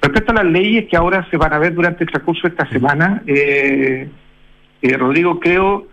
Respecto 0.02 0.34
a 0.34 0.44
las 0.44 0.52
leyes 0.52 0.90
que 0.90 0.98
ahora 0.98 1.26
se 1.32 1.38
van 1.38 1.54
a 1.54 1.60
ver 1.60 1.74
durante 1.74 2.04
el 2.04 2.10
transcurso 2.10 2.42
de 2.44 2.50
esta 2.50 2.70
semana, 2.70 3.24
eh, 3.26 4.10
eh, 4.82 4.98
Rodrigo, 4.98 5.40
creo 5.40 5.88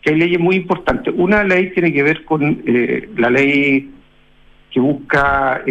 que 0.00 0.10
hay 0.10 0.16
leyes 0.16 0.40
muy 0.40 0.56
importantes. 0.56 1.12
Una 1.16 1.44
ley 1.44 1.72
tiene 1.72 1.92
que 1.92 2.02
ver 2.02 2.24
con 2.24 2.62
eh, 2.66 3.10
la 3.18 3.28
ley 3.28 3.90
que 4.70 4.80
busca 4.80 5.62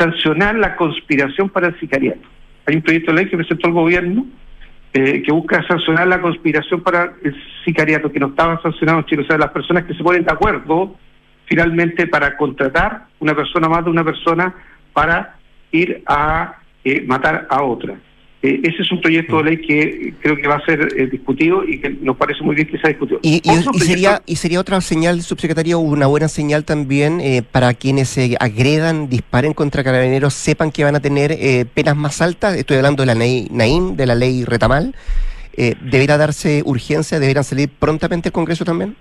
sancionar 0.00 0.56
la 0.56 0.76
conspiración 0.76 1.50
para 1.50 1.68
el 1.68 1.78
sicariato. 1.78 2.26
Hay 2.66 2.76
un 2.76 2.82
proyecto 2.82 3.12
de 3.12 3.18
ley 3.18 3.30
que 3.30 3.36
presentó 3.36 3.68
el 3.68 3.74
gobierno 3.74 4.26
eh, 4.92 5.22
que 5.22 5.30
busca 5.30 5.64
sancionar 5.68 6.08
la 6.08 6.20
conspiración 6.20 6.82
para 6.82 7.12
el 7.22 7.36
sicariato, 7.64 8.10
que 8.10 8.18
no 8.18 8.28
estaban 8.28 8.60
sancionados 8.62 9.02
en 9.02 9.06
Chile, 9.06 9.22
o 9.22 9.26
sea, 9.26 9.38
las 9.38 9.50
personas 9.50 9.84
que 9.84 9.94
se 9.94 10.02
ponen 10.02 10.24
de 10.24 10.32
acuerdo 10.32 10.96
finalmente 11.44 12.06
para 12.06 12.36
contratar 12.36 13.06
una 13.18 13.34
persona 13.34 13.68
más 13.68 13.84
de 13.84 13.90
una 13.90 14.04
persona 14.04 14.54
para 14.92 15.36
ir 15.72 16.02
a 16.06 16.56
eh, 16.84 17.04
matar 17.06 17.46
a 17.50 17.62
otra. 17.62 17.94
Eh, 18.42 18.60
ese 18.64 18.82
es 18.82 18.90
un 18.90 19.02
proyecto 19.02 19.36
de 19.38 19.44
ley 19.44 19.56
que 19.58 20.14
creo 20.20 20.34
que 20.34 20.48
va 20.48 20.56
a 20.56 20.64
ser 20.64 20.94
eh, 20.96 21.08
discutido 21.08 21.62
y 21.62 21.78
que 21.78 21.90
nos 21.90 22.16
parece 22.16 22.42
muy 22.42 22.54
bien 22.54 22.68
que 22.68 22.78
se 22.78 22.86
ha 22.86 22.88
discutido. 22.88 23.20
Y, 23.22 23.42
sería, 23.78 24.22
y 24.24 24.36
sería 24.36 24.60
otra 24.60 24.80
señal, 24.80 25.20
subsecretario, 25.20 25.78
una 25.78 26.06
buena 26.06 26.28
señal 26.28 26.64
también 26.64 27.20
eh, 27.20 27.42
para 27.42 27.74
quienes 27.74 28.08
se 28.08 28.36
agredan, 28.40 29.10
disparen 29.10 29.52
contra 29.52 29.84
carabineros, 29.84 30.32
sepan 30.32 30.70
que 30.70 30.84
van 30.84 30.96
a 30.96 31.00
tener 31.00 31.36
penas 31.74 31.96
más 31.96 32.22
altas. 32.22 32.56
Estoy 32.56 32.78
hablando 32.78 33.02
de 33.02 33.08
la 33.08 33.14
ley 33.14 33.48
Naim, 33.50 33.96
de 33.96 34.06
la 34.06 34.14
ley 34.14 34.44
Retamal. 34.44 34.94
¿Deberá 35.56 36.16
darse 36.16 36.62
urgencia? 36.64 37.20
¿Deberán 37.20 37.44
salir 37.44 37.68
prontamente 37.68 38.30
al 38.30 38.32
Congreso 38.32 38.64
también? 38.64 38.96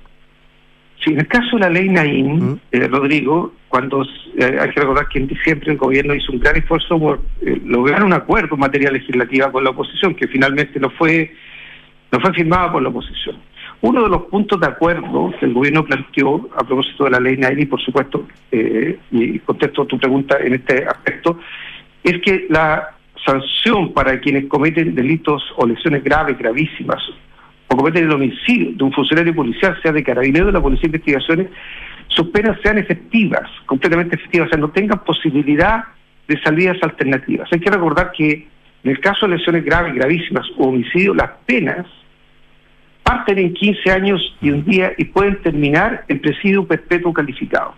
Sí, 1.04 1.12
en 1.12 1.20
el 1.20 1.28
caso 1.28 1.56
de 1.56 1.62
la 1.62 1.70
ley 1.70 1.88
Naim, 1.88 2.60
eh, 2.72 2.88
Rodrigo, 2.88 3.54
cuando 3.70 4.04
eh, 4.04 4.58
hay 4.60 4.70
que 4.72 4.82
recordar 4.82 5.08
que 5.08 5.20
en 5.20 5.28
diciembre 5.28 5.72
el 5.72 5.78
gobierno 5.78 6.14
hizo 6.14 6.34
un 6.34 6.39
gran 6.39 6.58
esfuerzo 6.58 7.00
por 7.00 7.22
eh, 7.41 7.58
lograr 7.64 8.04
un 8.04 8.12
acuerdo 8.12 8.56
en 8.56 8.60
materia 8.60 8.91
legislativa 8.91 9.50
con 9.50 9.64
la 9.64 9.70
oposición, 9.70 10.14
que 10.14 10.28
finalmente 10.28 10.78
no 10.78 10.89
fue, 10.89 11.34
no 12.12 12.20
fue 12.20 12.34
firmado 12.34 12.74
por 12.74 12.82
la 12.84 12.89
oposición. 12.89 13.38
Uno 13.82 14.04
de 14.04 14.10
los 14.10 14.24
puntos 14.24 14.60
de 14.60 14.68
acuerdo 14.68 15.34
que 15.39 15.45
el 15.45 15.54
gobierno 15.54 15.86
planteó 15.86 16.50
a 16.58 16.66
propósito 16.66 17.06
de 17.06 17.12
la 17.12 17.20
ley 17.22 17.38
Naim, 17.38 17.60
y 17.60 17.66
por 17.66 17.80
supuesto, 17.82 18.28
y 18.52 19.39
contesto 19.39 19.86
tu 19.86 19.97
pregunta 19.97 20.38
en 20.41 20.56
este 20.56 20.86
aspecto, 20.86 21.39
es 22.04 22.22
que 22.22 22.45
la 22.50 22.89
sanción 23.26 23.93
para 23.93 24.20
quienes 24.20 24.47
cometen 24.47 24.95
delitos 24.95 25.41
o 25.56 25.66
lesiones 25.66 26.04
graves, 26.04 26.38
gravísimas, 26.38 27.02
o 27.70 27.78
cometen 27.78 28.05
el 28.05 28.11
homicidio 28.11 28.72
de 28.74 28.84
un 28.84 28.91
funcionario 28.91 29.34
policial, 29.34 29.78
sea 29.82 29.91
de 29.91 30.03
carabinero 30.03 30.47
de 30.47 30.51
la 30.51 30.61
Policía 30.61 30.89
de 30.89 30.97
Investigaciones, 30.97 31.47
sus 32.07 32.28
penas 32.30 32.57
sean 32.63 32.78
efectivas, 32.78 33.49
completamente 33.65 34.15
efectivas, 34.15 34.47
o 34.47 34.49
sea, 34.49 34.59
no 34.59 34.72
tengan 34.72 35.03
posibilidad 35.03 35.84
de 36.28 36.41
salidas 36.41 36.78
alternativas. 36.82 37.47
Hay 37.51 37.59
que 37.59 37.70
recordar 37.70 38.11
que 38.11 38.47
en 38.84 38.91
el 38.91 38.99
caso 38.99 39.28
de 39.28 39.38
lesiones 39.38 39.63
graves, 39.63 39.93
gravísimas 39.93 40.47
o 40.57 40.70
homicidio, 40.70 41.13
las 41.13 41.32
penas 41.45 41.86
parten 43.03 43.38
en 43.38 43.53
15 43.53 43.91
años 43.91 44.36
y 44.41 44.51
un 44.51 44.63
día 44.65 44.93
y 44.97 45.05
pueden 45.05 45.41
terminar 45.41 46.05
en 46.07 46.20
presidio 46.20 46.65
perpetuo 46.65 47.13
calificado. 47.13 47.76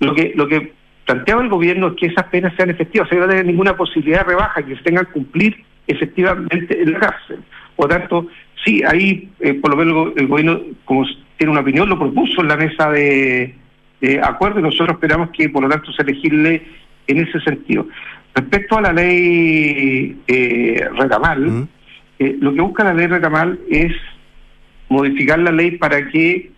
Lo 0.00 0.14
que, 0.14 0.32
lo 0.34 0.46
que 0.46 0.72
planteaba 1.04 1.42
el 1.42 1.48
gobierno 1.48 1.88
es 1.88 1.94
que 1.94 2.06
esas 2.06 2.24
penas 2.26 2.54
sean 2.56 2.70
efectivas, 2.70 3.08
o 3.08 3.10
sea, 3.10 3.26
no 3.26 3.32
haya 3.32 3.42
ninguna 3.42 3.76
posibilidad 3.76 4.20
de 4.20 4.30
rebaja, 4.30 4.62
que 4.62 4.76
se 4.76 4.82
tengan 4.82 5.06
que 5.06 5.12
cumplir 5.12 5.64
efectivamente 5.86 6.80
en 6.80 6.92
la 6.92 7.00
cárcel. 7.00 7.40
Por 7.74 7.88
tanto, 7.88 8.26
sí, 8.64 8.82
ahí 8.86 9.28
eh, 9.40 9.54
por 9.54 9.70
lo 9.70 9.76
menos 9.76 10.12
el 10.16 10.26
gobierno, 10.26 10.60
como 10.84 11.04
tiene 11.36 11.52
una 11.52 11.60
opinión, 11.60 11.88
lo 11.88 11.98
propuso 11.98 12.42
en 12.42 12.48
la 12.48 12.56
mesa 12.56 12.90
de, 12.90 13.54
acuerdo 14.22 14.60
y 14.60 14.62
nosotros 14.62 14.90
esperamos 14.90 15.30
que 15.30 15.48
por 15.48 15.62
lo 15.62 15.68
tanto 15.68 15.92
se 15.92 16.02
elegirle 16.02 16.62
en 17.06 17.18
ese 17.18 17.40
sentido. 17.40 17.86
Respecto 18.34 18.78
a 18.78 18.82
la 18.82 18.92
ley 18.92 20.16
eh, 20.26 20.88
Recamal, 20.96 21.68
eh, 22.18 22.36
lo 22.40 22.54
que 22.54 22.60
busca 22.60 22.84
la 22.84 22.94
ley 22.94 23.06
Recamal 23.06 23.58
es 23.68 23.92
modificar 24.88 25.38
la 25.38 25.50
ley 25.50 25.72
para 25.72 26.06
que 26.08 26.50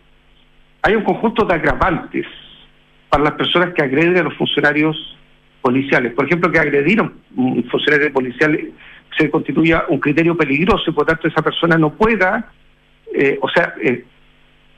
haya 0.82 0.98
un 0.98 1.04
conjunto 1.04 1.44
de 1.44 1.54
agravantes 1.54 2.26
para 3.08 3.24
las 3.24 3.32
personas 3.34 3.74
que 3.74 3.82
agreden 3.82 4.16
a 4.18 4.22
los 4.22 4.34
funcionarios 4.34 4.96
policiales. 5.62 6.12
Por 6.12 6.26
ejemplo, 6.26 6.50
que 6.50 6.58
agredieron 6.58 7.14
un 7.36 7.64
funcionario 7.64 8.12
policial 8.12 8.58
se 9.16 9.30
constituya 9.30 9.84
un 9.88 9.98
criterio 9.98 10.36
peligroso 10.36 10.90
y 10.90 10.92
por 10.92 11.06
tanto 11.06 11.28
esa 11.28 11.42
persona 11.42 11.76
no 11.76 11.90
pueda, 11.90 12.50
eh, 13.12 13.38
o 13.40 13.48
sea, 13.48 13.74
eh, 13.82 14.04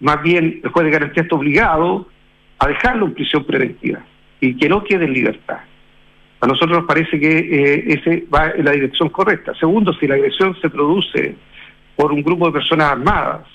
más 0.01 0.23
bien 0.23 0.61
el 0.63 0.71
juez 0.71 0.85
de 0.85 0.91
garantía 0.91 1.23
está 1.23 1.37
obligado 1.37 2.09
a 2.59 2.69
dejarlo 2.69 3.07
en 3.07 3.15
prisión 3.15 3.45
preventiva 3.45 4.01
y 4.41 4.57
que 4.57 4.69
no 4.69 4.83
quede 4.83 5.05
en 5.05 5.13
libertad. 5.13 5.59
A 6.41 6.47
nosotros 6.47 6.79
nos 6.79 6.87
parece 6.87 7.21
que 7.21 7.39
eh, 7.39 7.85
ese 7.89 8.25
va 8.33 8.51
en 8.51 8.65
la 8.65 8.73
dirección 8.73 9.11
correcta. 9.11 9.55
Segundo, 9.55 9.93
si 9.95 10.09
la 10.09 10.17
agresión 10.17 10.57
se 10.61 10.71
produce 10.71 11.37
por 11.95 12.13
un 12.13 12.23
grupo 12.23 12.47
de 12.47 12.53
personas 12.53 12.91
armadas 12.91 13.47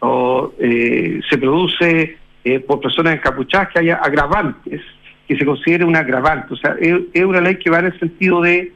o 0.00 0.52
se 0.58 1.38
produce 1.38 2.18
por 2.66 2.80
personas 2.80 3.14
encapuchadas 3.14 3.68
que 3.70 3.78
haya 3.78 3.94
agravantes, 3.94 4.82
que 5.26 5.38
se 5.38 5.46
considere 5.46 5.86
un 5.86 5.96
agravante. 5.96 6.52
O 6.52 6.56
sea, 6.56 6.76
es 6.78 7.24
una 7.24 7.40
ley 7.40 7.56
que 7.56 7.70
va 7.70 7.78
en 7.78 7.86
el 7.86 7.98
sentido 7.98 8.42
de 8.42 8.70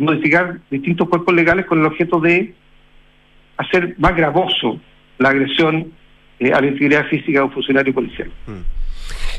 modificar 0.00 0.58
distintos 0.70 1.08
cuerpos 1.08 1.34
legales 1.34 1.66
con 1.66 1.80
el 1.80 1.86
objeto 1.86 2.20
de 2.20 2.54
hacer 3.56 3.94
más 3.98 4.16
gravoso 4.16 4.80
la 5.18 5.28
agresión 5.28 5.92
eh, 6.38 6.52
a 6.52 6.60
la 6.60 6.68
integridad 6.68 7.06
física 7.06 7.40
de 7.40 7.44
un 7.44 7.52
funcionario 7.52 7.92
policial. 7.92 8.30
Mm. 8.46 8.79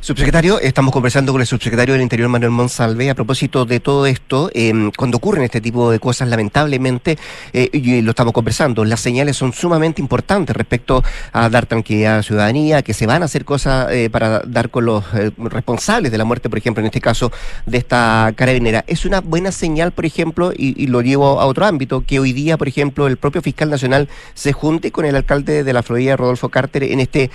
Subsecretario, 0.04 0.60
estamos 0.60 0.92
conversando 0.92 1.32
con 1.32 1.42
el 1.42 1.48
subsecretario 1.48 1.94
del 1.94 2.02
Interior, 2.02 2.28
Manuel 2.28 2.50
Monsalve, 2.50 3.12
a 3.12 3.14
propósito 3.14 3.66
de 3.66 3.80
todo 3.80 4.08
esto. 4.08 4.50
Em, 4.56 4.92
cuando 4.98 5.18
ocurren 5.18 5.44
este 5.44 5.62
tipo 5.62 5.92
de 5.92 6.00
cosas, 6.00 6.28
lamentablemente, 6.28 7.20
eh, 7.54 7.70
y 7.72 8.02
lo 8.02 8.10
estamos 8.10 8.34
conversando, 8.34 8.84
las 8.84 9.00
señales 9.00 9.38
son 9.38 9.54
sumamente 9.54 10.02
importantes 10.02 10.56
respecto 10.56 11.04
a 11.32 11.50
dar 11.50 11.68
tranquilidad 11.68 12.16
a 12.16 12.18
la 12.18 12.24
ciudadanía, 12.24 12.82
que 12.82 12.96
se 12.96 13.06
van 13.06 13.22
a 13.22 13.26
hacer 13.26 13.46
cosas 13.46 13.92
eh, 13.92 14.10
para 14.10 14.40
dar 14.40 14.72
con 14.72 14.86
los 14.86 15.06
eh, 15.14 15.30
responsables 15.38 16.12
de 16.12 16.18
la 16.18 16.26
muerte, 16.26 16.50
por 16.50 16.58
ejemplo, 16.58 16.82
en 16.82 16.88
este 16.88 17.00
caso, 17.00 17.32
de 17.68 17.78
esta 17.78 18.34
carabinera. 18.36 18.84
Es 18.88 19.06
una 19.06 19.22
buena 19.22 19.52
señal, 19.52 19.92
por 19.92 20.08
ejemplo, 20.08 20.52
y, 20.52 20.88
lo 20.88 21.02
llevo 21.02 21.40
a 21.40 21.46
otro 21.46 21.68
ámbito, 21.68 22.04
que 22.08 22.20
hoy 22.20 22.34
día, 22.34 22.58
por 22.58 22.68
ejemplo, 22.68 23.06
el 23.06 23.18
propio 23.18 23.44
fiscal 23.44 23.70
nacional 23.70 24.10
se 24.34 24.52
junte 24.52 24.92
con 24.92 25.06
el 25.06 25.16
alcalde 25.16 25.64
de 25.64 25.74
la 25.74 25.84
Florida, 25.84 26.18
Rodolfo 26.18 26.50
Carter, 26.50 26.82
en 26.82 27.02
este 27.02 27.30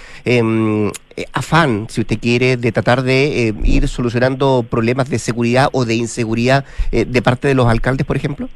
em, 1.17 1.25
afán, 1.33 1.87
si 1.89 2.01
usted 2.01 2.19
quiere, 2.19 2.57
de, 2.57 2.73
tratar 2.73 3.03
de 3.03 3.49
eh, 3.49 3.55
ir 3.65 3.89
solucionando 3.89 4.65
problemas 4.69 5.09
de 5.09 5.19
seguridad 5.19 5.69
o 5.73 5.85
de 5.85 5.95
inseguridad 5.95 6.65
eh, 6.93 7.05
de 7.05 7.23
parte 7.23 7.49
de 7.49 7.55
los 7.55 7.67
alcaldes, 7.67 8.07
por 8.07 8.17
ejemplo? 8.17 8.49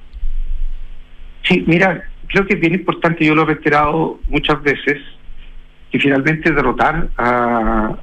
Sí, 1.42 1.64
mira, 1.66 2.04
creo 2.28 2.46
que 2.46 2.54
es 2.54 2.60
bien 2.60 2.74
importante, 2.74 3.24
yo 3.24 3.34
lo 3.34 3.42
he 3.42 3.46
reiterado 3.46 4.20
muchas 4.28 4.62
veces, 4.62 4.98
que 5.90 5.98
finalmente 5.98 6.52
derrotar 6.52 7.08
al, 7.16 7.98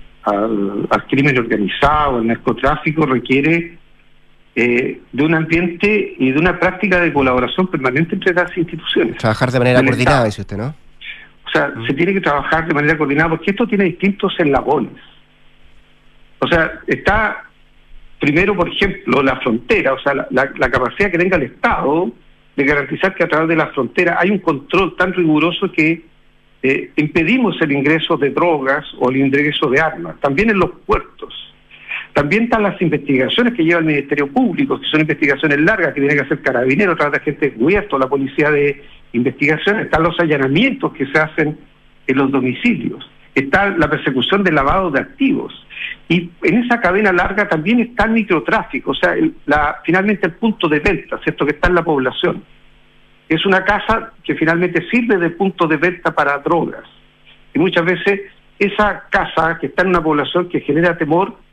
crimen 1.10 1.38
organizado, 1.38 2.18
al 2.18 2.28
narcotráfico, 2.28 3.05
requiere 3.05 3.78
eh, 4.55 5.01
de 5.12 5.24
un 5.24 5.36
ambiente 5.36 6.16
y 6.18 6.32
de 6.32 6.39
una 6.39 6.60
práctica 6.60 6.99
de 6.99 7.14
colaboración 7.14 7.68
permanente 7.68 8.16
entre 8.16 8.34
las 8.34 8.55
instituciones. 8.58 9.18
Trabajar 9.18 9.51
de 9.51 9.60
manera 9.60 9.84
coordinada, 9.84 10.26
dice 10.26 10.41
usted, 10.41 10.58
¿no? 10.58 10.76
O 11.48 11.50
sea, 11.50 11.74
se 11.88 11.93
tiene 11.93 12.14
que 12.14 12.22
trabajar 12.22 12.68
de 12.68 12.74
manera 12.74 12.98
coordinada 12.98 13.30
porque 13.30 13.52
esto 13.52 13.66
tiene 13.66 13.86
distintos 13.86 14.36
eslabones. 14.38 15.02
O 16.39 16.48
sea, 16.48 16.80
está 16.86 17.45
primero, 18.20 18.56
por 18.56 18.68
ejemplo, 18.70 19.22
la 19.24 19.38
frontera, 19.38 19.93
o 19.93 20.00
sea, 20.00 20.14
la, 20.30 20.70
capacidad 20.70 21.12
que 21.12 21.18
tenga 21.18 21.38
el 21.38 21.43
Estado 21.43 22.12
de 22.56 22.64
garantizar 22.64 23.14
que 23.16 23.24
a 23.24 23.28
través 23.28 23.48
de 23.50 23.56
la 23.56 23.68
frontera 23.68 24.18
hay 24.20 24.32
un 24.32 24.39
control 24.39 24.95
tan 24.95 25.14
riguroso 25.14 25.72
que 25.72 26.04
eh, 26.64 26.91
impedimos 26.95 27.56
el 27.62 27.72
ingreso 27.72 28.18
de 28.18 28.32
drogas 28.32 28.86
o 29.00 29.10
el 29.10 29.18
ingreso 29.18 29.70
de 29.70 29.80
armas, 29.80 30.20
también 30.20 30.50
en 30.50 30.60
los 30.60 30.72
puertos. 30.86 31.34
También 32.18 32.45
están 32.45 32.63
las 32.63 32.82
investigaciones 32.82 33.53
que 33.53 33.63
lleva 33.63 33.80
el 33.80 33.86
Ministerio 33.86 34.26
Público, 34.26 34.82
que 34.82 34.88
son 34.88 35.01
investigaciones 35.01 35.61
largas 35.61 35.93
que 35.93 36.01
tiene 36.01 36.15
que 36.15 36.22
hacer 36.22 36.41
Carabineros, 36.41 36.95
a 36.95 36.97
través 36.97 37.20
de 37.20 37.26
gente 37.26 37.45
encubierto, 37.49 37.99
la 37.99 38.09
Policía 38.09 38.49
de 38.49 38.84
investigación, 39.13 39.82
están 39.82 40.01
los 40.01 40.20
allanamientos 40.20 40.93
que 40.93 41.05
se 41.05 41.20
hacen 41.20 41.59
en 42.07 42.18
los 42.18 42.32
domicilios, 42.32 43.07
está 43.36 43.70
la 43.70 43.88
persecución 43.88 44.43
del 44.43 44.55
lavado 44.55 44.89
de 44.89 45.01
activos. 45.01 45.53
Y 46.09 46.32
en 46.41 46.63
esa 46.63 46.82
cadena 46.82 47.11
larga 47.11 47.47
también 47.47 47.82
está 47.82 48.05
el 48.05 48.13
microtráfico, 48.13 48.89
o 48.89 48.95
sea, 48.95 49.13
la, 49.45 49.76
finalmente 49.86 50.26
el 50.26 50.34
punto 50.34 50.68
de 50.68 50.80
venta, 50.80 51.20
¿cierto? 51.24 51.45
Que 51.45 51.51
está 51.51 51.68
en 51.68 51.76
la 51.76 51.84
población. 51.84 52.43
Es 53.30 53.45
una 53.45 53.63
casa 53.63 54.13
que 54.24 54.34
finalmente 54.34 54.89
sirve 54.89 55.18
de 55.18 55.30
punto 55.30 55.68
de 55.68 55.78
venta 55.78 56.15
para 56.15 56.39
drogas. 56.39 56.86
Y 57.53 57.59
muchas 57.59 57.86
veces 57.86 58.22
esa 58.57 59.03
casa 59.11 59.59
que 59.61 59.68
está 59.68 59.84
en 59.84 59.89
una 59.89 60.01
población 60.01 60.49
que 60.49 60.61
genera 60.61 60.97
temor, 60.97 61.45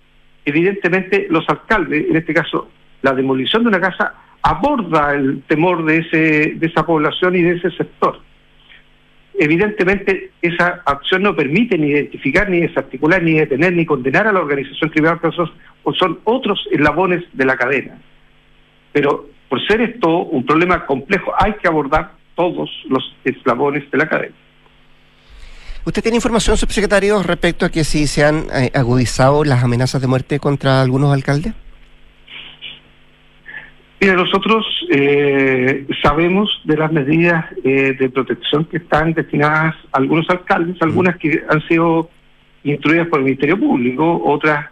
evidentemente 0.45 1.27
los 1.31 1.49
alcaldes, 1.49 2.09
en 2.09 2.17
este 2.17 2.35
caso 2.35 2.71
la 3.03 3.13
demolición 3.13 3.63
de 3.63 3.69
una 3.69 3.81
casa, 3.81 4.15
aborda 4.43 5.15
el 5.15 5.43
temor 5.47 5.85
de, 5.85 5.99
ese, 5.99 6.55
de 6.57 6.67
esa 6.67 6.87
población 6.87 7.37
y 7.37 7.43
de 7.43 7.57
ese 7.57 7.71
sector. 7.73 8.21
Evidentemente, 9.37 10.31
esa 10.41 10.83
acción 10.87 11.23
no 11.23 11.35
permite 11.35 11.77
ni 11.77 11.89
identificar, 11.89 12.49
ni 12.49 12.61
desarticular, 12.61 13.23
ni 13.23 13.33
detener, 13.33 13.73
ni 13.73 13.85
condenar 13.85 14.27
a 14.27 14.33
la 14.33 14.41
organización 14.41 14.91
criminal, 14.91 15.21
que 15.21 15.33
son, 15.33 15.51
son 15.99 16.21
otros 16.25 16.67
eslabones 16.71 17.25
de 17.33 17.45
la 17.45 17.57
cadena. 17.57 17.99
Pero 18.93 19.29
por 19.49 19.67
ser 19.67 19.81
esto 19.81 20.19
un 20.19 20.47
problema 20.47 20.87
complejo, 20.87 21.33
hay 21.39 21.55
que 21.55 21.69
abordar 21.69 22.13
todos 22.35 22.71
los 22.89 23.17
eslabones 23.25 23.91
de 23.91 23.99
la 23.99 24.09
cadena. 24.09 24.35
¿Usted 25.87 26.03
tiene 26.03 26.17
información, 26.17 26.57
subsecretario, 26.57 27.23
respecto 27.23 27.67
a 27.67 27.69
que 27.69 27.85
si 27.85 28.07
se 28.07 28.25
han 28.25 28.47
eh, 28.55 28.71
agudizado 28.75 29.45
las 29.45 29.63
amenazas 29.63 30.01
de 30.01 30.07
muerte 30.07 30.39
contra 30.39 30.81
algunos 30.81 31.13
alcaldes? 31.13 31.53
Mira, 34.01 34.17
nosotros 34.17 34.67
eh, 34.91 35.87
sabemos 36.03 36.51
de 36.65 36.77
las 36.77 36.93
medidas 36.93 37.47
eh, 37.65 37.95
de 37.99 38.11
protección 38.11 38.65
que 38.67 38.79
están 38.79 39.15
destinadas 39.15 39.75
a 39.93 39.99
algunos 39.99 40.29
alcaldes, 40.29 40.77
algunas 40.83 41.17
que 41.17 41.43
han 41.49 41.67
sido 41.69 42.11
instruidas 42.65 43.09
por 43.09 43.21
el 43.21 43.27
Ministerio 43.27 43.59
Público, 43.59 44.23
otras, 44.25 44.67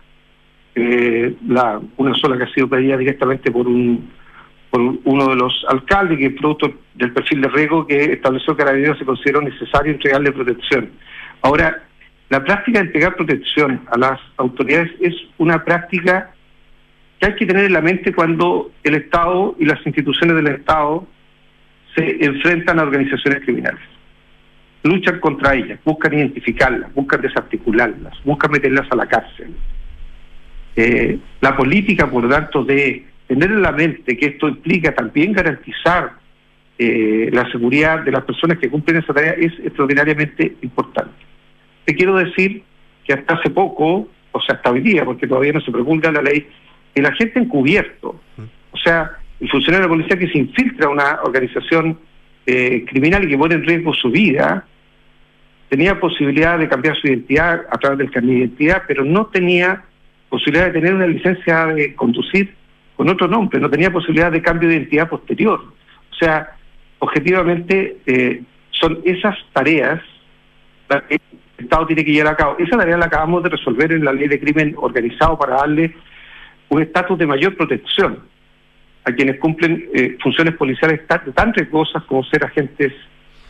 eh, 0.75 1.35
la, 1.47 1.81
una 1.97 2.15
sola 2.15 2.37
que 2.37 2.45
ha 2.45 2.55
sido 2.55 2.69
pedida 2.69 2.97
directamente 2.97 3.51
por 3.51 3.67
un 3.69 4.11
por 4.73 4.81
uno 4.81 5.29
de 5.29 5.37
los 5.37 5.67
alcaldes, 5.69 6.19
que 6.19 6.31
producto 6.31 6.73
del 6.95 7.13
perfil 7.13 7.43
de 7.43 7.49
riesgo 7.49 7.87
que 7.87 8.05
estableció 8.15 8.57
que 8.57 8.65
Carabineros 8.65 8.99
se 8.99 9.05
consideró 9.05 9.43
necesario 9.43 9.93
entregarle 9.93 10.33
protección. 10.33 10.91
Ahora, 11.43 11.83
la 12.31 12.43
práctica 12.43 12.79
de 12.79 12.87
entregar 12.87 13.15
protección 13.15 13.83
a 13.91 13.99
las 13.99 14.19
autoridades 14.39 14.91
es 14.99 15.15
una 15.37 15.63
práctica 15.63 16.31
que 17.21 17.27
hay 17.27 17.35
que 17.35 17.45
tener 17.45 17.67
en 17.67 17.75
la 17.75 17.83
mente 17.83 18.15
cuando 18.15 18.73
el 18.83 18.95
Estado 18.95 19.55
y 19.59 19.67
las 19.67 19.87
instituciones 19.87 20.37
del 20.37 20.47
Estado 20.47 21.07
se 21.95 22.25
enfrentan 22.25 22.79
a 22.79 22.85
organizaciones 22.85 23.45
criminales. 23.45 23.83
Luchan 24.85 25.21
contra 25.21 25.55
ellas, 25.55 25.81
buscan 25.85 26.15
identificarlas, 26.15 26.95
buscan 26.95 27.21
desarticularlas, 27.21 28.15
buscan 28.25 28.51
meterlas 28.51 28.91
a 28.91 28.97
la 28.97 29.07
cárcel. 29.07 29.55
Eh, 30.77 31.19
la 31.43 31.55
política, 31.55 32.11
por 32.11 32.27
tanto, 32.27 32.65
de 32.65 33.12
tener 33.33 33.51
en 33.51 33.63
la 33.63 33.73
mente 33.73 34.17
que 34.17 34.27
esto 34.27 34.49
implica 34.49 34.95
también 34.95 35.33
garantizar 35.33 36.13
eh, 36.79 37.31
la 37.33 37.51
seguridad 37.51 38.01
de 38.01 38.13
las 38.13 38.25
personas 38.25 38.59
que 38.59 38.69
cumplen 38.69 38.99
esa 38.99 39.15
tarea 39.15 39.33
es 39.33 39.53
extraordinariamente 39.65 40.57
importante. 40.61 41.15
Te 41.85 41.95
quiero 41.95 42.17
decir 42.17 42.63
que 43.05 43.15
hasta 43.15 43.35
hace 43.35 43.51
poco, 43.51 44.09
o 44.33 44.41
sea, 44.43 44.57
hasta 44.57 44.71
hoy 44.71 44.81
día, 44.81 45.05
porque 45.05 45.27
todavía 45.27 45.53
no 45.53 45.61
se 45.61 45.73
promulga 45.73 46.13
la 46.13 46.23
ley, 46.23 46.47
el 46.95 47.07
agente 47.07 47.39
encubierto, 47.39 48.21
o 48.71 48.77
sea, 48.77 49.13
el 49.41 49.51
funcionario 49.51 49.89
de 49.89 49.89
la 49.89 49.97
policía 49.97 50.19
que 50.19 50.33
se 50.33 50.39
infiltra 50.39 50.87
a 50.87 50.91
una 50.91 51.21
organización 51.23 51.99
eh, 52.47 52.85
criminal 52.87 53.25
y 53.25 53.29
que 53.29 53.39
pone 53.39 53.55
en 53.55 53.65
riesgo 53.65 53.95
su 53.95 54.11
vida, 54.11 54.67
tenía 55.69 55.99
posibilidad 55.99 56.59
de 56.59 56.69
cambiar 56.69 56.97
su 56.97 57.07
identidad 57.07 57.63
a 57.71 57.79
través 57.79 57.99
del 57.99 58.11
carnet 58.11 58.31
de 58.31 58.39
identidad, 58.41 58.83
pero 58.87 59.05
no 59.05 59.27
tenía 59.27 59.85
posibilidad 60.29 60.67
de 60.67 60.73
tener 60.73 60.95
una 60.95 61.07
licencia 61.07 61.67
de 61.67 61.95
conducir 61.95 62.55
con 63.03 63.11
otro 63.11 63.27
nombre, 63.27 63.59
no 63.59 63.69
tenía 63.69 63.91
posibilidad 63.91 64.31
de 64.31 64.41
cambio 64.41 64.69
de 64.69 64.77
identidad 64.77 65.09
posterior. 65.09 65.59
O 65.59 66.15
sea, 66.15 66.53
objetivamente 67.01 67.97
eh, 68.07 68.45
son 68.71 69.01
esas 69.05 69.37
tareas 69.53 70.01
las 70.89 71.03
que 71.03 71.17
el 71.59 71.65
Estado 71.65 71.85
tiene 71.89 72.05
que 72.05 72.13
llevar 72.13 72.35
a 72.35 72.37
cabo. 72.37 72.57
Esa 72.61 72.79
tarea 72.79 72.97
la 72.97 73.07
acabamos 73.07 73.43
de 73.43 73.49
resolver 73.49 73.91
en 73.91 74.05
la 74.05 74.13
ley 74.13 74.29
de 74.29 74.39
crimen 74.39 74.77
organizado 74.77 75.37
para 75.37 75.57
darle 75.57 75.97
un 76.69 76.81
estatus 76.81 77.19
de 77.19 77.27
mayor 77.27 77.57
protección 77.57 78.21
a 79.05 79.11
quienes 79.11 79.41
cumplen 79.41 79.85
eh, 79.93 80.17
funciones 80.23 80.55
policiales 80.55 81.05
tan, 81.09 81.33
tan 81.33 81.53
riesgosas 81.53 82.05
como 82.05 82.23
ser 82.23 82.45
agentes 82.45 82.93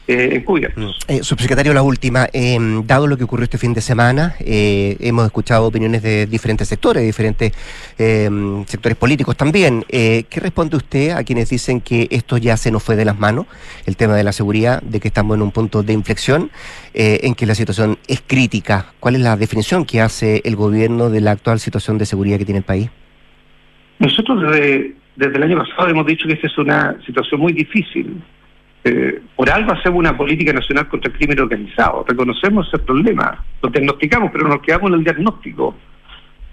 encubiertos. 0.06 0.98
Mm. 1.08 1.12
Eh, 1.12 1.22
subsecretario, 1.22 1.72
la 1.72 1.82
última. 1.82 2.26
Em, 2.32 2.86
dado 2.86 3.06
lo 3.06 3.16
que 3.16 3.24
ocurrió 3.24 3.44
este 3.44 3.58
fin 3.58 3.74
de 3.74 3.80
semana, 3.80 4.34
eh, 4.40 4.96
hemos 5.00 5.24
escuchado 5.24 5.66
opiniones 5.66 6.02
de 6.02 6.26
diferentes 6.26 6.68
sectores, 6.68 7.04
diferentes 7.04 7.52
em, 7.98 8.64
sectores 8.66 8.96
políticos 8.96 9.36
también. 9.36 9.84
¿Qué 9.88 10.40
responde 10.40 10.76
usted 10.76 11.10
a 11.10 11.24
quienes 11.24 11.50
dicen 11.50 11.80
que 11.80 12.08
esto 12.10 12.36
ya 12.38 12.56
se 12.56 12.70
nos 12.70 12.82
fue 12.82 12.96
de 12.96 13.04
las 13.04 13.18
manos, 13.18 13.46
el 13.86 13.96
tema 13.96 14.14
de 14.14 14.24
la 14.24 14.32
seguridad, 14.32 14.82
de 14.82 15.00
que 15.00 15.08
estamos 15.08 15.36
en 15.36 15.42
un 15.42 15.52
punto 15.52 15.82
de 15.82 15.92
inflexión, 15.92 16.50
en 16.94 17.34
que 17.34 17.46
la 17.46 17.54
situación 17.54 17.98
es 18.08 18.22
crítica? 18.26 18.92
¿Cuál 19.00 19.16
es 19.16 19.20
la 19.20 19.36
definición 19.36 19.84
que 19.84 20.00
hace 20.00 20.40
el 20.44 20.56
gobierno 20.56 21.10
de 21.10 21.20
la 21.20 21.32
actual 21.32 21.60
situación 21.60 21.98
de 21.98 22.06
seguridad 22.06 22.38
que 22.38 22.44
tiene 22.44 22.58
el 22.58 22.64
país? 22.64 22.90
Nosotros 23.98 24.42
desde, 24.42 24.94
desde 25.16 25.36
el 25.36 25.42
año 25.42 25.58
pasado 25.58 25.88
hemos 25.88 26.06
dicho 26.06 26.26
que 26.26 26.34
esta 26.34 26.46
es 26.46 26.58
una 26.58 26.96
situación 27.06 27.40
muy 27.40 27.52
difícil. 27.52 28.20
Eh, 28.84 29.22
por 29.36 29.48
algo 29.48 29.72
hacemos 29.72 29.98
una 30.00 30.16
política 30.16 30.52
nacional 30.52 30.88
contra 30.88 31.10
el 31.10 31.16
crimen 31.16 31.38
organizado. 31.40 32.04
Reconocemos 32.06 32.66
ese 32.68 32.78
problema, 32.78 33.44
lo 33.62 33.68
diagnosticamos, 33.70 34.30
pero 34.32 34.48
nos 34.48 34.60
quedamos 34.60 34.90
en 34.90 34.98
el 34.98 35.04
diagnóstico. 35.04 35.76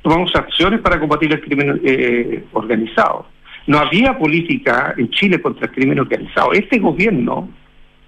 Tomamos 0.01 0.35
acciones 0.35 0.79
para 0.81 0.99
combatir 0.99 1.33
el 1.33 1.41
crimen 1.41 1.81
eh, 1.83 2.43
organizado. 2.53 3.27
No 3.67 3.79
había 3.79 4.17
política 4.17 4.93
en 4.97 5.09
Chile 5.09 5.41
contra 5.41 5.67
el 5.67 5.71
crimen 5.73 5.99
organizado. 5.99 6.53
Este 6.53 6.79
gobierno 6.79 7.49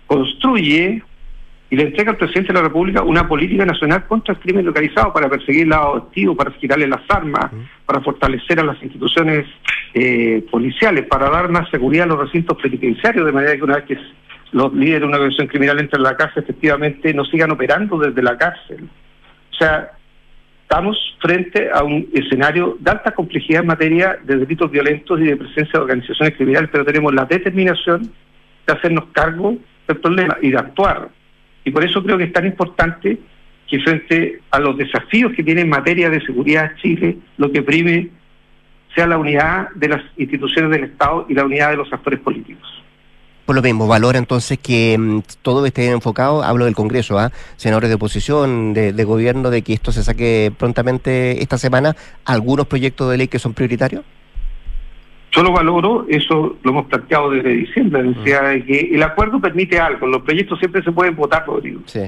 construye 0.07 1.03
y 1.71 1.77
le 1.77 1.83
entrega 1.83 2.11
al 2.11 2.17
presidente 2.17 2.49
de 2.49 2.59
la 2.59 2.67
República 2.67 3.01
una 3.01 3.25
política 3.25 3.65
nacional 3.65 4.05
contra 4.05 4.33
el 4.33 4.41
crimen 4.41 4.65
localizado 4.65 5.13
para 5.13 5.29
perseguir 5.29 5.67
el 5.67 5.73
activo, 5.73 6.35
para 6.35 6.51
girarle 6.51 6.85
las 6.85 7.01
armas, 7.07 7.49
para 7.85 8.01
fortalecer 8.01 8.59
a 8.59 8.63
las 8.63 8.83
instituciones 8.83 9.45
eh, 9.93 10.45
policiales, 10.51 11.05
para 11.07 11.29
dar 11.29 11.49
más 11.49 11.69
seguridad 11.69 12.03
a 12.03 12.07
los 12.07 12.19
recintos 12.19 12.61
penitenciarios, 12.61 13.25
de 13.25 13.31
manera 13.31 13.55
que 13.55 13.63
una 13.63 13.77
vez 13.77 13.85
que 13.85 13.97
los 14.51 14.73
líderes 14.73 14.99
de 14.99 15.07
una 15.07 15.15
organización 15.15 15.47
criminal 15.47 15.79
entran 15.79 16.05
a 16.05 16.09
la 16.09 16.17
cárcel, 16.17 16.43
efectivamente 16.43 17.13
no 17.13 17.23
sigan 17.23 17.51
operando 17.51 17.97
desde 17.97 18.21
la 18.21 18.37
cárcel. 18.37 18.89
O 19.51 19.55
sea, 19.55 19.91
estamos 20.63 20.97
frente 21.21 21.69
a 21.73 21.83
un 21.85 22.05
escenario 22.13 22.75
de 22.81 22.91
alta 22.91 23.11
complejidad 23.11 23.61
en 23.61 23.67
materia 23.67 24.19
de 24.25 24.35
delitos 24.35 24.69
violentos 24.69 25.21
y 25.21 25.23
de 25.23 25.37
presencia 25.37 25.71
de 25.71 25.79
organizaciones 25.79 26.35
criminales, 26.35 26.69
pero 26.69 26.83
tenemos 26.83 27.13
la 27.13 27.23
determinación 27.23 28.11
de 28.67 28.73
hacernos 28.73 29.05
cargo 29.13 29.55
del 29.87 29.97
problema 30.01 30.37
y 30.41 30.51
de 30.51 30.57
actuar 30.57 31.20
y 31.63 31.71
por 31.71 31.83
eso 31.83 32.03
creo 32.03 32.17
que 32.17 32.25
es 32.25 32.33
tan 32.33 32.45
importante 32.45 33.17
que 33.67 33.79
frente 33.79 34.41
a 34.51 34.59
los 34.59 34.77
desafíos 34.77 35.31
que 35.33 35.43
tiene 35.43 35.61
en 35.61 35.69
materia 35.69 36.09
de 36.09 36.19
seguridad 36.21 36.71
Chile, 36.81 37.17
lo 37.37 37.51
que 37.51 37.61
prime 37.61 38.09
sea 38.93 39.07
la 39.07 39.17
unidad 39.17 39.69
de 39.75 39.87
las 39.87 40.03
instituciones 40.17 40.71
del 40.71 40.83
Estado 40.83 41.25
y 41.29 41.33
la 41.33 41.45
unidad 41.45 41.71
de 41.71 41.77
los 41.77 41.91
actores 41.93 42.19
políticos. 42.19 42.67
Por 43.45 43.55
lo 43.55 43.61
mismo, 43.61 43.87
valora 43.87 44.19
entonces 44.19 44.59
que 44.59 44.97
mm, 44.97 45.19
todo 45.41 45.65
esté 45.65 45.89
enfocado, 45.89 46.43
hablo 46.43 46.65
del 46.65 46.75
Congreso, 46.75 47.17
¿ah? 47.17 47.31
senadores 47.55 47.89
de 47.89 47.95
oposición, 47.95 48.73
de, 48.73 48.93
de, 48.93 49.03
gobierno, 49.03 49.49
de 49.49 49.61
que 49.61 49.73
esto 49.73 49.91
se 49.91 50.03
saque 50.03 50.51
prontamente 50.57 51.41
esta 51.41 51.57
semana, 51.57 51.95
algunos 52.25 52.67
proyectos 52.67 53.09
de 53.09 53.17
ley 53.17 53.27
que 53.27 53.39
son 53.39 53.53
prioritarios? 53.53 54.03
Yo 55.31 55.43
lo 55.43 55.53
valoro, 55.53 56.05
eso 56.09 56.57
lo 56.61 56.71
hemos 56.71 56.85
planteado 56.87 57.31
desde 57.31 57.49
diciembre, 57.49 58.03
la 58.25 58.41
de 58.49 58.65
que 58.65 58.79
el 58.93 59.01
acuerdo 59.01 59.39
permite 59.39 59.79
algo, 59.79 60.05
los 60.07 60.23
proyectos 60.23 60.59
siempre 60.59 60.83
se 60.83 60.91
pueden 60.91 61.15
votar, 61.15 61.45
Rodrigo. 61.45 61.81
Sí. 61.85 62.01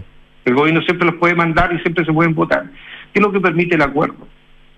El 0.43 0.55
gobierno 0.55 0.81
siempre 0.81 1.05
los 1.05 1.15
puede 1.15 1.33
mandar 1.33 1.73
y 1.73 1.79
siempre 1.79 2.03
se 2.03 2.11
pueden 2.11 2.35
votar. 2.35 2.65
¿Qué 3.13 3.19
es 3.19 3.21
lo 3.21 3.31
que 3.31 3.39
permite 3.39 3.75
el 3.75 3.81
acuerdo? 3.81 4.27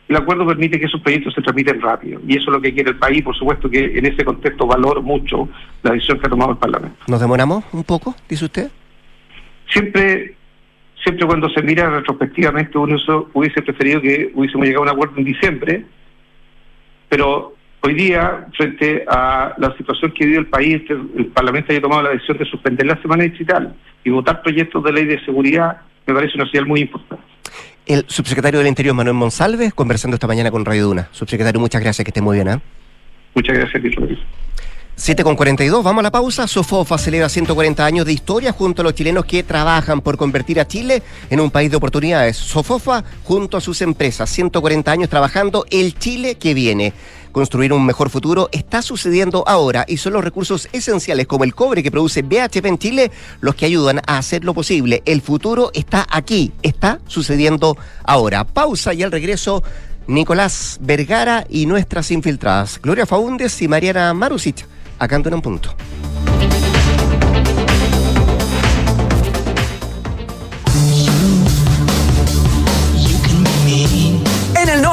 El 0.07 0.15
acuerdo 0.15 0.45
permite 0.45 0.79
que 0.79 0.85
esos 0.85 1.01
proyectos 1.01 1.33
se 1.33 1.41
tramiten 1.41 1.81
rápido 1.81 2.21
y 2.27 2.33
eso 2.33 2.43
es 2.51 2.51
lo 2.51 2.61
que 2.61 2.71
quiere 2.71 2.91
el 2.91 2.97
país. 2.97 3.23
Por 3.23 3.35
supuesto 3.35 3.67
que 3.67 3.97
en 3.97 4.05
ese 4.05 4.23
contexto 4.23 4.67
valoro 4.67 5.01
mucho 5.01 5.49
la 5.81 5.93
decisión 5.93 6.19
que 6.19 6.27
ha 6.27 6.29
tomado 6.29 6.51
el 6.51 6.57
Parlamento. 6.57 6.97
¿Nos 7.07 7.19
demoramos 7.19 7.63
un 7.73 7.83
poco, 7.83 8.15
dice 8.29 8.45
usted? 8.45 8.69
Siempre 9.69 10.35
siempre 11.05 11.27
cuando 11.27 11.49
se 11.49 11.61
mira 11.61 11.89
retrospectivamente 11.89 12.77
uno 12.77 12.97
hubiese 13.33 13.61
preferido 13.61 14.01
que 14.01 14.31
hubiésemos 14.33 14.65
llegado 14.65 14.83
a 14.83 14.87
un 14.87 14.93
acuerdo 14.93 15.17
en 15.17 15.23
diciembre, 15.23 15.85
pero 17.07 17.53
Hoy 17.81 17.93
día, 17.93 18.47
frente 18.57 19.05
a 19.07 19.53
la 19.57 19.75
situación 19.77 20.11
que 20.11 20.25
vive 20.25 20.39
el 20.39 20.47
país, 20.47 20.81
el 20.89 21.27
Parlamento 21.27 21.71
haya 21.71 21.81
tomado 21.81 22.01
la 22.01 22.09
decisión 22.09 22.37
de 22.37 22.45
suspender 22.45 22.87
la 22.87 22.99
semana 23.01 23.23
digital 23.23 23.75
y 24.03 24.09
votar 24.09 24.41
proyectos 24.41 24.83
de 24.83 24.91
ley 24.91 25.05
de 25.05 25.23
seguridad, 25.23 25.81
me 26.07 26.13
parece 26.13 26.35
una 26.35 26.49
señal 26.49 26.65
muy 26.65 26.81
importante. 26.81 27.23
El 27.85 28.05
subsecretario 28.07 28.59
del 28.59 28.67
Interior, 28.67 28.95
Manuel 28.95 29.15
Monsalve, 29.15 29.71
conversando 29.71 30.15
esta 30.15 30.25
mañana 30.25 30.49
con 30.49 30.65
Radio 30.65 30.85
Duna. 30.85 31.07
Subsecretario, 31.11 31.59
muchas 31.59 31.81
gracias, 31.81 32.03
que 32.03 32.09
esté 32.09 32.21
muy 32.21 32.37
bien. 32.37 32.47
¿eh? 32.47 32.59
Muchas 33.35 33.55
gracias, 33.55 33.83
Luis 33.83 34.19
7 34.97 35.25
con 35.25 35.35
42, 35.35 35.83
vamos 35.83 35.99
a 35.99 36.03
la 36.03 36.11
pausa. 36.11 36.47
Sofofa 36.47 36.97
celebra 36.97 37.27
140 37.27 37.85
años 37.85 38.05
de 38.05 38.13
historia 38.13 38.53
junto 38.53 38.81
a 38.81 38.85
los 38.85 38.95
chilenos 38.95 39.25
que 39.25 39.43
trabajan 39.43 39.99
por 39.99 40.15
convertir 40.15 40.57
a 40.57 40.67
Chile 40.67 41.03
en 41.29 41.41
un 41.41 41.51
país 41.51 41.69
de 41.69 41.75
oportunidades. 41.75 42.37
Sofofa 42.37 43.03
junto 43.23 43.57
a 43.57 43.61
sus 43.61 43.81
empresas, 43.81 44.29
140 44.29 44.89
años 44.89 45.09
trabajando 45.09 45.65
el 45.69 45.95
Chile 45.95 46.35
que 46.35 46.53
viene. 46.53 46.93
Construir 47.35 47.73
un 47.73 47.85
mejor 47.85 48.09
futuro 48.09 48.47
está 48.53 48.81
sucediendo 48.81 49.43
ahora 49.45 49.83
y 49.89 49.97
son 49.97 50.13
los 50.13 50.23
recursos 50.23 50.69
esenciales 50.71 51.27
como 51.27 51.43
el 51.43 51.53
cobre 51.53 51.83
que 51.83 51.91
produce 51.91 52.21
BHP 52.21 52.65
en 52.65 52.77
Chile 52.77 53.11
los 53.41 53.55
que 53.55 53.65
ayudan 53.65 53.99
a 54.07 54.17
hacerlo 54.17 54.53
posible. 54.53 55.03
El 55.05 55.21
futuro 55.21 55.69
está 55.73 56.07
aquí, 56.09 56.53
está 56.61 57.01
sucediendo 57.07 57.75
ahora. 58.05 58.45
Pausa 58.45 58.93
y 58.93 59.03
al 59.03 59.11
regreso 59.11 59.63
Nicolás 60.07 60.77
Vergara 60.79 61.45
y 61.49 61.65
nuestras 61.65 62.09
infiltradas, 62.09 62.79
Gloria 62.81 63.05
Faúndez 63.05 63.61
y 63.61 63.67
Mariana 63.67 64.13
Marusic, 64.13 64.65
acá 64.97 65.17
en 65.17 65.33
un 65.33 65.41
punto. 65.41 65.75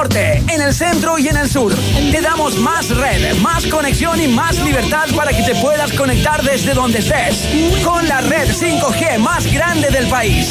Norte, 0.03 0.43
en 0.49 0.61
el 0.61 0.75
centro 0.75 1.17
y 1.17 1.29
en 1.29 1.37
el 1.37 1.49
sur. 1.49 1.73
Te 2.11 2.21
damos 2.21 2.57
más 2.59 2.89
red, 2.89 3.37
más 3.37 3.65
conexión 3.67 4.21
y 4.21 4.27
más 4.27 4.59
libertad 4.65 5.07
para 5.15 5.31
que 5.31 5.43
te 5.45 5.55
puedas 5.57 5.93
conectar 5.93 6.43
desde 6.43 6.75
donde 6.75 6.99
estés. 6.99 7.47
Con 7.85 8.09
la 8.09 8.21
red 8.21 8.49
5G 8.49 9.19
más 9.19 9.53
grande 9.53 9.91
del 9.91 10.09
país. 10.09 10.51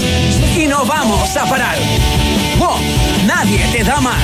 Y 0.58 0.68
no 0.68 0.86
vamos 0.86 1.36
a 1.36 1.46
parar. 1.50 1.76
¡Oh! 2.62 2.78
Nadie 3.28 3.60
te 3.74 3.84
da 3.84 4.00
más. 4.00 4.24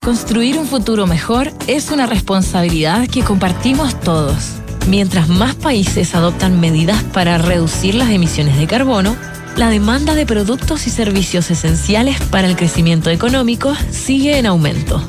Construir 0.00 0.58
un 0.58 0.66
futuro 0.66 1.06
mejor 1.06 1.52
es 1.66 1.90
una 1.90 2.06
responsabilidad 2.06 3.06
que 3.08 3.22
compartimos 3.22 3.98
todos. 4.00 4.52
Mientras 4.88 5.28
más 5.28 5.54
países 5.54 6.14
adoptan 6.14 6.60
medidas 6.60 7.02
para 7.12 7.36
reducir 7.36 7.94
las 7.94 8.08
emisiones 8.08 8.56
de 8.58 8.66
carbono, 8.66 9.16
la 9.56 9.68
demanda 9.68 10.14
de 10.14 10.26
productos 10.26 10.86
y 10.86 10.90
servicios 10.90 11.50
esenciales 11.50 12.20
para 12.30 12.48
el 12.48 12.56
crecimiento 12.56 13.10
económico 13.10 13.74
sigue 13.90 14.38
en 14.38 14.46
aumento. 14.46 15.02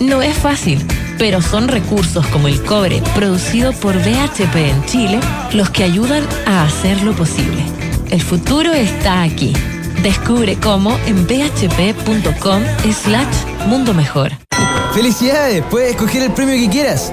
No 0.00 0.22
es 0.22 0.36
fácil, 0.36 0.84
pero 1.18 1.40
son 1.40 1.68
recursos 1.68 2.26
como 2.28 2.48
el 2.48 2.62
cobre 2.62 3.02
producido 3.14 3.72
por 3.72 3.96
BHP 3.96 4.56
en 4.56 4.84
Chile 4.86 5.20
los 5.52 5.70
que 5.70 5.84
ayudan 5.84 6.24
a 6.46 6.64
hacerlo 6.64 7.12
posible. 7.12 7.62
El 8.10 8.22
futuro 8.22 8.72
está 8.72 9.22
aquí. 9.22 9.52
Descubre 10.02 10.56
cómo 10.56 10.98
en 11.06 11.26
bhp.com 11.26 12.62
slash 12.92 13.66
mundo 13.66 13.94
mejor. 13.94 14.32
¡Felicidades! 14.92 15.64
Puedes 15.70 15.90
escoger 15.92 16.22
el 16.22 16.32
premio 16.32 16.56
que 16.56 16.68
quieras. 16.68 17.12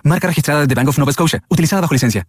Marca 0.03 0.27
registrada 0.27 0.65
de 0.65 0.75
Bank 0.75 0.89
of 0.89 0.97
Nova 0.97 1.11
Scotia, 1.11 1.43
utilizada 1.49 1.81
bajo 1.81 1.93
licencia. 1.93 2.25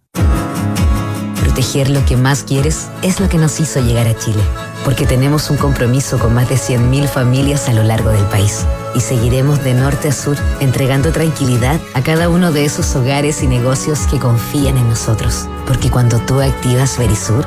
Proteger 1.41 1.89
lo 1.89 2.05
que 2.05 2.17
más 2.17 2.43
quieres 2.43 2.89
es 3.01 3.19
lo 3.19 3.29
que 3.29 3.37
nos 3.37 3.59
hizo 3.59 3.79
llegar 3.79 4.07
a 4.07 4.17
Chile, 4.17 4.41
porque 4.83 5.05
tenemos 5.05 5.49
un 5.49 5.57
compromiso 5.57 6.17
con 6.19 6.33
más 6.33 6.49
de 6.49 6.55
100.000 6.55 7.07
familias 7.07 7.69
a 7.69 7.73
lo 7.73 7.83
largo 7.83 8.09
del 8.09 8.25
país 8.25 8.65
y 8.95 8.99
seguiremos 8.99 9.63
de 9.63 9.73
norte 9.73 10.09
a 10.09 10.11
sur 10.11 10.37
entregando 10.59 11.11
tranquilidad 11.11 11.79
a 11.93 12.01
cada 12.01 12.29
uno 12.29 12.51
de 12.51 12.65
esos 12.65 12.95
hogares 12.95 13.43
y 13.43 13.47
negocios 13.47 13.99
que 14.07 14.19
confían 14.19 14.77
en 14.77 14.89
nosotros, 14.89 15.47
porque 15.67 15.91
cuando 15.91 16.19
tú 16.19 16.41
activas 16.41 16.97
Verisur, 16.97 17.45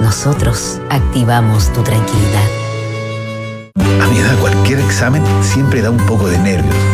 nosotros 0.00 0.80
activamos 0.90 1.72
tu 1.72 1.82
tranquilidad. 1.82 2.48
A 4.00 4.06
mi 4.08 4.18
edad 4.18 4.38
cualquier 4.38 4.80
examen 4.80 5.22
siempre 5.42 5.82
da 5.82 5.90
un 5.90 5.98
poco 5.98 6.28
de 6.28 6.38
nervios. 6.38 6.93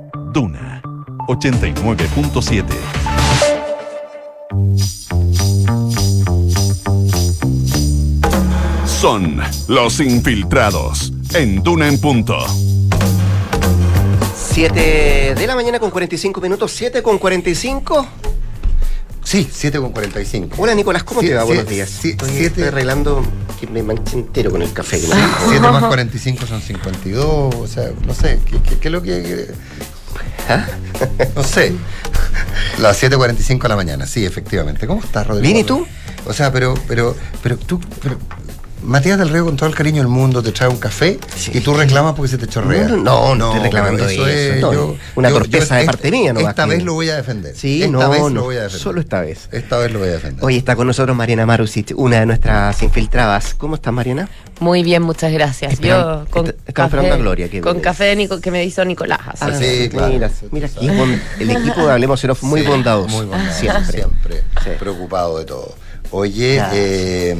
Duna 0.31 0.81
89.7. 1.27 2.65
Son 8.85 9.39
los 9.67 9.99
infiltrados 9.99 11.11
en 11.33 11.63
Duna 11.63 11.87
en 11.87 11.99
punto. 11.99 12.37
7 14.53 15.33
de 15.37 15.47
la 15.47 15.55
mañana 15.55 15.79
con 15.79 15.89
45 15.89 16.41
minutos, 16.41 16.71
7 16.71 17.01
con 17.01 17.17
45. 17.17 18.05
Sí, 19.23 19.47
7 19.51 19.79
con 19.79 19.91
45. 19.91 20.55
Hola 20.61 20.75
Nicolás, 20.75 21.03
¿cómo 21.03 21.21
Sí, 21.21 21.27
te 21.27 21.35
va? 21.35 21.41
sí, 21.43 21.47
Buenos 21.47 21.67
días. 21.67 21.89
estoy, 22.05 22.29
siete- 22.29 22.45
estoy 22.47 22.63
arreglando 22.65 23.23
que 23.59 23.67
me 23.67 23.81
manche 23.81 24.17
entero 24.17 24.51
con 24.51 24.61
el 24.61 24.73
café. 24.73 24.99
que 24.99 25.07
me 25.09 25.13
Sí, 25.15 25.19
dejó. 25.21 25.49
7 25.51 25.71
más 25.71 25.83
45 25.85 26.45
son 26.45 26.61
52, 26.61 27.55
o 27.55 27.67
sea, 27.67 27.91
no 28.05 28.13
sé, 28.13 28.39
¿qué, 28.45 28.57
qué- 28.61 28.77
qué 28.77 28.87
es 28.87 28.91
lo 28.91 29.01
que...? 29.01 29.47
¿Ah? 30.49 30.65
No 31.35 31.43
sé. 31.43 31.73
Las 32.79 33.01
7.45 33.01 33.61
de 33.63 33.69
la 33.69 33.75
mañana, 33.75 34.05
sí, 34.05 34.25
efectivamente. 34.25 34.85
¿Cómo 34.87 35.01
estás, 35.01 35.25
Rodrigo? 35.27 35.43
Bien, 35.43 35.57
¿y 35.57 35.63
tú? 35.63 35.87
O 36.25 36.33
sea, 36.33 36.51
pero, 36.51 36.75
pero, 36.87 37.15
pero 37.41 37.57
tú... 37.57 37.79
pero- 38.01 38.17
Matías 38.83 39.17
del 39.19 39.29
Río, 39.29 39.45
con 39.45 39.55
todo 39.55 39.69
el 39.69 39.75
cariño 39.75 39.97
del 40.01 40.07
mundo, 40.07 40.41
te 40.41 40.51
trae 40.51 40.67
un 40.67 40.77
café 40.77 41.19
y 41.53 41.59
tú 41.61 41.73
reclamas 41.75 42.15
porque 42.15 42.29
se 42.31 42.37
te 42.37 42.47
chorrea. 42.47 42.87
No, 42.87 42.95
no, 42.97 43.35
no 43.35 43.47
estoy 43.51 43.63
reclamando 43.63 44.07
eso, 44.07 44.25
no, 44.71 44.95
una 45.15 45.29
torpeza 45.29 45.75
de 45.77 45.85
parte 45.85 46.09
mía, 46.09 46.33
no 46.33 46.39
Esta 46.39 46.65
vez 46.65 46.83
lo 46.83 46.93
voy 46.93 47.09
a 47.09 47.15
defender. 47.17 47.55
Sí, 47.55 47.83
esta 47.83 47.91
no, 47.91 48.09
vez 48.09 48.19
no, 48.21 48.29
lo 48.29 48.43
voy 48.43 48.55
a 48.57 48.61
defender. 48.63 48.81
solo 48.81 49.01
esta 49.01 49.21
vez. 49.21 49.49
Esta 49.51 49.77
vez 49.77 49.91
lo 49.91 49.99
voy 49.99 50.09
a 50.09 50.13
defender. 50.13 50.43
Hoy 50.43 50.57
está 50.57 50.75
con 50.75 50.87
nosotros 50.87 51.15
Mariana 51.15 51.45
Marusic, 51.45 51.93
una 51.95 52.19
de 52.21 52.25
nuestras 52.25 52.81
infiltradas. 52.81 53.53
¿Cómo 53.53 53.75
estás, 53.75 53.93
Mariana? 53.93 54.27
Muy 54.59 54.83
bien, 54.83 55.03
muchas 55.03 55.31
gracias. 55.31 55.73
Esperan- 55.73 56.25
Yo 56.25 56.31
con 56.31 56.47
estamos 56.65 56.91
esperando 56.91 57.13
a 57.13 57.17
Gloria, 57.17 57.49
que 57.49 57.61
con 57.61 57.73
viene. 57.73 57.83
café 57.83 58.03
de 58.05 58.15
Nico- 58.15 58.41
que 58.41 58.51
me 58.51 58.63
hizo 58.65 58.83
Nicolás. 58.85 59.19
así 59.39 59.43
Ah, 59.45 59.57
sí, 59.59 59.89
claro. 59.89 60.13
Mira, 60.13 60.31
mira 60.51 60.67
aquí, 60.67 60.87
el 61.39 61.49
equipo 61.51 61.85
de 61.85 61.91
Hablemos 61.93 62.23
Off 62.25 62.43
muy 62.43 62.61
Sí, 62.61 62.67
bondadoso. 62.67 63.09
Muy 63.09 63.25
bondadoso, 63.25 63.59
Siempre. 63.59 63.91
siempre. 63.93 64.43
Sí. 64.63 64.69
Preocupado 64.79 65.37
de 65.39 65.45
todo. 65.45 65.75
Oye, 66.11 66.61
eh, 66.73 67.35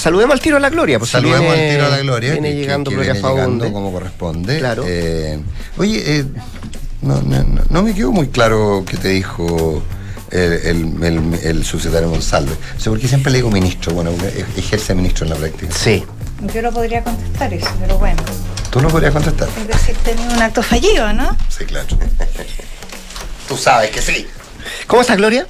Saludemos 0.00 0.34
al 0.34 0.40
tiro 0.40 0.56
a 0.56 0.60
la 0.60 0.70
Gloria. 0.70 0.98
Pues, 0.98 1.10
si 1.10 1.16
saludemos 1.16 1.40
viene- 1.54 1.70
al 1.70 1.76
tiro 1.76 1.86
a 1.86 1.88
la 1.90 1.98
Gloria. 1.98 2.32
Viene 2.32 2.48
que- 2.48 2.54
que- 2.54 2.60
llegando 2.62 2.90
que 2.90 2.96
Gloria 2.96 3.12
viene 3.12 3.28
llegando 3.28 3.72
como 3.72 3.92
corresponde. 3.92 4.58
Claro. 4.58 4.84
Eh, 4.86 5.38
oye, 5.76 6.02
eh, 6.20 6.24
no, 7.02 7.20
no, 7.22 7.42
no- 7.44 7.62
no 7.68 7.82
me 7.82 7.94
quedó 7.94 8.10
muy 8.10 8.28
claro 8.28 8.84
qué 8.86 8.96
te 8.96 9.08
dijo 9.08 9.82
el, 10.30 10.40
el, 10.40 11.04
el- 11.04 11.40
el 11.42 11.64
subsecretario 11.64 12.08
Monsalve. 12.08 12.52
O 12.52 12.80
sea, 12.80 12.90
porque 12.90 13.08
siempre 13.08 13.30
le 13.32 13.38
digo 13.38 13.50
ministro. 13.50 13.92
Bueno, 13.92 14.10
e- 14.22 14.44
ejerce 14.56 14.94
ministro 14.94 15.24
en 15.26 15.30
la 15.30 15.36
práctica. 15.36 15.74
Sí. 15.74 16.04
Yo 16.54 16.62
no 16.62 16.72
podría 16.72 17.02
contestar 17.04 17.52
eso, 17.52 17.68
pero 17.80 17.98
bueno. 17.98 18.22
¿Tú 18.70 18.80
no 18.80 18.88
podrías 18.88 19.12
contestar? 19.12 19.48
Es 19.60 19.68
decir, 19.68 19.94
tenía 20.02 20.26
un 20.30 20.40
acto 20.40 20.62
fallido, 20.62 21.12
¿no? 21.12 21.36
Sí, 21.50 21.64
claro. 21.66 21.86
Tú 23.48 23.56
sabes 23.58 23.90
que 23.90 24.00
sí. 24.00 24.26
¿Cómo 24.86 25.02
estás, 25.02 25.16
Gloria? 25.18 25.46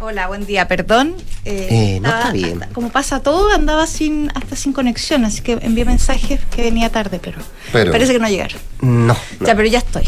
Hola, 0.00 0.26
buen 0.26 0.44
día, 0.44 0.66
perdón. 0.66 1.14
Eh, 1.44 2.00
no 2.02 2.08
está 2.08 2.32
bien. 2.32 2.60
como 2.72 2.88
pasa 2.90 3.20
todo, 3.20 3.52
andaba 3.54 3.86
sin 3.86 4.28
hasta 4.34 4.56
sin 4.56 4.72
conexión, 4.72 5.24
así 5.24 5.40
que 5.40 5.52
envié 5.62 5.84
mensajes 5.84 6.40
que 6.50 6.62
venía 6.62 6.90
tarde, 6.90 7.20
pero, 7.22 7.38
Pero- 7.72 7.92
parece 7.92 8.12
que 8.12 8.18
no 8.18 8.28
llegaron. 8.28 8.58
No. 8.80 9.16
Ya, 9.40 9.54
pero 9.54 9.66
ya 9.68 9.78
estoy. 9.78 10.04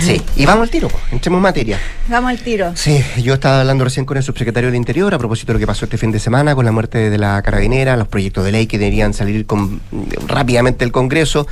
Sí, 0.00 0.20
y 0.36 0.44
vamos 0.44 0.64
al 0.64 0.70
tiro, 0.70 0.88
entremos 1.10 1.38
en 1.38 1.42
materia. 1.42 1.80
Vamos 2.08 2.30
al 2.30 2.38
tiro. 2.40 2.72
Sí, 2.76 3.02
yo 3.22 3.34
estaba 3.34 3.60
hablando 3.60 3.84
recién 3.84 4.04
con 4.04 4.16
el 4.16 4.22
subsecretario 4.22 4.68
del 4.68 4.76
Interior 4.76 5.12
a 5.14 5.18
propósito 5.18 5.48
de 5.48 5.54
lo 5.54 5.58
que 5.60 5.66
pasó 5.66 5.86
este 5.86 5.98
fin 5.98 6.12
de 6.12 6.18
semana 6.20 6.54
con 6.54 6.64
la 6.64 6.72
muerte 6.72 7.10
de 7.10 7.18
la 7.18 7.40
carabinera, 7.42 7.96
los 7.96 8.08
proyectos 8.08 8.44
de 8.44 8.52
ley 8.52 8.66
que 8.66 8.78
deberían 8.78 9.14
salir 9.14 9.46
con, 9.46 9.80
rápidamente 10.26 10.84
del 10.84 10.92
Congreso. 10.92 11.46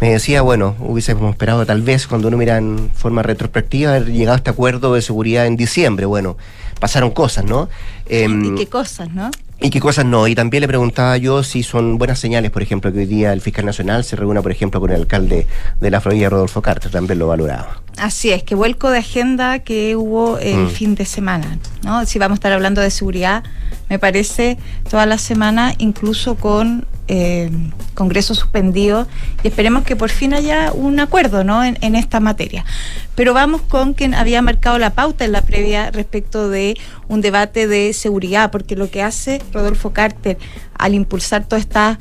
Me 0.00 0.10
decía, 0.12 0.42
bueno, 0.42 0.76
hubiésemos 0.80 1.30
esperado 1.30 1.66
tal 1.66 1.82
vez 1.82 2.06
cuando 2.06 2.28
uno 2.28 2.36
mira 2.36 2.56
en 2.56 2.90
forma 2.94 3.22
retrospectiva 3.22 3.90
haber 3.90 4.06
llegado 4.10 4.34
a 4.34 4.38
este 4.38 4.50
acuerdo 4.50 4.94
de 4.94 5.02
seguridad 5.02 5.46
en 5.46 5.56
diciembre. 5.56 6.06
Bueno, 6.06 6.36
pasaron 6.78 7.10
cosas, 7.10 7.44
¿no? 7.44 7.68
Em, 8.06 8.44
¿Y 8.44 8.54
qué 8.54 8.66
cosas, 8.66 9.12
no? 9.12 9.30
¿Y 9.60 9.70
qué 9.70 9.80
cosas 9.80 10.04
no? 10.04 10.28
Y 10.28 10.36
también 10.36 10.60
le 10.60 10.68
preguntaba 10.68 11.16
yo 11.16 11.42
si 11.42 11.64
son 11.64 11.98
buenas 11.98 12.20
señales, 12.20 12.52
por 12.52 12.62
ejemplo, 12.62 12.92
que 12.92 13.00
hoy 13.00 13.06
día 13.06 13.32
el 13.32 13.40
fiscal 13.40 13.66
nacional 13.66 14.04
se 14.04 14.14
reúna, 14.14 14.40
por 14.40 14.52
ejemplo, 14.52 14.78
con 14.80 14.90
el 14.90 14.96
alcalde 15.00 15.48
de 15.80 15.90
la 15.90 16.00
Florida, 16.00 16.28
Rodolfo 16.30 16.62
Carter, 16.62 16.92
también 16.92 17.18
lo 17.18 17.26
valoraba. 17.26 17.82
Así 17.96 18.30
es, 18.30 18.44
que 18.44 18.54
vuelco 18.54 18.88
de 18.90 18.98
agenda 18.98 19.58
que 19.58 19.96
hubo 19.96 20.38
el 20.38 20.66
Mm. 20.66 20.68
fin 20.68 20.94
de 20.94 21.04
semana, 21.04 21.58
¿no? 21.82 22.06
Si 22.06 22.20
vamos 22.20 22.36
a 22.36 22.38
estar 22.38 22.52
hablando 22.52 22.80
de 22.80 22.90
seguridad, 22.90 23.42
me 23.88 23.98
parece 23.98 24.58
toda 24.88 25.06
la 25.06 25.18
semana, 25.18 25.74
incluso 25.78 26.36
con 26.36 26.86
eh, 27.10 27.50
Congreso 27.94 28.34
suspendido, 28.34 29.08
y 29.42 29.48
esperemos 29.48 29.82
que 29.84 29.96
por 29.96 30.10
fin 30.10 30.34
haya 30.34 30.72
un 30.74 31.00
acuerdo, 31.00 31.42
¿no? 31.42 31.64
En, 31.64 31.78
en 31.80 31.94
esta 31.94 32.20
materia. 32.20 32.66
Pero 33.14 33.32
vamos 33.32 33.62
con 33.62 33.94
quien 33.94 34.12
había 34.14 34.42
marcado 34.42 34.78
la 34.78 34.90
pauta 34.90 35.24
en 35.24 35.32
la 35.32 35.40
previa 35.40 35.90
respecto 35.90 36.50
de 36.50 36.76
un 37.08 37.22
debate 37.22 37.66
de 37.66 37.94
seguridad, 37.94 38.50
porque 38.50 38.76
lo 38.76 38.90
que 38.90 39.02
hace 39.02 39.40
Rodolfo 39.52 39.92
Carter 39.92 40.38
al 40.74 40.94
impulsar 40.94 41.46
toda 41.46 41.60
esta 41.60 41.98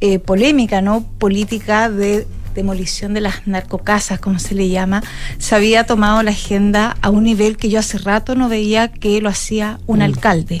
eh, 0.00 0.18
polémica, 0.18 0.80
¿no? 0.80 1.04
Política 1.18 1.90
de 1.90 2.26
demolición 2.54 3.14
de 3.14 3.20
las 3.20 3.46
narcocasas, 3.46 4.18
como 4.18 4.38
se 4.38 4.54
le 4.54 4.68
llama, 4.68 5.02
se 5.38 5.54
había 5.54 5.84
tomado 5.84 6.22
la 6.22 6.30
agenda 6.30 6.96
a 7.02 7.10
un 7.10 7.24
nivel 7.24 7.56
que 7.56 7.68
yo 7.68 7.78
hace 7.78 7.98
rato 7.98 8.34
no 8.34 8.48
veía 8.48 8.88
que 8.88 9.20
lo 9.20 9.28
hacía 9.28 9.78
un 9.86 10.02
alcalde. 10.02 10.60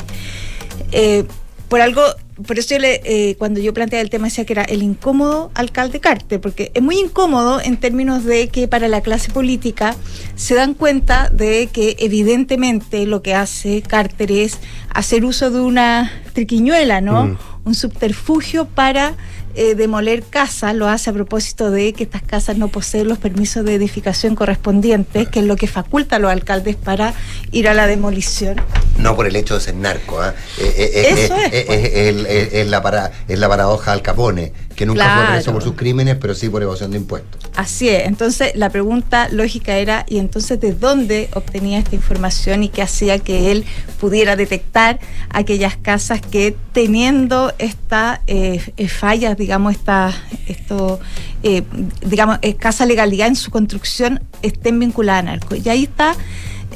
Eh, 0.92 1.24
por 1.68 1.80
algo, 1.80 2.02
por 2.46 2.58
eso 2.58 2.74
yo 2.74 2.80
le, 2.80 3.00
eh, 3.04 3.36
cuando 3.36 3.60
yo 3.60 3.74
planteaba 3.74 4.02
el 4.02 4.10
tema 4.10 4.26
decía 4.26 4.44
que 4.44 4.52
era 4.52 4.62
el 4.62 4.82
incómodo 4.82 5.50
alcalde 5.54 6.00
Carter, 6.00 6.40
porque 6.40 6.70
es 6.74 6.82
muy 6.82 6.98
incómodo 6.98 7.60
en 7.60 7.76
términos 7.76 8.24
de 8.24 8.48
que 8.48 8.68
para 8.68 8.88
la 8.88 9.00
clase 9.00 9.30
política 9.30 9.96
se 10.34 10.54
dan 10.54 10.74
cuenta 10.74 11.28
de 11.30 11.68
que 11.72 11.96
evidentemente 11.98 13.06
lo 13.06 13.22
que 13.22 13.34
hace 13.34 13.82
Carter 13.82 14.32
es 14.32 14.58
hacer 14.92 15.24
uso 15.24 15.50
de 15.50 15.60
una 15.60 16.10
triquiñuela, 16.32 17.00
¿no? 17.00 17.26
Mm. 17.26 17.38
Un 17.64 17.74
subterfugio 17.74 18.66
para 18.66 19.14
eh, 19.54 19.74
demoler 19.74 20.22
casas, 20.22 20.74
lo 20.74 20.88
hace 20.88 21.10
a 21.10 21.12
propósito 21.12 21.70
de 21.70 21.92
que 21.92 22.04
estas 22.04 22.22
casas 22.22 22.56
no 22.56 22.68
poseen 22.68 23.08
los 23.08 23.18
permisos 23.18 23.64
de 23.64 23.74
edificación 23.74 24.34
correspondientes, 24.34 25.28
que 25.28 25.40
es 25.40 25.44
lo 25.46 25.56
que 25.56 25.66
faculta 25.66 26.16
a 26.16 26.18
los 26.18 26.30
alcaldes 26.30 26.76
para 26.76 27.14
ir 27.50 27.68
a 27.68 27.74
la 27.74 27.86
demolición. 27.86 28.60
No 28.98 29.16
por 29.16 29.26
el 29.26 29.34
hecho 29.36 29.54
de 29.54 29.60
ser 29.60 29.74
narco, 29.74 30.22
Eso 30.22 30.34
es, 30.58 31.30
pues. 31.30 31.52
el- 31.94 32.26
es 32.26 32.66
la 32.68 32.82
para- 32.82 33.10
es 33.28 33.38
la 33.38 33.48
paradoja 33.48 33.92
al 33.92 34.02
Capone, 34.02 34.52
que 34.80 34.86
nunca 34.86 35.02
Claro. 35.04 35.20
fue 35.26 35.34
preso 35.34 35.52
por 35.52 35.62
sus 35.62 35.74
crímenes, 35.74 36.16
pero 36.18 36.34
sí 36.34 36.48
por 36.48 36.62
evasión 36.62 36.90
de 36.90 36.96
impuestos. 36.96 37.38
Así 37.54 37.90
es, 37.90 38.06
entonces 38.06 38.52
la 38.54 38.70
pregunta 38.70 39.28
lógica 39.30 39.76
era, 39.76 40.06
¿y 40.08 40.16
entonces 40.16 40.58
de 40.58 40.72
dónde 40.72 41.28
obtenía 41.34 41.78
esta 41.78 41.94
información 41.94 42.62
y 42.62 42.70
qué 42.70 42.80
hacía 42.80 43.18
que 43.18 43.52
él 43.52 43.66
pudiera 44.00 44.36
detectar 44.36 44.98
aquellas 45.28 45.76
casas 45.76 46.22
que 46.22 46.56
teniendo 46.72 47.52
esta 47.58 48.22
eh, 48.26 48.72
eh, 48.78 48.88
fallas, 48.88 49.36
digamos, 49.36 49.74
esta, 49.74 50.14
esto, 50.46 50.98
eh, 51.42 51.62
digamos, 52.00 52.38
escasa 52.40 52.86
legalidad 52.86 53.28
en 53.28 53.36
su 53.36 53.50
construcción, 53.50 54.22
estén 54.40 54.78
vinculadas 54.80 55.20
a 55.20 55.22
narco? 55.24 55.56
Y 55.56 55.68
ahí 55.68 55.82
está 55.82 56.14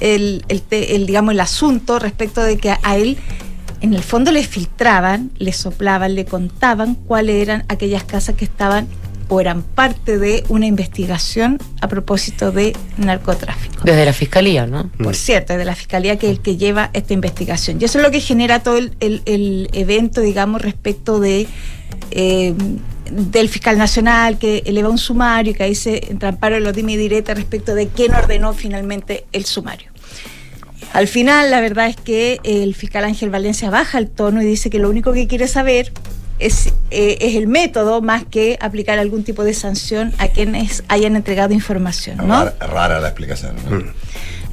el, 0.00 0.44
el, 0.48 0.62
el, 0.70 1.06
digamos, 1.06 1.32
el 1.32 1.40
asunto 1.40 1.98
respecto 1.98 2.42
de 2.42 2.58
que 2.58 2.76
a 2.82 2.96
él 2.98 3.16
en 3.84 3.92
el 3.94 4.02
fondo 4.02 4.32
le 4.32 4.42
filtraban, 4.44 5.30
le 5.36 5.52
soplaban, 5.52 6.14
le 6.14 6.24
contaban 6.24 6.94
cuáles 6.94 7.42
eran 7.42 7.64
aquellas 7.68 8.02
casas 8.04 8.34
que 8.34 8.44
estaban 8.46 8.88
o 9.28 9.40
eran 9.40 9.62
parte 9.62 10.18
de 10.18 10.42
una 10.48 10.66
investigación 10.66 11.58
a 11.80 11.88
propósito 11.88 12.50
de 12.50 12.74
narcotráfico. 12.96 13.82
Desde 13.84 14.04
la 14.06 14.12
fiscalía, 14.12 14.66
¿no? 14.66 14.90
Por 15.02 15.14
cierto, 15.14 15.52
es 15.52 15.58
de 15.58 15.64
la 15.66 15.74
fiscalía 15.74 16.18
que 16.18 16.26
es 16.30 16.32
el 16.32 16.40
que 16.40 16.56
lleva 16.56 16.90
esta 16.94 17.12
investigación. 17.12 17.78
Y 17.80 17.84
eso 17.84 17.98
es 17.98 18.04
lo 18.04 18.10
que 18.10 18.20
genera 18.20 18.62
todo 18.62 18.78
el, 18.78 18.94
el- 19.00 19.22
el 19.26 19.68
evento, 19.72 20.20
digamos, 20.22 20.62
respecto 20.62 21.20
de 21.20 21.46
eh, 22.10 22.54
del 23.10 23.48
fiscal 23.50 23.76
nacional 23.76 24.38
que 24.38 24.62
eleva 24.66 24.88
un 24.88 24.96
sumario 24.98 25.52
y 25.52 25.54
que 25.54 25.62
ahí 25.62 25.74
se 25.74 26.10
entramparon 26.10 26.62
los 26.64 26.72
dime 26.74 26.92
y 26.92 26.96
direta 26.96 27.34
respecto 27.34 27.74
de 27.74 27.88
quién 27.88 28.14
ordenó 28.14 28.54
finalmente 28.54 29.26
el 29.32 29.44
sumario. 29.44 29.90
Al 30.94 31.08
final, 31.08 31.50
la 31.50 31.60
verdad 31.60 31.88
es 31.88 31.96
que 31.96 32.38
el 32.44 32.72
fiscal 32.76 33.02
Ángel 33.02 33.28
Valencia 33.28 33.68
baja 33.68 33.98
el 33.98 34.08
tono 34.08 34.40
y 34.40 34.44
dice 34.44 34.70
que 34.70 34.78
lo 34.78 34.88
único 34.88 35.12
que 35.12 35.26
quiere 35.26 35.48
saber 35.48 35.92
es, 36.38 36.72
eh, 36.92 37.18
es 37.20 37.34
el 37.34 37.48
método 37.48 38.00
más 38.00 38.24
que 38.24 38.56
aplicar 38.60 39.00
algún 39.00 39.24
tipo 39.24 39.42
de 39.42 39.54
sanción 39.54 40.12
a 40.18 40.28
quienes 40.28 40.84
hayan 40.86 41.16
entregado 41.16 41.52
información, 41.52 42.18
¿no? 42.18 42.44
Rara, 42.44 42.54
rara 42.60 43.00
la 43.00 43.08
explicación. 43.08 43.56
¿no? 43.68 43.78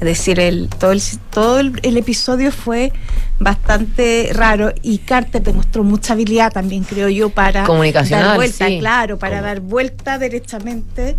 decir, 0.00 0.40
el, 0.40 0.68
todo, 0.68 0.90
el, 0.90 1.00
todo 1.30 1.60
el, 1.60 1.78
el 1.84 1.96
episodio 1.96 2.50
fue 2.50 2.92
bastante 3.38 4.30
raro 4.34 4.72
y 4.82 4.98
Carter 4.98 5.42
demostró 5.44 5.84
mucha 5.84 6.14
habilidad 6.14 6.52
también, 6.52 6.82
creo 6.82 7.08
yo, 7.08 7.30
para 7.30 7.68
dar 7.68 8.34
vuelta, 8.36 8.66
sí. 8.66 8.80
claro, 8.80 9.16
para 9.16 9.40
dar 9.40 9.60
vuelta 9.60 10.18
derechamente 10.18 11.16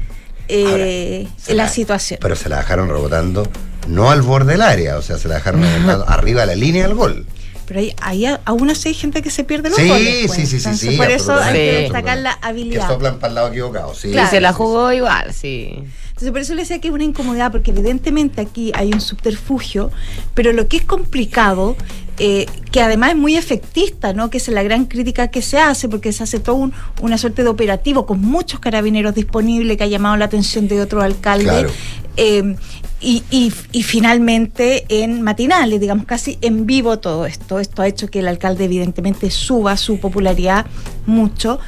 eh, 0.49 1.29
en 1.47 1.57
la 1.57 1.69
situación. 1.69 2.19
Pero 2.21 2.35
se 2.35 2.49
la 2.49 2.57
dejaron 2.57 2.89
rebotando 2.89 3.47
no 3.87 4.09
al 4.11 4.21
borde 4.21 4.53
del 4.53 4.61
área, 4.61 4.97
o 4.97 5.01
sea, 5.01 5.17
se 5.17 5.27
la 5.27 5.35
dejaron 5.35 5.63
arriba 6.07 6.41
de 6.41 6.47
la 6.47 6.55
línea 6.55 6.87
del 6.87 6.95
gol. 6.95 7.25
Pero 7.65 7.79
hay, 7.79 7.95
hay 8.01 8.25
a- 8.25 8.41
aún 8.43 8.69
así 8.69 8.89
hay 8.89 8.93
gente 8.93 9.21
que 9.21 9.29
se 9.29 9.45
pierde 9.45 9.69
los 9.69 9.77
Sí, 9.79 9.87
goles. 9.87 10.27
pues. 10.27 10.37
sí, 10.37 10.45
sí, 10.45 10.59
sí, 10.59 10.65
Entonces, 10.65 10.89
sí, 10.91 10.97
Por 10.97 11.09
eso 11.11 11.33
hay 11.33 11.53
que 11.53 11.71
destacar 11.83 12.17
la 12.17 12.33
Que 12.33 12.47
habilidad. 12.47 12.87
soplan 12.89 13.19
para 13.19 13.29
el 13.29 13.35
lado 13.35 13.47
equivocado, 13.49 13.93
sí. 13.95 14.11
Claro. 14.11 14.27
Y 14.27 14.31
se 14.31 14.41
la 14.41 14.51
jugó 14.51 14.91
igual, 14.91 15.33
sí. 15.33 15.75
Entonces, 16.09 16.31
por 16.31 16.41
eso 16.41 16.53
le 16.55 16.61
decía 16.61 16.79
que 16.81 16.89
es 16.89 16.93
una 16.93 17.05
incomodidad, 17.05 17.51
porque 17.53 17.71
evidentemente 17.71 18.41
aquí 18.41 18.71
hay 18.75 18.91
un 18.93 18.99
subterfugio, 19.01 19.91
pero 20.33 20.51
lo 20.51 20.67
que 20.67 20.77
es 20.77 20.83
complicado, 20.83 21.75
eh, 22.19 22.45
que 22.71 22.81
además 22.81 23.11
es 23.11 23.15
muy 23.15 23.35
efectista, 23.37 24.13
¿no? 24.13 24.29
Que 24.29 24.37
es 24.37 24.47
la 24.49 24.61
gran 24.61 24.85
crítica 24.85 25.29
que 25.29 25.41
se 25.41 25.57
hace, 25.57 25.87
porque 25.89 26.11
se 26.11 26.23
hace 26.23 26.39
todo 26.39 26.55
un- 26.55 26.73
una 27.01 27.17
suerte 27.17 27.43
de 27.43 27.49
operativo 27.49 28.05
con 28.05 28.19
muchos 28.21 28.59
carabineros 28.59 29.15
disponibles 29.15 29.77
que 29.77 29.85
ha 29.85 29.87
llamado 29.87 30.17
la 30.17 30.25
atención 30.25 30.67
de 30.67 30.81
otro 30.81 31.01
alcalde. 31.01 31.45
Claro. 31.45 31.69
Eh, 32.17 32.55
y, 33.01 33.23
y- 33.31 33.51
y 33.73 33.83
finalmente 33.83 34.85
en 34.87 35.21
matinales, 35.23 35.79
digamos, 35.81 36.05
casi 36.05 36.37
en 36.41 36.65
vivo 36.65 36.99
todo 36.99 37.25
esto. 37.25 37.59
Esto 37.59 37.81
ha 37.81 37.87
hecho 37.87 38.07
que 38.09 38.19
el 38.19 38.27
alcalde 38.27 38.63
evidentemente 38.65 39.29
suba 39.29 39.75
su 39.77 39.99
popularidad 39.99 40.65
mucho. 41.05 41.59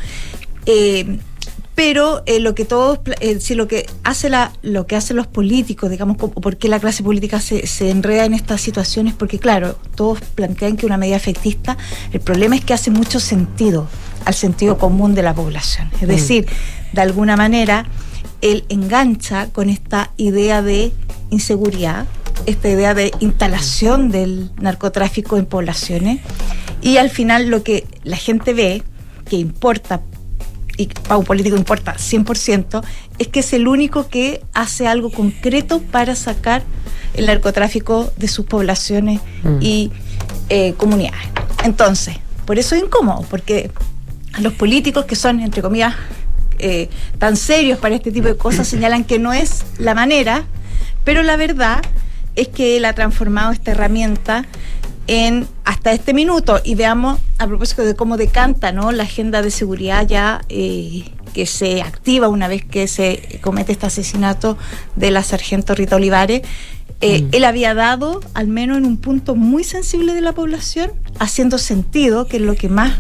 Eh, 0.66 1.18
pero 1.76 2.24
eh, 2.26 2.40
lo 2.40 2.56
que 2.56 2.64
todos, 2.64 3.00
eh, 3.20 3.42
si 3.42 3.54
lo 3.54 3.68
que 3.68 3.86
hace 4.06 4.30
la, 4.30 4.54
lo 4.62 4.88
que 4.88 4.96
hacen 4.96 5.18
los 5.18 5.28
políticos, 5.28 5.90
digamos, 5.90 6.16
por 6.16 6.56
qué 6.56 6.70
la 6.70 6.80
clase 6.80 7.04
política 7.04 7.42
se, 7.42 7.68
se 7.68 7.90
enreda 7.90 8.24
en 8.24 8.34
estas 8.34 8.62
situaciones, 8.62 9.14
porque 9.14 9.40
claro, 9.40 9.78
todos 9.96 10.22
plantean 10.22 10.78
que 10.78 10.86
una 10.86 10.96
medida 10.96 11.18
efectista, 11.18 11.78
el 12.14 12.22
problema 12.22 12.56
es 12.56 12.64
que 12.64 12.74
hace 12.74 12.92
mucho 12.92 13.20
sentido 13.20 13.90
al 14.24 14.34
sentido 14.34 14.78
común 14.78 15.16
de 15.16 15.24
la 15.24 15.34
población. 15.36 15.90
Es 15.96 16.04
Mm. 16.04 16.12
decir, 16.12 16.46
de 16.94 17.02
alguna 17.02 17.36
manera, 17.36 17.86
él 18.46 18.64
engancha 18.70 19.48
con 19.48 19.70
esta 19.70 20.12
idea 20.18 20.62
de 20.62 20.92
inseguridad, 21.32 22.06
esta 22.46 22.70
idea 22.70 22.94
de 22.94 23.12
instalación 23.20 24.12
del 24.12 24.52
narcotráfico 24.62 25.38
en 25.38 25.48
poblaciones, 25.48 26.20
y 26.80 26.98
al 26.98 27.10
final 27.10 27.48
lo 27.48 27.64
que 27.64 27.88
la 28.04 28.18
gente 28.18 28.54
ve, 28.54 28.84
que 29.28 29.38
importa 29.38 30.02
y 30.78 30.88
para 30.88 31.18
un 31.18 31.26
político 31.26 31.56
importa 31.56 31.96
100%, 31.96 32.84
es 33.18 33.28
que 33.30 33.40
es 33.40 33.54
el 33.54 33.68
único 33.68 34.10
que 34.10 34.44
hace 34.54 34.88
algo 34.88 35.10
concreto 35.10 35.82
para 35.82 36.16
sacar 36.16 36.64
el 37.14 37.26
narcotráfico 37.28 38.12
de 38.18 38.28
sus 38.28 38.46
poblaciones 38.46 39.22
Mm. 39.44 39.58
y 39.62 39.92
eh, 40.50 40.74
comunidades. 40.78 41.22
Entonces, 41.64 42.18
por 42.46 42.60
eso 42.60 42.76
es 42.76 42.84
incómodo, 42.84 43.26
porque 43.30 43.72
los 44.40 44.54
políticos 44.54 45.06
que 45.06 45.16
son, 45.16 45.40
entre 45.40 45.62
comillas, 45.62 45.96
eh, 46.66 46.90
tan 47.20 47.38
serios 47.38 47.78
para 47.78 47.94
este 47.94 48.12
tipo 48.12 48.28
de 48.28 48.38
cosas 48.38 48.68
señalan 48.68 49.04
que 49.04 49.20
no 49.20 49.34
es 49.34 49.64
la 49.78 49.94
manera, 49.94 50.46
pero 51.04 51.22
la 51.22 51.36
verdad 51.36 51.84
es 52.36 52.48
que 52.48 52.78
él 52.78 52.86
ha 52.86 52.94
transformado 52.94 53.52
esta 53.52 53.70
herramienta 53.70 54.48
en 55.06 55.48
hasta 55.64 55.94
este 55.94 56.16
minuto 56.16 56.60
y 56.64 56.74
veamos 56.74 57.20
a 57.38 57.46
propósito 57.46 57.84
de 57.84 57.96
cómo 57.96 58.18
decanta 58.18 58.72
¿no? 58.72 58.92
la 58.92 59.04
agenda 59.04 59.44
de 59.44 59.52
seguridad 59.52 60.08
ya 60.08 60.42
eh, 60.50 61.04
que 61.36 61.46
se 61.46 61.84
activa 61.84 62.30
una 62.30 62.48
vez 62.48 62.66
que 62.66 62.88
se 62.88 63.40
comete 63.42 63.72
este 63.72 63.86
asesinato 63.86 64.58
de 64.96 65.12
la 65.12 65.22
sargento 65.22 65.76
Rita 65.76 65.98
Olivares 65.98 66.42
Eh, 67.02 67.22
mm. 67.22 67.28
Él 67.34 67.44
había 67.44 67.74
dado, 67.74 68.22
al 68.34 68.48
menos 68.48 68.78
en 68.78 68.86
un 68.86 68.98
punto 68.98 69.36
muy 69.36 69.64
sensible 69.64 70.14
de 70.14 70.22
la 70.22 70.32
población, 70.32 70.92
haciendo 71.20 71.58
sentido, 71.58 72.26
que 72.26 72.38
es 72.38 72.44
lo 72.44 72.56
que 72.56 72.70
más 72.70 72.94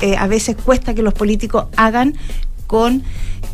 eh, 0.00 0.16
a 0.16 0.26
veces 0.26 0.56
cuesta 0.56 0.94
que 0.94 1.02
los 1.02 1.12
políticos 1.12 1.66
hagan 1.76 2.14
con, 2.70 3.02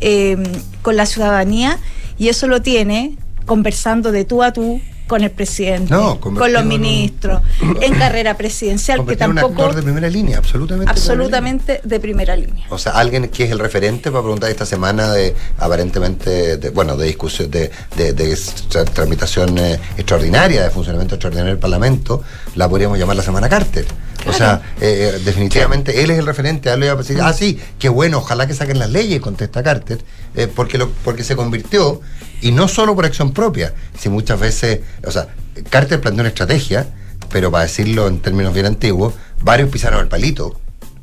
eh, 0.03 0.37
con 0.83 0.95
la 0.95 1.07
ciudadanía, 1.07 1.79
y 2.19 2.29
eso 2.29 2.49
lo 2.49 2.61
tiene 2.61 3.17
conversando 3.47 4.13
de 4.13 4.27
tú 4.27 4.43
a 4.43 4.53
tú 4.53 4.83
con 5.07 5.23
el 5.23 5.31
presidente, 5.31 5.95
con 6.21 6.53
los 6.53 6.65
ministros, 6.67 7.41
en 7.81 7.95
carrera 7.99 8.37
presidencial, 8.37 9.07
que 9.07 9.17
tampoco... 9.17 9.47
Un 9.47 9.53
actor 9.53 9.75
de 9.77 9.83
primera 9.83 10.11
línea, 10.11 10.37
absolutamente. 10.37 10.91
Absolutamente 10.91 11.81
de 11.83 12.01
primera, 12.01 12.37
línea. 12.37 12.67
O 12.69 12.77
sea, 12.77 12.93
alguien 12.93 13.29
que 13.29 13.45
es 13.45 13.51
el 13.53 13.59
referente 13.59 14.11
para 14.11 14.23
preguntar 14.23 14.51
esta 14.51 14.67
semana 14.67 15.13
de, 15.13 15.35
aparentemente, 15.59 16.59
de, 16.59 16.71
bueno, 16.71 16.95
de 16.97 17.07
discusión, 17.07 17.51
de, 17.51 17.71
de, 17.97 18.39
tramitación 18.93 19.57
eh, 19.57 19.79
extraordinaria, 19.97 20.63
de 20.65 20.71
funcionamiento 20.71 21.15
extraordinario 21.15 21.53
del 21.53 21.61
Parlamento, 21.61 22.23
la 22.55 22.69
podríamos 22.69 22.99
llamar 22.99 23.17
la 23.17 23.23
semana 23.23 23.49
Carter. 23.49 23.87
O 24.29 24.33
sea, 24.33 24.63
eh, 24.81 25.13
eh, 25.15 25.21
definitivamente 25.25 26.03
él 26.03 26.11
es 26.11 26.19
el 26.19 26.27
referente. 26.27 26.71
Él 26.71 26.81
le 26.81 26.91
a 26.91 26.97
decir, 26.97 27.19
ah, 27.21 27.33
sí, 27.33 27.61
qué 27.79 27.89
bueno, 27.89 28.19
ojalá 28.19 28.47
que 28.47 28.55
saquen 28.55 28.79
las 28.79 28.91
leyes, 28.91 29.21
contesta 29.21 29.63
Carter, 29.63 29.99
porque, 30.55 30.79
lo, 30.79 30.91
porque 31.05 31.25
se 31.25 31.37
convirtió 31.37 32.01
y 32.41 32.53
no 32.53 32.69
solo 32.69 32.95
por 32.95 33.07
acción 33.07 33.33
propia, 33.33 33.75
si 33.99 34.09
muchas 34.09 34.39
veces, 34.39 34.81
o 35.05 35.11
sea, 35.11 35.29
Carter 35.71 36.01
planteó 36.01 36.21
una 36.21 36.29
estrategia, 36.29 36.87
pero 37.31 37.51
para 37.51 37.65
decirlo 37.65 38.09
en 38.09 38.21
términos 38.21 38.53
bien 38.53 38.67
antiguos, 38.67 39.15
varios 39.43 39.71
pisaron 39.71 40.01
el 40.01 40.09
palito 40.09 40.61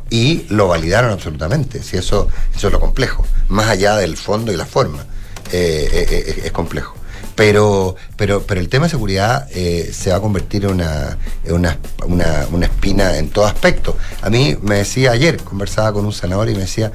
y 0.09 0.45
lo 0.49 0.67
validaron 0.67 1.11
absolutamente. 1.11 1.81
Si 1.81 1.97
eso, 1.97 2.27
eso 2.55 2.67
es 2.67 2.73
lo 2.73 2.79
complejo, 2.79 3.25
más 3.47 3.67
allá 3.67 3.95
del 3.95 4.15
fondo 4.15 4.51
y 4.51 4.55
la 4.55 4.65
forma, 4.65 5.05
eh, 5.51 5.89
eh, 5.91 6.05
eh, 6.09 6.41
es 6.45 6.51
complejo. 6.51 6.95
Pero, 7.35 7.95
pero, 8.15 8.43
pero 8.43 8.61
el 8.61 8.69
tema 8.69 8.85
de 8.85 8.91
seguridad 8.91 9.47
se 9.49 10.11
va 10.11 10.17
a 10.17 10.19
convertir 10.19 10.65
en, 10.65 10.71
una, 10.71 11.17
una, 11.49 11.77
una, 12.05 12.47
una, 12.51 12.65
espina 12.65 13.17
en 13.17 13.29
todo 13.29 13.45
aspecto. 13.45 13.97
A 14.21 14.29
mí 14.29 14.55
me 14.61 14.75
decía 14.75 15.11
ayer, 15.11 15.37
conversaba 15.37 15.91
con 15.93 16.05
un 16.05 16.13
senador 16.13 16.49
y 16.49 16.53
me 16.53 16.61
decía, 16.61 16.91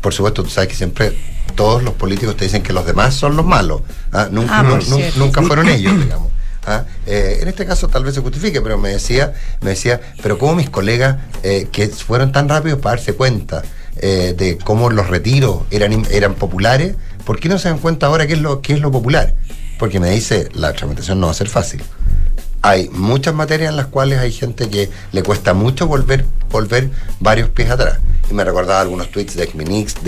por 0.00 0.14
supuesto, 0.14 0.44
tú 0.44 0.50
sabes 0.50 0.68
que 0.68 0.76
siempre 0.76 1.16
todos 1.50 1.82
los 1.82 1.94
políticos 1.94 2.36
te 2.36 2.44
dicen 2.44 2.62
que 2.62 2.72
los 2.72 2.86
demás 2.86 3.14
son 3.14 3.36
los 3.36 3.44
malos. 3.44 3.82
¿ah? 4.12 4.28
Nunca, 4.30 4.60
ah, 4.60 4.78
nunca 5.16 5.42
fueron 5.42 5.68
ellos, 5.68 5.98
digamos. 5.98 6.28
¿ah? 6.66 6.84
Eh, 7.06 7.38
en 7.42 7.48
este 7.48 7.66
caso 7.66 7.88
tal 7.88 8.04
vez 8.04 8.14
se 8.14 8.20
justifique, 8.20 8.60
pero 8.60 8.78
me 8.78 8.90
decía, 8.90 9.34
me 9.60 9.70
decía, 9.70 10.00
pero 10.22 10.38
como 10.38 10.54
mis 10.54 10.70
colegas 10.70 11.16
eh, 11.42 11.68
que 11.70 11.88
fueron 11.88 12.32
tan 12.32 12.48
rápidos 12.48 12.80
para 12.80 12.96
darse 12.96 13.12
cuenta 13.14 13.62
eh, 13.96 14.34
de 14.36 14.58
cómo 14.58 14.90
los 14.90 15.08
retiros 15.08 15.62
eran, 15.70 16.06
eran 16.10 16.34
populares, 16.34 16.96
¿por 17.24 17.40
qué 17.40 17.48
no 17.48 17.58
se 17.58 17.68
dan 17.68 17.78
cuenta 17.78 18.06
ahora 18.06 18.26
qué 18.26 18.34
es 18.34 18.40
lo, 18.40 18.60
qué 18.60 18.74
es 18.74 18.80
lo 18.80 18.90
popular? 18.90 19.34
Porque 19.78 20.00
me 20.00 20.10
dice, 20.10 20.48
la 20.54 20.72
tramitación 20.72 21.20
no 21.20 21.26
va 21.26 21.32
a 21.32 21.34
ser 21.34 21.48
fácil 21.48 21.82
hay 22.62 22.88
muchas 22.90 23.34
materias 23.34 23.70
en 23.70 23.76
las 23.76 23.86
cuales 23.86 24.18
hay 24.18 24.32
gente 24.32 24.68
que 24.68 24.90
le 25.12 25.22
cuesta 25.22 25.54
mucho 25.54 25.86
volver, 25.86 26.24
volver 26.50 26.90
varios 27.18 27.48
pies 27.48 27.70
atrás. 27.70 27.98
Y 28.30 28.34
me 28.34 28.44
recordaba 28.44 28.80
algunos 28.80 29.10
tweets 29.10 29.34
de 29.36 29.44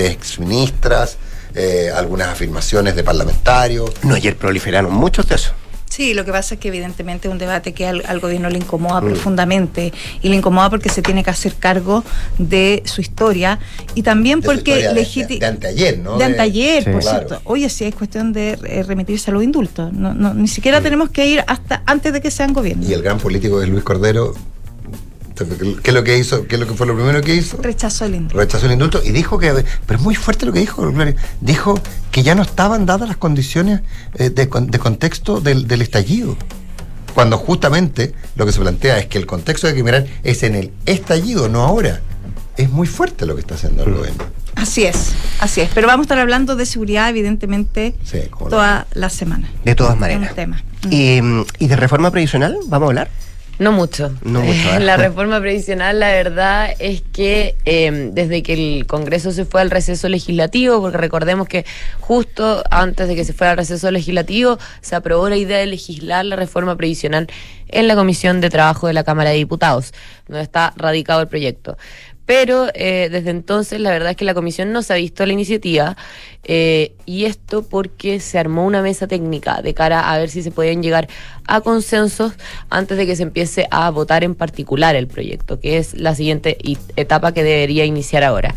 exministras, 0.06 1.16
eh, 1.54 1.90
algunas 1.94 2.28
afirmaciones 2.28 2.94
de 2.94 3.02
parlamentarios. 3.02 3.90
No, 4.02 4.14
ayer 4.14 4.36
proliferaron 4.36 4.92
muchos 4.92 5.26
de 5.28 5.36
esos. 5.36 5.52
Sí, 5.92 6.14
lo 6.14 6.24
que 6.24 6.32
pasa 6.32 6.54
es 6.54 6.60
que 6.60 6.68
evidentemente 6.68 7.28
es 7.28 7.32
un 7.32 7.36
debate 7.36 7.74
que 7.74 7.86
al, 7.86 8.18
gobierno 8.18 8.48
le 8.48 8.56
incomoda 8.56 9.02
mm. 9.02 9.08
profundamente 9.08 9.92
y 10.22 10.30
le 10.30 10.36
incomoda 10.36 10.70
porque 10.70 10.88
se 10.88 11.02
tiene 11.02 11.22
que 11.22 11.28
hacer 11.28 11.54
cargo 11.56 12.02
de 12.38 12.82
su 12.86 13.02
historia 13.02 13.58
y 13.94 14.00
también 14.00 14.40
porque 14.40 14.74
de, 14.74 14.94
de, 14.94 15.46
anteayer, 15.46 15.98
¿no? 15.98 16.16
De 16.16 16.24
anteayer, 16.24 16.90
por 16.90 17.02
cierto. 17.02 17.42
Oye, 17.44 17.68
sí, 17.68 17.84
es 17.84 17.94
cuestión 17.94 18.32
de 18.32 18.58
eh, 18.64 18.84
remitirse 18.84 19.30
a 19.30 19.34
los 19.34 19.42
indultos. 19.42 19.92
No, 19.92 20.14
no, 20.14 20.32
ni 20.32 20.48
siquiera 20.48 20.80
mm. 20.80 20.82
tenemos 20.82 21.10
que 21.10 21.26
ir 21.26 21.44
hasta 21.46 21.82
antes 21.84 22.14
de 22.14 22.22
que 22.22 22.30
sean 22.30 22.54
gobierno. 22.54 22.88
Y 22.88 22.94
el 22.94 23.02
gran 23.02 23.18
político 23.18 23.60
es 23.60 23.68
Luis 23.68 23.84
Cordero 23.84 24.34
¿Qué 25.46 25.90
es 25.90 25.94
lo 25.94 26.04
que 26.04 26.18
hizo? 26.18 26.46
¿Qué 26.46 26.56
es 26.56 26.60
lo 26.60 26.66
que 26.66 26.74
fue 26.74 26.86
lo 26.86 26.94
primero 26.94 27.20
que 27.20 27.34
hizo? 27.34 27.58
Rechazó 27.60 28.04
el 28.04 28.14
indulto. 28.14 28.38
Rechazó 28.38 28.66
el 28.66 28.72
indulto 28.72 29.00
y 29.04 29.10
dijo 29.10 29.38
que, 29.38 29.64
pero 29.86 29.98
es 29.98 30.04
muy 30.04 30.14
fuerte 30.14 30.46
lo 30.46 30.52
que 30.52 30.60
dijo, 30.60 30.92
Dijo 31.40 31.80
que 32.10 32.22
ya 32.22 32.34
no 32.34 32.42
estaban 32.42 32.86
dadas 32.86 33.08
las 33.08 33.16
condiciones 33.16 33.80
eh, 34.14 34.30
de, 34.30 34.48
contexto 34.48 35.40
del, 35.40 35.82
estallido. 35.82 36.36
Cuando 37.14 37.36
justamente 37.36 38.14
lo 38.36 38.46
que 38.46 38.52
se 38.52 38.60
plantea 38.60 38.98
es 38.98 39.06
que 39.06 39.18
el 39.18 39.26
contexto 39.26 39.66
de 39.66 39.74
que 39.74 39.82
mirar 39.82 40.06
es 40.22 40.42
en 40.42 40.54
el 40.54 40.72
estallido, 40.86 41.48
no 41.48 41.62
ahora. 41.62 42.00
Es 42.56 42.70
muy 42.70 42.86
fuerte 42.86 43.24
lo 43.24 43.34
que 43.34 43.40
está 43.40 43.54
haciendo 43.54 43.84
el 43.84 43.90
mm. 43.90 43.96
gobierno. 43.96 44.24
Así 44.54 44.84
es, 44.84 45.12
así 45.40 45.62
es. 45.62 45.70
Pero 45.74 45.86
vamos 45.86 46.04
a 46.04 46.06
estar 46.06 46.18
hablando 46.18 46.56
de 46.56 46.66
seguridad, 46.66 47.08
evidentemente, 47.08 47.94
toda 48.50 48.86
la 48.92 49.10
semana. 49.10 49.50
De 49.64 49.74
todas 49.74 49.98
maneras. 49.98 50.34
¿Y, 50.90 51.20
¿Y 51.58 51.66
de 51.68 51.76
reforma 51.76 52.10
previsional? 52.10 52.56
¿Vamos 52.66 52.86
a 52.86 52.90
hablar? 52.90 53.10
No 53.58 53.72
mucho. 53.72 54.12
No 54.22 54.40
mucho. 54.40 54.52
¿eh? 54.74 54.80
La 54.80 54.96
reforma 54.96 55.40
previsional, 55.40 56.00
la 56.00 56.08
verdad 56.08 56.70
es 56.78 57.02
que 57.12 57.54
em, 57.64 58.12
desde 58.14 58.42
que 58.42 58.54
el 58.54 58.86
Congreso 58.86 59.30
se 59.32 59.44
fue 59.44 59.60
al 59.60 59.70
receso 59.70 60.08
legislativo, 60.08 60.80
porque 60.80 60.98
recordemos 60.98 61.48
que 61.48 61.64
justo 62.00 62.62
antes 62.70 63.08
de 63.08 63.14
que 63.14 63.24
se 63.24 63.32
fuera 63.32 63.52
al 63.52 63.56
receso 63.58 63.90
legislativo, 63.90 64.58
se 64.80 64.96
aprobó 64.96 65.28
la 65.28 65.36
idea 65.36 65.58
de 65.58 65.66
legislar 65.66 66.24
la 66.24 66.36
reforma 66.36 66.76
previsional 66.76 67.28
en 67.68 67.88
la 67.88 67.94
Comisión 67.94 68.40
de 68.40 68.50
Trabajo 68.50 68.86
de 68.86 68.92
la 68.92 69.04
Cámara 69.04 69.30
de 69.30 69.36
Diputados, 69.36 69.92
donde 70.28 70.42
está 70.42 70.72
radicado 70.76 71.20
el 71.22 71.28
proyecto. 71.28 71.76
Pero 72.26 72.68
eh, 72.74 73.08
desde 73.10 73.30
entonces 73.30 73.80
la 73.80 73.90
verdad 73.90 74.10
es 74.10 74.16
que 74.16 74.24
la 74.24 74.34
comisión 74.34 74.72
no 74.72 74.82
se 74.82 74.92
ha 74.92 74.96
visto 74.96 75.26
la 75.26 75.32
iniciativa 75.32 75.96
eh, 76.44 76.94
y 77.04 77.24
esto 77.24 77.62
porque 77.62 78.20
se 78.20 78.38
armó 78.38 78.64
una 78.64 78.82
mesa 78.82 79.06
técnica 79.06 79.60
de 79.62 79.74
cara 79.74 80.12
a 80.12 80.18
ver 80.18 80.28
si 80.30 80.42
se 80.42 80.50
pueden 80.50 80.82
llegar 80.82 81.08
a 81.46 81.60
consensos 81.60 82.32
antes 82.70 82.96
de 82.96 83.06
que 83.06 83.16
se 83.16 83.24
empiece 83.24 83.66
a 83.70 83.90
votar 83.90 84.24
en 84.24 84.34
particular 84.34 84.94
el 84.94 85.08
proyecto, 85.08 85.60
que 85.60 85.78
es 85.78 85.94
la 85.94 86.14
siguiente 86.14 86.58
etapa 86.96 87.32
que 87.32 87.42
debería 87.42 87.84
iniciar 87.84 88.24
ahora. 88.24 88.54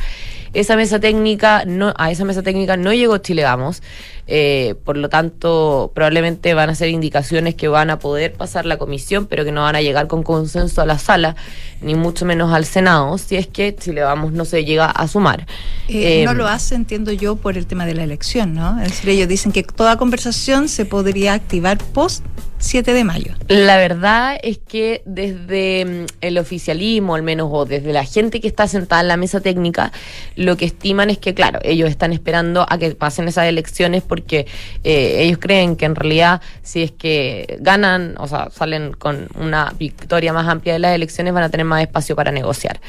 Esa 0.54 0.78
mesa 0.78 1.02
técnica, 1.02 1.66
no, 1.66 1.94
a 1.98 2.12
esa 2.12 2.24
mesa 2.24 2.42
técnica 2.42 2.78
no 2.78 2.94
llegó 2.94 3.18
Chile 3.18 3.44
Vamos, 3.44 3.84
eh, 4.28 4.76
por 4.84 4.98
lo 4.98 5.10
tanto 5.10 5.92
probablemente 5.94 6.54
van 6.54 6.70
a 6.70 6.76
ser 6.76 6.90
indicaciones 6.90 7.56
que 7.56 7.68
van 7.68 7.90
a 7.90 8.00
poder 8.00 8.34
pasar 8.34 8.66
la 8.66 8.78
comisión, 8.78 9.28
pero 9.28 9.46
que 9.46 9.52
no 9.52 9.62
van 9.62 9.76
a 9.76 9.82
llegar 9.82 10.08
con 10.08 10.24
consenso 10.24 10.82
a 10.82 10.86
la 10.86 10.98
sala, 10.98 11.36
ni 11.82 11.96
mucho 11.96 12.26
menos 12.26 12.52
al 12.54 12.66
Senado, 12.66 13.18
si 13.18 13.36
es 13.36 13.48
que 13.48 13.76
Chile 13.76 14.02
Vamos 14.02 14.32
no 14.32 14.46
se 14.46 14.66
llega 14.66 14.86
a 14.86 15.08
sumar. 15.08 15.46
Eh, 15.88 16.24
no 16.26 16.32
eh, 16.32 16.36
lo 16.36 16.48
hace, 16.48 16.76
entiendo 16.76 17.12
yo, 17.12 17.36
por 17.36 17.58
el 17.58 17.68
tema 17.68 17.86
de 17.86 17.94
la 17.94 18.04
elección, 18.04 18.54
¿no? 18.54 18.82
Es 18.82 18.90
decir, 18.90 19.10
ellos 19.12 19.28
dicen 19.28 19.52
que 19.52 19.64
toda 19.64 19.98
conversación 19.98 20.70
se 20.70 20.86
podría 20.86 21.34
activar 21.34 21.78
post 21.78 22.26
7 22.58 22.94
de 22.94 23.04
mayo. 23.04 23.34
La 23.48 23.78
verdad 23.78 24.38
es 24.42 24.58
que 24.58 25.04
desde 25.06 25.86
mm, 25.86 26.06
el 26.22 26.38
oficialismo, 26.38 27.16
al 27.16 27.22
menos, 27.22 27.50
o 27.52 27.66
desde 27.66 27.94
la 27.94 28.06
gente 28.06 28.40
que 28.40 28.48
está 28.48 28.68
sentada 28.68 29.02
en 29.02 29.08
la 29.08 29.18
mesa 29.18 29.40
técnica, 29.40 29.92
lo 30.36 30.58
que 30.58 30.66
estiman 30.66 31.10
es 31.10 31.18
que, 31.18 31.34
claro, 31.34 31.60
ellos 31.64 31.90
están 31.90 32.14
esperando 32.14 32.66
a 32.68 32.78
que 32.78 32.92
pasen 32.96 33.28
esas 33.28 33.48
elecciones 33.48 34.04
porque 34.16 34.48
eh, 34.84 35.24
ellos 35.24 35.40
creen 35.40 35.76
que 35.76 35.86
en 35.86 35.96
realidad, 35.96 36.42
si 36.64 36.84
es 36.84 36.92
que 36.92 37.58
ganan, 37.60 38.16
o 38.18 38.28
sea, 38.28 38.50
salen 38.50 38.94
con 38.94 39.28
una 39.36 39.74
victoria 39.78 40.32
más 40.32 40.48
amplia 40.48 40.74
de 40.74 40.80
las 40.80 40.96
elecciones, 40.96 41.34
van 41.34 41.44
a 41.44 41.50
tener 41.50 41.66
más 41.66 41.82
espacio 41.82 42.16
para 42.16 42.32
negociar. 42.32 42.80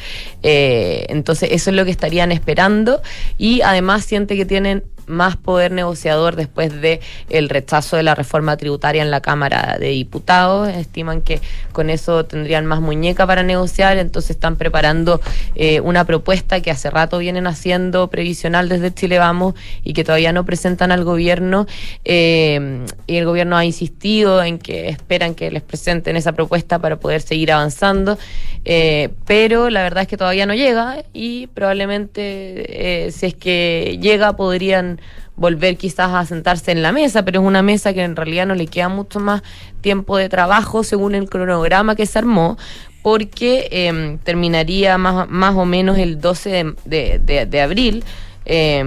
Eh, 0.44 1.06
entonces, 1.08 1.48
eso 1.50 1.70
es 1.70 1.76
lo 1.76 1.84
que 1.84 1.90
estarían 1.90 2.30
esperando 2.30 3.02
y 3.38 3.60
además 3.62 4.04
siente 4.04 4.36
que 4.36 4.46
tienen 4.46 4.84
más 5.06 5.36
poder 5.36 5.72
negociador 5.72 6.36
después 6.36 6.80
de 6.80 7.00
el 7.30 7.48
rechazo 7.48 7.96
de 7.96 8.02
la 8.02 8.14
reforma 8.14 8.56
tributaria 8.56 9.02
en 9.02 9.10
la 9.10 9.20
Cámara 9.20 9.76
de 9.78 9.88
Diputados. 9.88 10.68
Estiman 10.68 11.22
que 11.22 11.40
con 11.72 11.90
eso 11.90 12.24
tendrían 12.24 12.66
más 12.66 12.80
muñeca 12.80 13.26
para 13.26 13.42
negociar, 13.42 13.98
entonces 13.98 14.30
están 14.30 14.56
preparando 14.56 15.20
eh, 15.54 15.80
una 15.80 16.04
propuesta 16.04 16.60
que 16.60 16.70
hace 16.70 16.90
rato 16.90 17.18
vienen 17.18 17.46
haciendo 17.46 18.08
previsional 18.08 18.68
desde 18.68 18.92
Chile 18.92 19.18
Vamos 19.18 19.54
y 19.84 19.92
que 19.92 20.04
todavía 20.04 20.32
no 20.32 20.44
presentan 20.44 20.92
al 20.92 21.04
gobierno. 21.04 21.66
Eh, 22.04 22.84
y 23.06 23.16
el 23.16 23.24
gobierno 23.24 23.56
ha 23.56 23.64
insistido 23.64 24.42
en 24.42 24.58
que 24.58 24.88
esperan 24.88 25.34
que 25.34 25.50
les 25.50 25.62
presenten 25.62 26.16
esa 26.16 26.32
propuesta 26.32 26.78
para 26.78 26.96
poder 26.96 27.20
seguir 27.22 27.52
avanzando, 27.52 28.18
eh, 28.64 29.10
pero 29.26 29.70
la 29.70 29.82
verdad 29.82 30.02
es 30.02 30.08
que 30.08 30.16
todavía 30.16 30.46
no 30.46 30.54
llega 30.54 31.04
y 31.12 31.46
probablemente 31.48 33.10
si 33.12 33.26
es 33.26 33.34
que 33.34 33.98
llega 34.00 34.34
podrían 34.36 34.95
volver 35.36 35.76
quizás 35.76 36.12
a 36.12 36.24
sentarse 36.24 36.72
en 36.72 36.82
la 36.82 36.92
mesa, 36.92 37.24
pero 37.24 37.40
es 37.40 37.46
una 37.46 37.62
mesa 37.62 37.92
que 37.92 38.02
en 38.02 38.16
realidad 38.16 38.46
no 38.46 38.54
le 38.54 38.66
queda 38.66 38.88
mucho 38.88 39.20
más 39.20 39.42
tiempo 39.80 40.16
de 40.16 40.28
trabajo 40.28 40.82
según 40.82 41.14
el 41.14 41.28
cronograma 41.28 41.94
que 41.94 42.06
se 42.06 42.18
armó, 42.18 42.56
porque 43.02 43.68
em, 43.70 44.18
terminaría 44.18 44.98
más, 44.98 45.28
más 45.28 45.54
o 45.54 45.64
menos 45.64 45.98
el 45.98 46.20
12 46.20 46.74
de, 46.84 47.46
de, 47.48 47.60
abril 47.60 48.04
eh, 48.46 48.84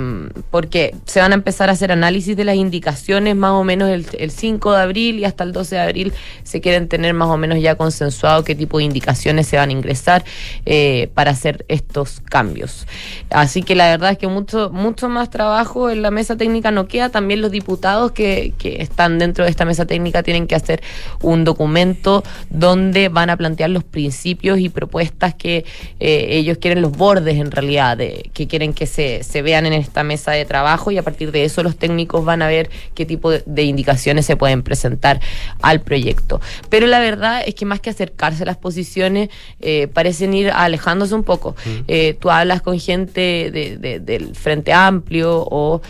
porque 0.51 0.95
se 1.05 1.19
van 1.19 1.31
a 1.31 1.35
empezar 1.35 1.69
a 1.69 1.73
hacer 1.73 1.91
análisis 1.91 2.35
de 2.35 2.45
las 2.45 2.55
indicaciones 2.55 3.35
más 3.35 3.51
o 3.51 3.63
menos 3.63 3.89
el, 3.89 4.05
el 4.17 4.31
5 4.31 4.71
de 4.71 4.81
abril 4.81 5.19
y 5.19 5.25
hasta 5.25 5.43
el 5.43 5.51
12 5.51 5.75
de 5.75 5.81
abril 5.81 6.13
se 6.43 6.61
quieren 6.61 6.87
tener 6.87 7.13
más 7.13 7.29
o 7.29 7.37
menos 7.37 7.59
ya 7.61 7.75
consensuado 7.75 8.43
qué 8.43 8.55
tipo 8.55 8.77
de 8.77 8.85
indicaciones 8.85 9.47
se 9.47 9.57
van 9.57 9.69
a 9.69 9.71
ingresar 9.71 10.23
eh, 10.65 11.09
para 11.13 11.31
hacer 11.31 11.65
estos 11.67 12.21
cambios. 12.21 12.87
Así 13.29 13.63
que 13.63 13.75
la 13.75 13.89
verdad 13.89 14.11
es 14.11 14.17
que 14.17 14.27
mucho, 14.27 14.69
mucho 14.71 15.09
más 15.09 15.29
trabajo 15.29 15.89
en 15.89 16.01
la 16.01 16.11
mesa 16.11 16.37
técnica 16.37 16.71
no 16.71 16.87
queda. 16.87 17.09
También 17.09 17.41
los 17.41 17.51
diputados 17.51 18.11
que, 18.11 18.53
que 18.57 18.81
están 18.81 19.19
dentro 19.19 19.43
de 19.45 19.51
esta 19.51 19.65
mesa 19.65 19.85
técnica 19.85 20.23
tienen 20.23 20.47
que 20.47 20.55
hacer 20.55 20.81
un 21.21 21.43
documento 21.43 22.23
donde 22.49 23.09
van 23.09 23.29
a 23.29 23.37
plantear 23.37 23.69
los 23.69 23.83
principios 23.83 24.59
y 24.59 24.69
propuestas 24.69 25.33
que 25.35 25.65
eh, 25.99 26.27
ellos 26.29 26.57
quieren, 26.57 26.81
los 26.81 26.91
bordes 26.91 27.37
en 27.37 27.51
realidad, 27.51 27.97
que 27.97 28.47
quieren 28.47 28.73
que 28.73 28.85
se, 28.85 29.23
se 29.23 29.41
vean 29.49 29.65
en 29.65 29.73
esta 29.73 30.03
mesa 30.03 30.31
de 30.31 30.45
trabajo 30.45 30.91
y 30.91 30.97
a 30.97 31.03
partir 31.03 31.31
de 31.31 31.43
eso 31.43 31.63
los 31.63 31.75
técnicos 31.75 32.23
van 32.23 32.41
a 32.41 32.47
ver 32.47 32.69
qué 32.93 33.05
tipo 33.05 33.31
de, 33.31 33.43
de 33.45 33.63
indicaciones 33.63 34.25
se 34.25 34.35
pueden 34.35 34.63
presentar 34.63 35.19
al 35.61 35.81
proyecto. 35.81 36.39
Pero 36.69 36.87
la 36.87 36.99
verdad 36.99 37.41
es 37.45 37.55
que 37.55 37.65
más 37.65 37.79
que 37.79 37.89
acercarse 37.89 38.43
a 38.43 38.45
las 38.45 38.57
posiciones, 38.57 39.29
eh, 39.59 39.87
parecen 39.93 40.33
ir 40.33 40.51
alejándose 40.51 41.15
un 41.15 41.23
poco. 41.23 41.55
Eh, 41.87 42.15
tú 42.19 42.29
hablas 42.29 42.61
con 42.61 42.79
gente 42.79 43.49
de- 43.51 43.77
de- 43.77 43.99
del 43.99 44.35
Frente 44.35 44.71
Amplio 44.71 45.45
o... 45.49 45.81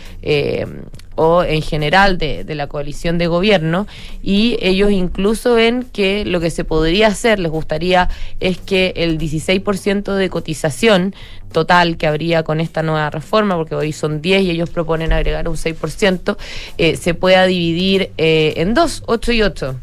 o 1.22 1.44
en 1.44 1.60
general 1.60 2.16
de, 2.16 2.44
de 2.44 2.54
la 2.54 2.66
coalición 2.66 3.18
de 3.18 3.26
gobierno 3.26 3.86
y 4.22 4.56
ellos 4.62 4.90
incluso 4.90 5.52
ven 5.52 5.84
que 5.92 6.24
lo 6.24 6.40
que 6.40 6.50
se 6.50 6.64
podría 6.64 7.08
hacer, 7.08 7.38
les 7.38 7.52
gustaría, 7.52 8.08
es 8.40 8.56
que 8.56 8.94
el 8.96 9.18
16% 9.18 10.14
de 10.14 10.30
cotización 10.30 11.14
total 11.52 11.98
que 11.98 12.06
habría 12.06 12.42
con 12.42 12.58
esta 12.58 12.82
nueva 12.82 13.10
reforma, 13.10 13.54
porque 13.56 13.74
hoy 13.74 13.92
son 13.92 14.22
10 14.22 14.44
y 14.44 14.50
ellos 14.50 14.70
proponen 14.70 15.12
agregar 15.12 15.46
un 15.46 15.56
6%, 15.56 16.38
eh, 16.78 16.96
se 16.96 17.12
pueda 17.12 17.44
dividir 17.44 18.12
eh, 18.16 18.54
en 18.56 18.72
dos, 18.72 19.02
8 19.04 19.32
y 19.32 19.42
8. 19.42 19.76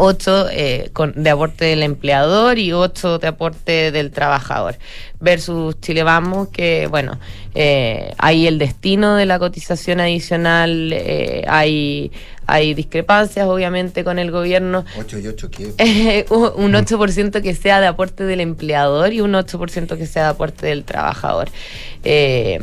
8 0.00 0.46
eh, 0.50 0.90
con, 0.92 1.12
de 1.16 1.30
aporte 1.30 1.64
del 1.64 1.82
empleador 1.82 2.58
y 2.58 2.72
8 2.72 3.18
de 3.18 3.26
aporte 3.26 3.90
del 3.90 4.10
trabajador. 4.12 4.78
Versus 5.20 5.80
Chile 5.80 6.04
Vamos, 6.04 6.48
que 6.48 6.86
bueno, 6.86 7.18
eh, 7.54 8.12
hay 8.18 8.46
el 8.46 8.58
destino 8.58 9.16
de 9.16 9.26
la 9.26 9.40
cotización 9.40 9.98
adicional, 9.98 10.92
eh, 10.92 11.44
hay, 11.48 12.12
hay 12.46 12.74
discrepancias 12.74 13.48
obviamente 13.48 14.04
con 14.04 14.20
el 14.20 14.30
gobierno. 14.30 14.84
8 14.96 15.18
y 15.18 15.26
8, 15.26 15.50
¿qué? 15.50 16.26
Un 16.30 16.68
un 16.68 16.72
8% 16.74 17.42
que 17.42 17.54
sea 17.54 17.80
de 17.80 17.88
aporte 17.88 18.24
del 18.24 18.40
empleador 18.40 19.12
y 19.12 19.20
un 19.20 19.32
8% 19.32 19.96
que 19.96 20.06
sea 20.06 20.24
de 20.24 20.28
aporte 20.30 20.66
del 20.66 20.84
trabajador. 20.84 21.48
Eh, 22.04 22.60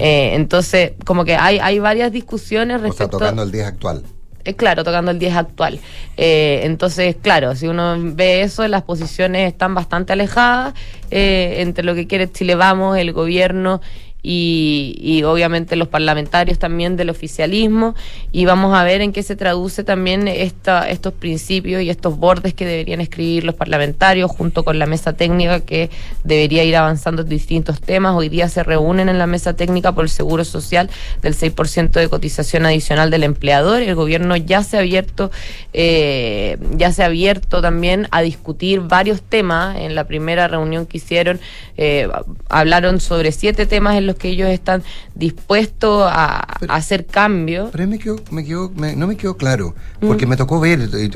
eh, 0.00 0.30
entonces, 0.34 0.92
como 1.04 1.24
que 1.24 1.36
hay, 1.36 1.58
hay 1.58 1.78
varias 1.78 2.10
discusiones 2.10 2.78
O 2.78 2.80
sea, 2.80 2.88
respecto 2.88 3.18
tocando 3.18 3.42
el 3.44 3.52
10 3.52 3.66
actual. 3.66 4.02
Eh, 4.44 4.54
claro, 4.54 4.84
tocando 4.84 5.10
el 5.10 5.18
10 5.18 5.36
actual. 5.36 5.80
Eh, 6.16 6.60
entonces, 6.64 7.16
claro, 7.20 7.54
si 7.56 7.66
uno 7.66 7.96
ve 7.98 8.42
eso, 8.42 8.66
las 8.68 8.82
posiciones 8.82 9.50
están 9.50 9.74
bastante 9.74 10.12
alejadas 10.12 10.74
eh, 11.10 11.56
entre 11.58 11.84
lo 11.84 11.94
que 11.94 12.06
quiere 12.06 12.30
Chile 12.30 12.54
Vamos, 12.54 12.98
el 12.98 13.12
gobierno 13.12 13.80
y, 14.26 15.22
obviamente 15.24 15.76
los 15.76 15.88
parlamentarios 15.88 16.58
también 16.58 16.96
del 16.96 17.10
oficialismo 17.10 17.94
y 18.32 18.46
vamos 18.46 18.74
a 18.74 18.82
ver 18.82 19.02
en 19.02 19.12
qué 19.12 19.22
se 19.22 19.36
traduce 19.36 19.84
también 19.84 20.28
esta, 20.28 20.88
estos 20.88 21.12
principios 21.12 21.82
y 21.82 21.90
estos 21.90 22.16
bordes 22.16 22.54
que 22.54 22.64
deberían 22.64 23.00
escribir 23.00 23.44
los 23.44 23.54
parlamentarios 23.54 24.30
junto 24.30 24.64
con 24.64 24.78
la 24.78 24.86
mesa 24.86 25.12
técnica 25.12 25.60
que 25.60 25.90
debería 26.24 26.64
ir 26.64 26.74
avanzando 26.76 27.22
en 27.22 27.28
distintos 27.28 27.80
temas. 27.80 28.14
Hoy 28.16 28.30
día 28.30 28.48
se 28.48 28.62
reúnen 28.62 29.08
en 29.08 29.18
la 29.18 29.26
mesa 29.26 29.54
técnica 29.54 29.92
por 29.92 30.04
el 30.04 30.10
seguro 30.10 30.44
social 30.44 30.88
del 31.20 31.36
6% 31.36 31.90
de 31.90 32.08
cotización 32.08 32.64
adicional 32.64 33.10
del 33.10 33.24
empleador. 33.24 33.82
El 33.82 33.94
gobierno 33.94 34.36
ya 34.36 34.62
se 34.62 34.78
ha 34.78 34.80
abierto, 34.80 35.30
eh, 35.74 36.56
ya 36.76 36.92
se 36.92 37.02
ha 37.02 37.06
abierto 37.06 37.60
también 37.60 38.08
a 38.10 38.22
discutir 38.22 38.80
varios 38.80 39.20
temas. 39.20 39.76
En 39.78 39.94
la 39.94 40.04
primera 40.04 40.48
reunión 40.48 40.86
que 40.86 40.96
hicieron, 40.96 41.40
eh, 41.76 42.08
hablaron 42.48 43.00
sobre 43.00 43.32
siete 43.32 43.66
temas 43.66 43.96
en 43.96 44.06
los 44.06 44.13
que 44.16 44.28
ellos 44.28 44.48
están 44.48 44.82
dispuestos 45.14 46.02
a, 46.10 46.40
a 46.68 46.74
hacer 46.76 47.06
cambios. 47.06 47.70
Pero 47.72 47.86
me 47.88 47.98
quedó, 47.98 48.16
me 48.30 48.44
quedó, 48.44 48.70
me- 48.76 48.96
no 48.96 49.06
me 49.06 49.16
quedó 49.16 49.36
claro, 49.36 49.74
porque 50.00 50.26
me 50.26 50.36
tocó 50.36 50.60
ver, 50.60 50.88
que 50.90 51.08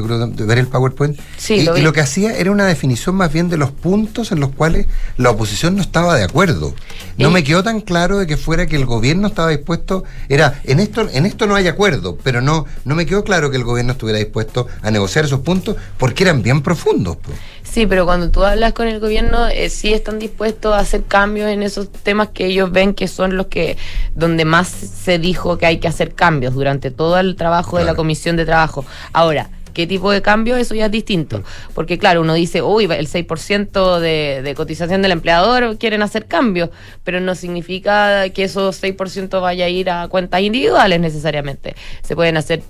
ver 0.44 0.58
el 0.58 0.66
PowerPoint, 0.66 1.18
Mm. 1.18 1.22
Sí, 1.36 1.54
y, 1.54 1.62
lo 1.64 1.72
y 1.76 1.80
vi. 1.80 1.84
lo 1.84 1.92
que 1.92 2.00
hacía 2.00 2.36
era 2.36 2.50
una 2.50 2.64
definición 2.66 3.14
más 3.14 3.32
bien 3.32 3.48
de 3.48 3.56
los 3.56 3.70
puntos 3.70 4.32
en 4.32 4.40
los 4.40 4.50
cuales 4.50 4.86
la 5.16 5.30
oposición 5.30 5.76
no 5.76 5.82
estaba 5.82 6.16
de 6.16 6.24
acuerdo. 6.24 6.74
No 7.18 7.28
Eh. 7.28 7.32
me 7.32 7.44
quedó 7.44 7.62
tan 7.62 7.80
claro 7.80 8.18
de 8.18 8.26
que 8.26 8.36
fuera 8.36 8.66
que 8.66 8.76
el 8.76 8.86
gobierno 8.86 9.28
estaba 9.28 9.50
dispuesto, 9.50 10.04
era, 10.28 10.60
en 10.64 10.80
esto, 10.80 11.08
en 11.12 11.26
esto 11.26 11.46
no 11.46 11.54
hay 11.54 11.66
acuerdo, 11.68 12.16
pero 12.22 12.40
no, 12.40 12.66
no 12.84 12.94
me 12.94 13.06
quedó 13.06 13.24
claro 13.24 13.50
que 13.50 13.56
el 13.56 13.64
gobierno 13.64 13.92
estuviera 13.92 14.18
dispuesto 14.18 14.66
a 14.82 14.90
negociar 14.90 15.24
esos 15.24 15.40
puntos 15.40 15.76
porque 15.98 16.24
eran 16.24 16.42
bien 16.42 16.62
profundos. 16.62 17.16
pues. 17.18 17.36
Sí, 17.78 17.86
pero 17.86 18.06
cuando 18.06 18.32
tú 18.32 18.42
hablas 18.42 18.72
con 18.72 18.88
el 18.88 18.98
gobierno, 18.98 19.46
eh, 19.46 19.70
sí 19.70 19.92
están 19.92 20.18
dispuestos 20.18 20.74
a 20.74 20.80
hacer 20.80 21.04
cambios 21.04 21.48
en 21.48 21.62
esos 21.62 21.92
temas 21.92 22.30
que 22.30 22.46
ellos 22.46 22.72
ven 22.72 22.92
que 22.92 23.06
son 23.06 23.36
los 23.36 23.46
que 23.46 23.76
donde 24.16 24.44
más 24.44 24.66
se 24.66 25.20
dijo 25.20 25.58
que 25.58 25.66
hay 25.66 25.78
que 25.78 25.86
hacer 25.86 26.12
cambios 26.16 26.54
durante 26.54 26.90
todo 26.90 27.20
el 27.20 27.36
trabajo 27.36 27.78
de 27.78 27.84
la 27.84 27.94
comisión 27.94 28.34
de 28.34 28.44
trabajo. 28.44 28.84
Ahora, 29.12 29.50
¿qué 29.74 29.86
tipo 29.86 30.10
de 30.10 30.22
cambios? 30.22 30.58
Eso 30.58 30.74
ya 30.74 30.86
es 30.86 30.90
distinto. 30.90 31.44
Porque 31.72 31.98
claro, 31.98 32.22
uno 32.22 32.34
dice, 32.34 32.62
uy, 32.62 32.86
el 32.86 33.06
6% 33.06 34.00
de, 34.00 34.42
de 34.42 34.54
cotización 34.56 35.00
del 35.00 35.12
empleador 35.12 35.78
quieren 35.78 36.02
hacer 36.02 36.26
cambios, 36.26 36.70
pero 37.04 37.20
no 37.20 37.36
significa 37.36 38.28
que 38.30 38.42
esos 38.42 38.82
6% 38.82 39.40
vaya 39.40 39.66
a 39.66 39.68
ir 39.68 39.88
a 39.88 40.08
cuentas 40.08 40.40
individuales 40.40 40.98
necesariamente. 40.98 41.76
Se 42.02 42.16
pueden 42.16 42.38
hacer 42.38 42.60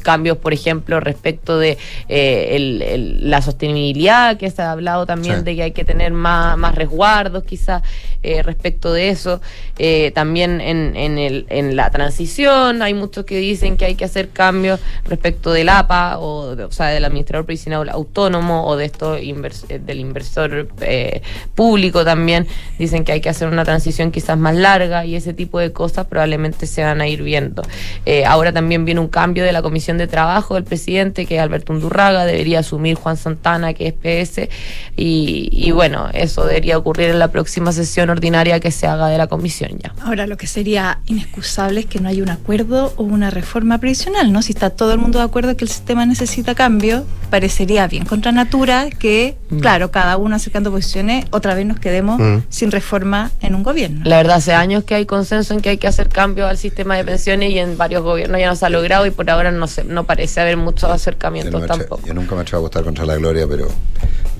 cambios, 0.00 0.36
por 0.38 0.52
ejemplo, 0.52 0.98
respecto 1.00 1.58
de 1.58 1.78
eh, 2.08 2.56
el- 2.56 2.82
el- 2.82 3.30
la 3.30 3.40
sostenibilidad, 3.42 4.36
que 4.36 4.50
se 4.50 4.62
ha 4.62 4.72
hablado 4.72 5.06
también 5.06 5.38
Sí. 5.38 5.44
de 5.44 5.56
que 5.56 5.62
hay 5.62 5.72
que 5.72 5.84
tener 5.84 6.12
más, 6.12 6.56
más 6.58 6.74
resguardos 6.74 7.44
quizás 7.44 7.82
eh, 8.22 8.42
respecto 8.42 8.92
de 8.92 9.08
eso. 9.08 9.40
Eh, 9.78 10.10
también 10.14 10.60
en, 10.60 10.94
en, 10.96 11.16
el, 11.18 11.46
en 11.48 11.74
la 11.74 11.90
transición 11.90 12.82
hay 12.82 12.92
muchos 12.92 13.24
que 13.24 13.38
dicen 13.38 13.78
que 13.78 13.86
hay 13.86 13.94
que 13.94 14.04
hacer 14.04 14.28
cambios 14.28 14.78
respecto 15.04 15.52
del 15.52 15.68
APA, 15.70 16.18
o, 16.18 16.54
de- 16.54 16.64
o 16.64 16.72
sea, 16.72 16.88
del 16.88 17.04
administrador 17.06 17.46
provisional 17.46 17.88
autónomo 17.88 18.66
o 18.66 18.76
de 18.76 18.84
esto 18.84 19.16
invers- 19.18 19.64
eh, 19.70 19.78
del 19.78 20.00
inversor 20.00 20.68
eh, 20.82 21.22
público 21.54 22.04
también. 22.04 22.46
Dicen 22.78 23.04
que 23.04 23.12
hay 23.12 23.20
que 23.22 23.30
hacer 23.30 23.48
una 23.48 23.64
transición 23.64 24.10
quizás 24.10 24.36
más 24.36 24.54
larga 24.54 25.04
y 25.06 25.14
ese 25.14 25.32
tipo 25.32 25.58
de 25.58 25.72
cosas 25.72 26.06
probablemente 26.06 26.66
se 26.66 26.82
van 26.84 27.00
a 27.00 27.08
ir 27.08 27.22
viendo. 27.22 27.62
Eh, 28.04 28.24
ahora 28.26 28.52
también 28.52 28.84
viene 28.84 29.00
un 29.00 29.08
cambio 29.08 29.44
de 29.44 29.52
la 29.52 29.62
comisión 29.62 29.89
de 29.98 30.06
trabajo 30.06 30.54
del 30.54 30.64
presidente, 30.64 31.26
que 31.26 31.36
es 31.36 31.40
Alberto 31.42 31.72
Undurraga, 31.72 32.24
debería 32.24 32.60
asumir 32.60 32.96
Juan 32.96 33.16
Santana, 33.16 33.74
que 33.74 33.88
es 33.88 33.94
PS, 33.94 34.48
y, 34.96 35.48
y 35.52 35.70
bueno, 35.72 36.08
eso 36.12 36.44
debería 36.44 36.78
ocurrir 36.78 37.10
en 37.10 37.18
la 37.18 37.28
próxima 37.28 37.72
sesión 37.72 38.10
ordinaria 38.10 38.60
que 38.60 38.70
se 38.70 38.86
haga 38.86 39.08
de 39.08 39.18
la 39.18 39.26
comisión 39.26 39.70
ya. 39.82 39.92
Ahora, 40.02 40.26
lo 40.26 40.36
que 40.36 40.46
sería 40.46 41.00
inexcusable 41.06 41.80
es 41.80 41.86
que 41.86 42.00
no 42.00 42.08
haya 42.08 42.22
un 42.22 42.30
acuerdo 42.30 42.92
o 42.96 43.02
una 43.02 43.30
reforma 43.30 43.78
previsional, 43.78 44.32
¿no? 44.32 44.42
Si 44.42 44.52
está 44.52 44.70
todo 44.70 44.92
el 44.92 44.98
mundo 44.98 45.18
de 45.18 45.24
acuerdo 45.24 45.56
que 45.56 45.64
el 45.64 45.70
sistema 45.70 46.06
necesita 46.06 46.54
cambio, 46.54 47.04
parecería 47.30 47.86
bien 47.86 48.04
contra 48.04 48.32
natura 48.32 48.88
que, 48.90 49.36
Mm. 49.50 49.58
claro, 49.60 49.90
cada 49.90 50.16
uno 50.16 50.36
acercando 50.36 50.70
posiciones, 50.70 51.24
otra 51.30 51.54
vez 51.54 51.66
nos 51.66 51.78
quedemos 51.80 52.18
Mm. 52.20 52.38
sin 52.48 52.70
reforma 52.70 53.30
en 53.40 53.54
un 53.54 53.62
gobierno. 53.62 54.02
La 54.04 54.16
verdad, 54.18 54.36
hace 54.36 54.52
años 54.52 54.84
que 54.84 54.94
hay 54.94 55.06
consenso 55.06 55.54
en 55.54 55.60
que 55.60 55.70
hay 55.70 55.78
que 55.78 55.86
hacer 55.88 56.08
cambios 56.08 56.48
al 56.48 56.56
sistema 56.56 56.96
de 56.96 57.04
pensiones 57.04 57.50
y 57.50 57.58
en 57.58 57.76
varios 57.76 58.02
gobiernos 58.02 58.40
ya 58.40 58.48
no 58.48 58.56
se 58.56 58.66
ha 58.66 58.68
logrado 58.70 59.06
y 59.06 59.10
por 59.10 59.28
ahora 59.30 59.50
no 59.50 59.66
se, 59.66 59.79
no 59.84 60.04
parece 60.04 60.40
haber 60.40 60.56
muchos 60.56 60.82
Yo, 60.82 60.88
no 60.88 60.94
acercamientos 60.94 61.66
tampoco. 61.66 62.06
yo 62.06 62.14
nunca 62.14 62.34
me 62.34 62.42
atrevo 62.42 62.58
a 62.58 62.60
votar 62.62 62.84
contra 62.84 63.04
la 63.04 63.16
gloria, 63.16 63.46
pero 63.48 63.68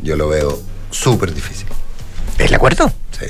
yo 0.02 0.16
lo 0.16 0.28
veo 0.28 0.60
súper 0.90 1.32
difícil. 1.34 1.66
¿El 2.38 2.54
acuerdo? 2.54 2.90
Sí. 3.18 3.26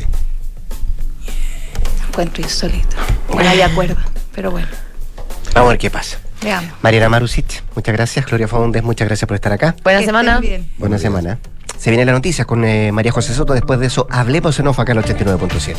Encuentro 2.09 2.43
insólito. 2.43 2.97
No 3.33 3.39
hay 3.41 3.61
acuerdo, 3.63 3.97
pero 4.35 4.51
bueno, 4.51 4.69
Vamos 5.55 5.69
a 5.69 5.71
ver 5.71 5.79
qué 5.79 5.91
pasa. 5.91 6.19
veamos. 6.43 6.71
Mariana 6.83 7.09
Marusic, 7.09 7.63
muchas 7.75 7.95
gracias. 7.95 8.27
Gloria 8.27 8.47
Faundes, 8.49 8.83
muchas 8.83 9.07
gracias 9.09 9.27
por 9.27 9.35
estar 9.35 9.53
acá. 9.53 9.75
Buena 9.83 10.01
Que 10.01 10.07
semana. 10.07 10.35
estén 10.37 10.49
bien. 10.49 10.71
Buena 10.79 10.99
semana. 10.99 11.39
Se 11.79 11.91
viene 11.91 12.05
la 12.05 12.13
noticia 12.13 12.45
con 12.45 12.65
eh, 12.65 12.93
María 12.93 13.11
José 13.11 13.33
Soto. 13.35 13.53
Después 13.55 13.81
de 13.81 13.87
eso, 13.87 14.07
hablemos 14.11 14.59
en 14.59 14.67
off 14.67 14.79
acá 14.81 14.93
en 14.93 14.99
el 14.99 15.05
89.7. 15.05 15.77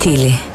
Chile, 0.00 0.40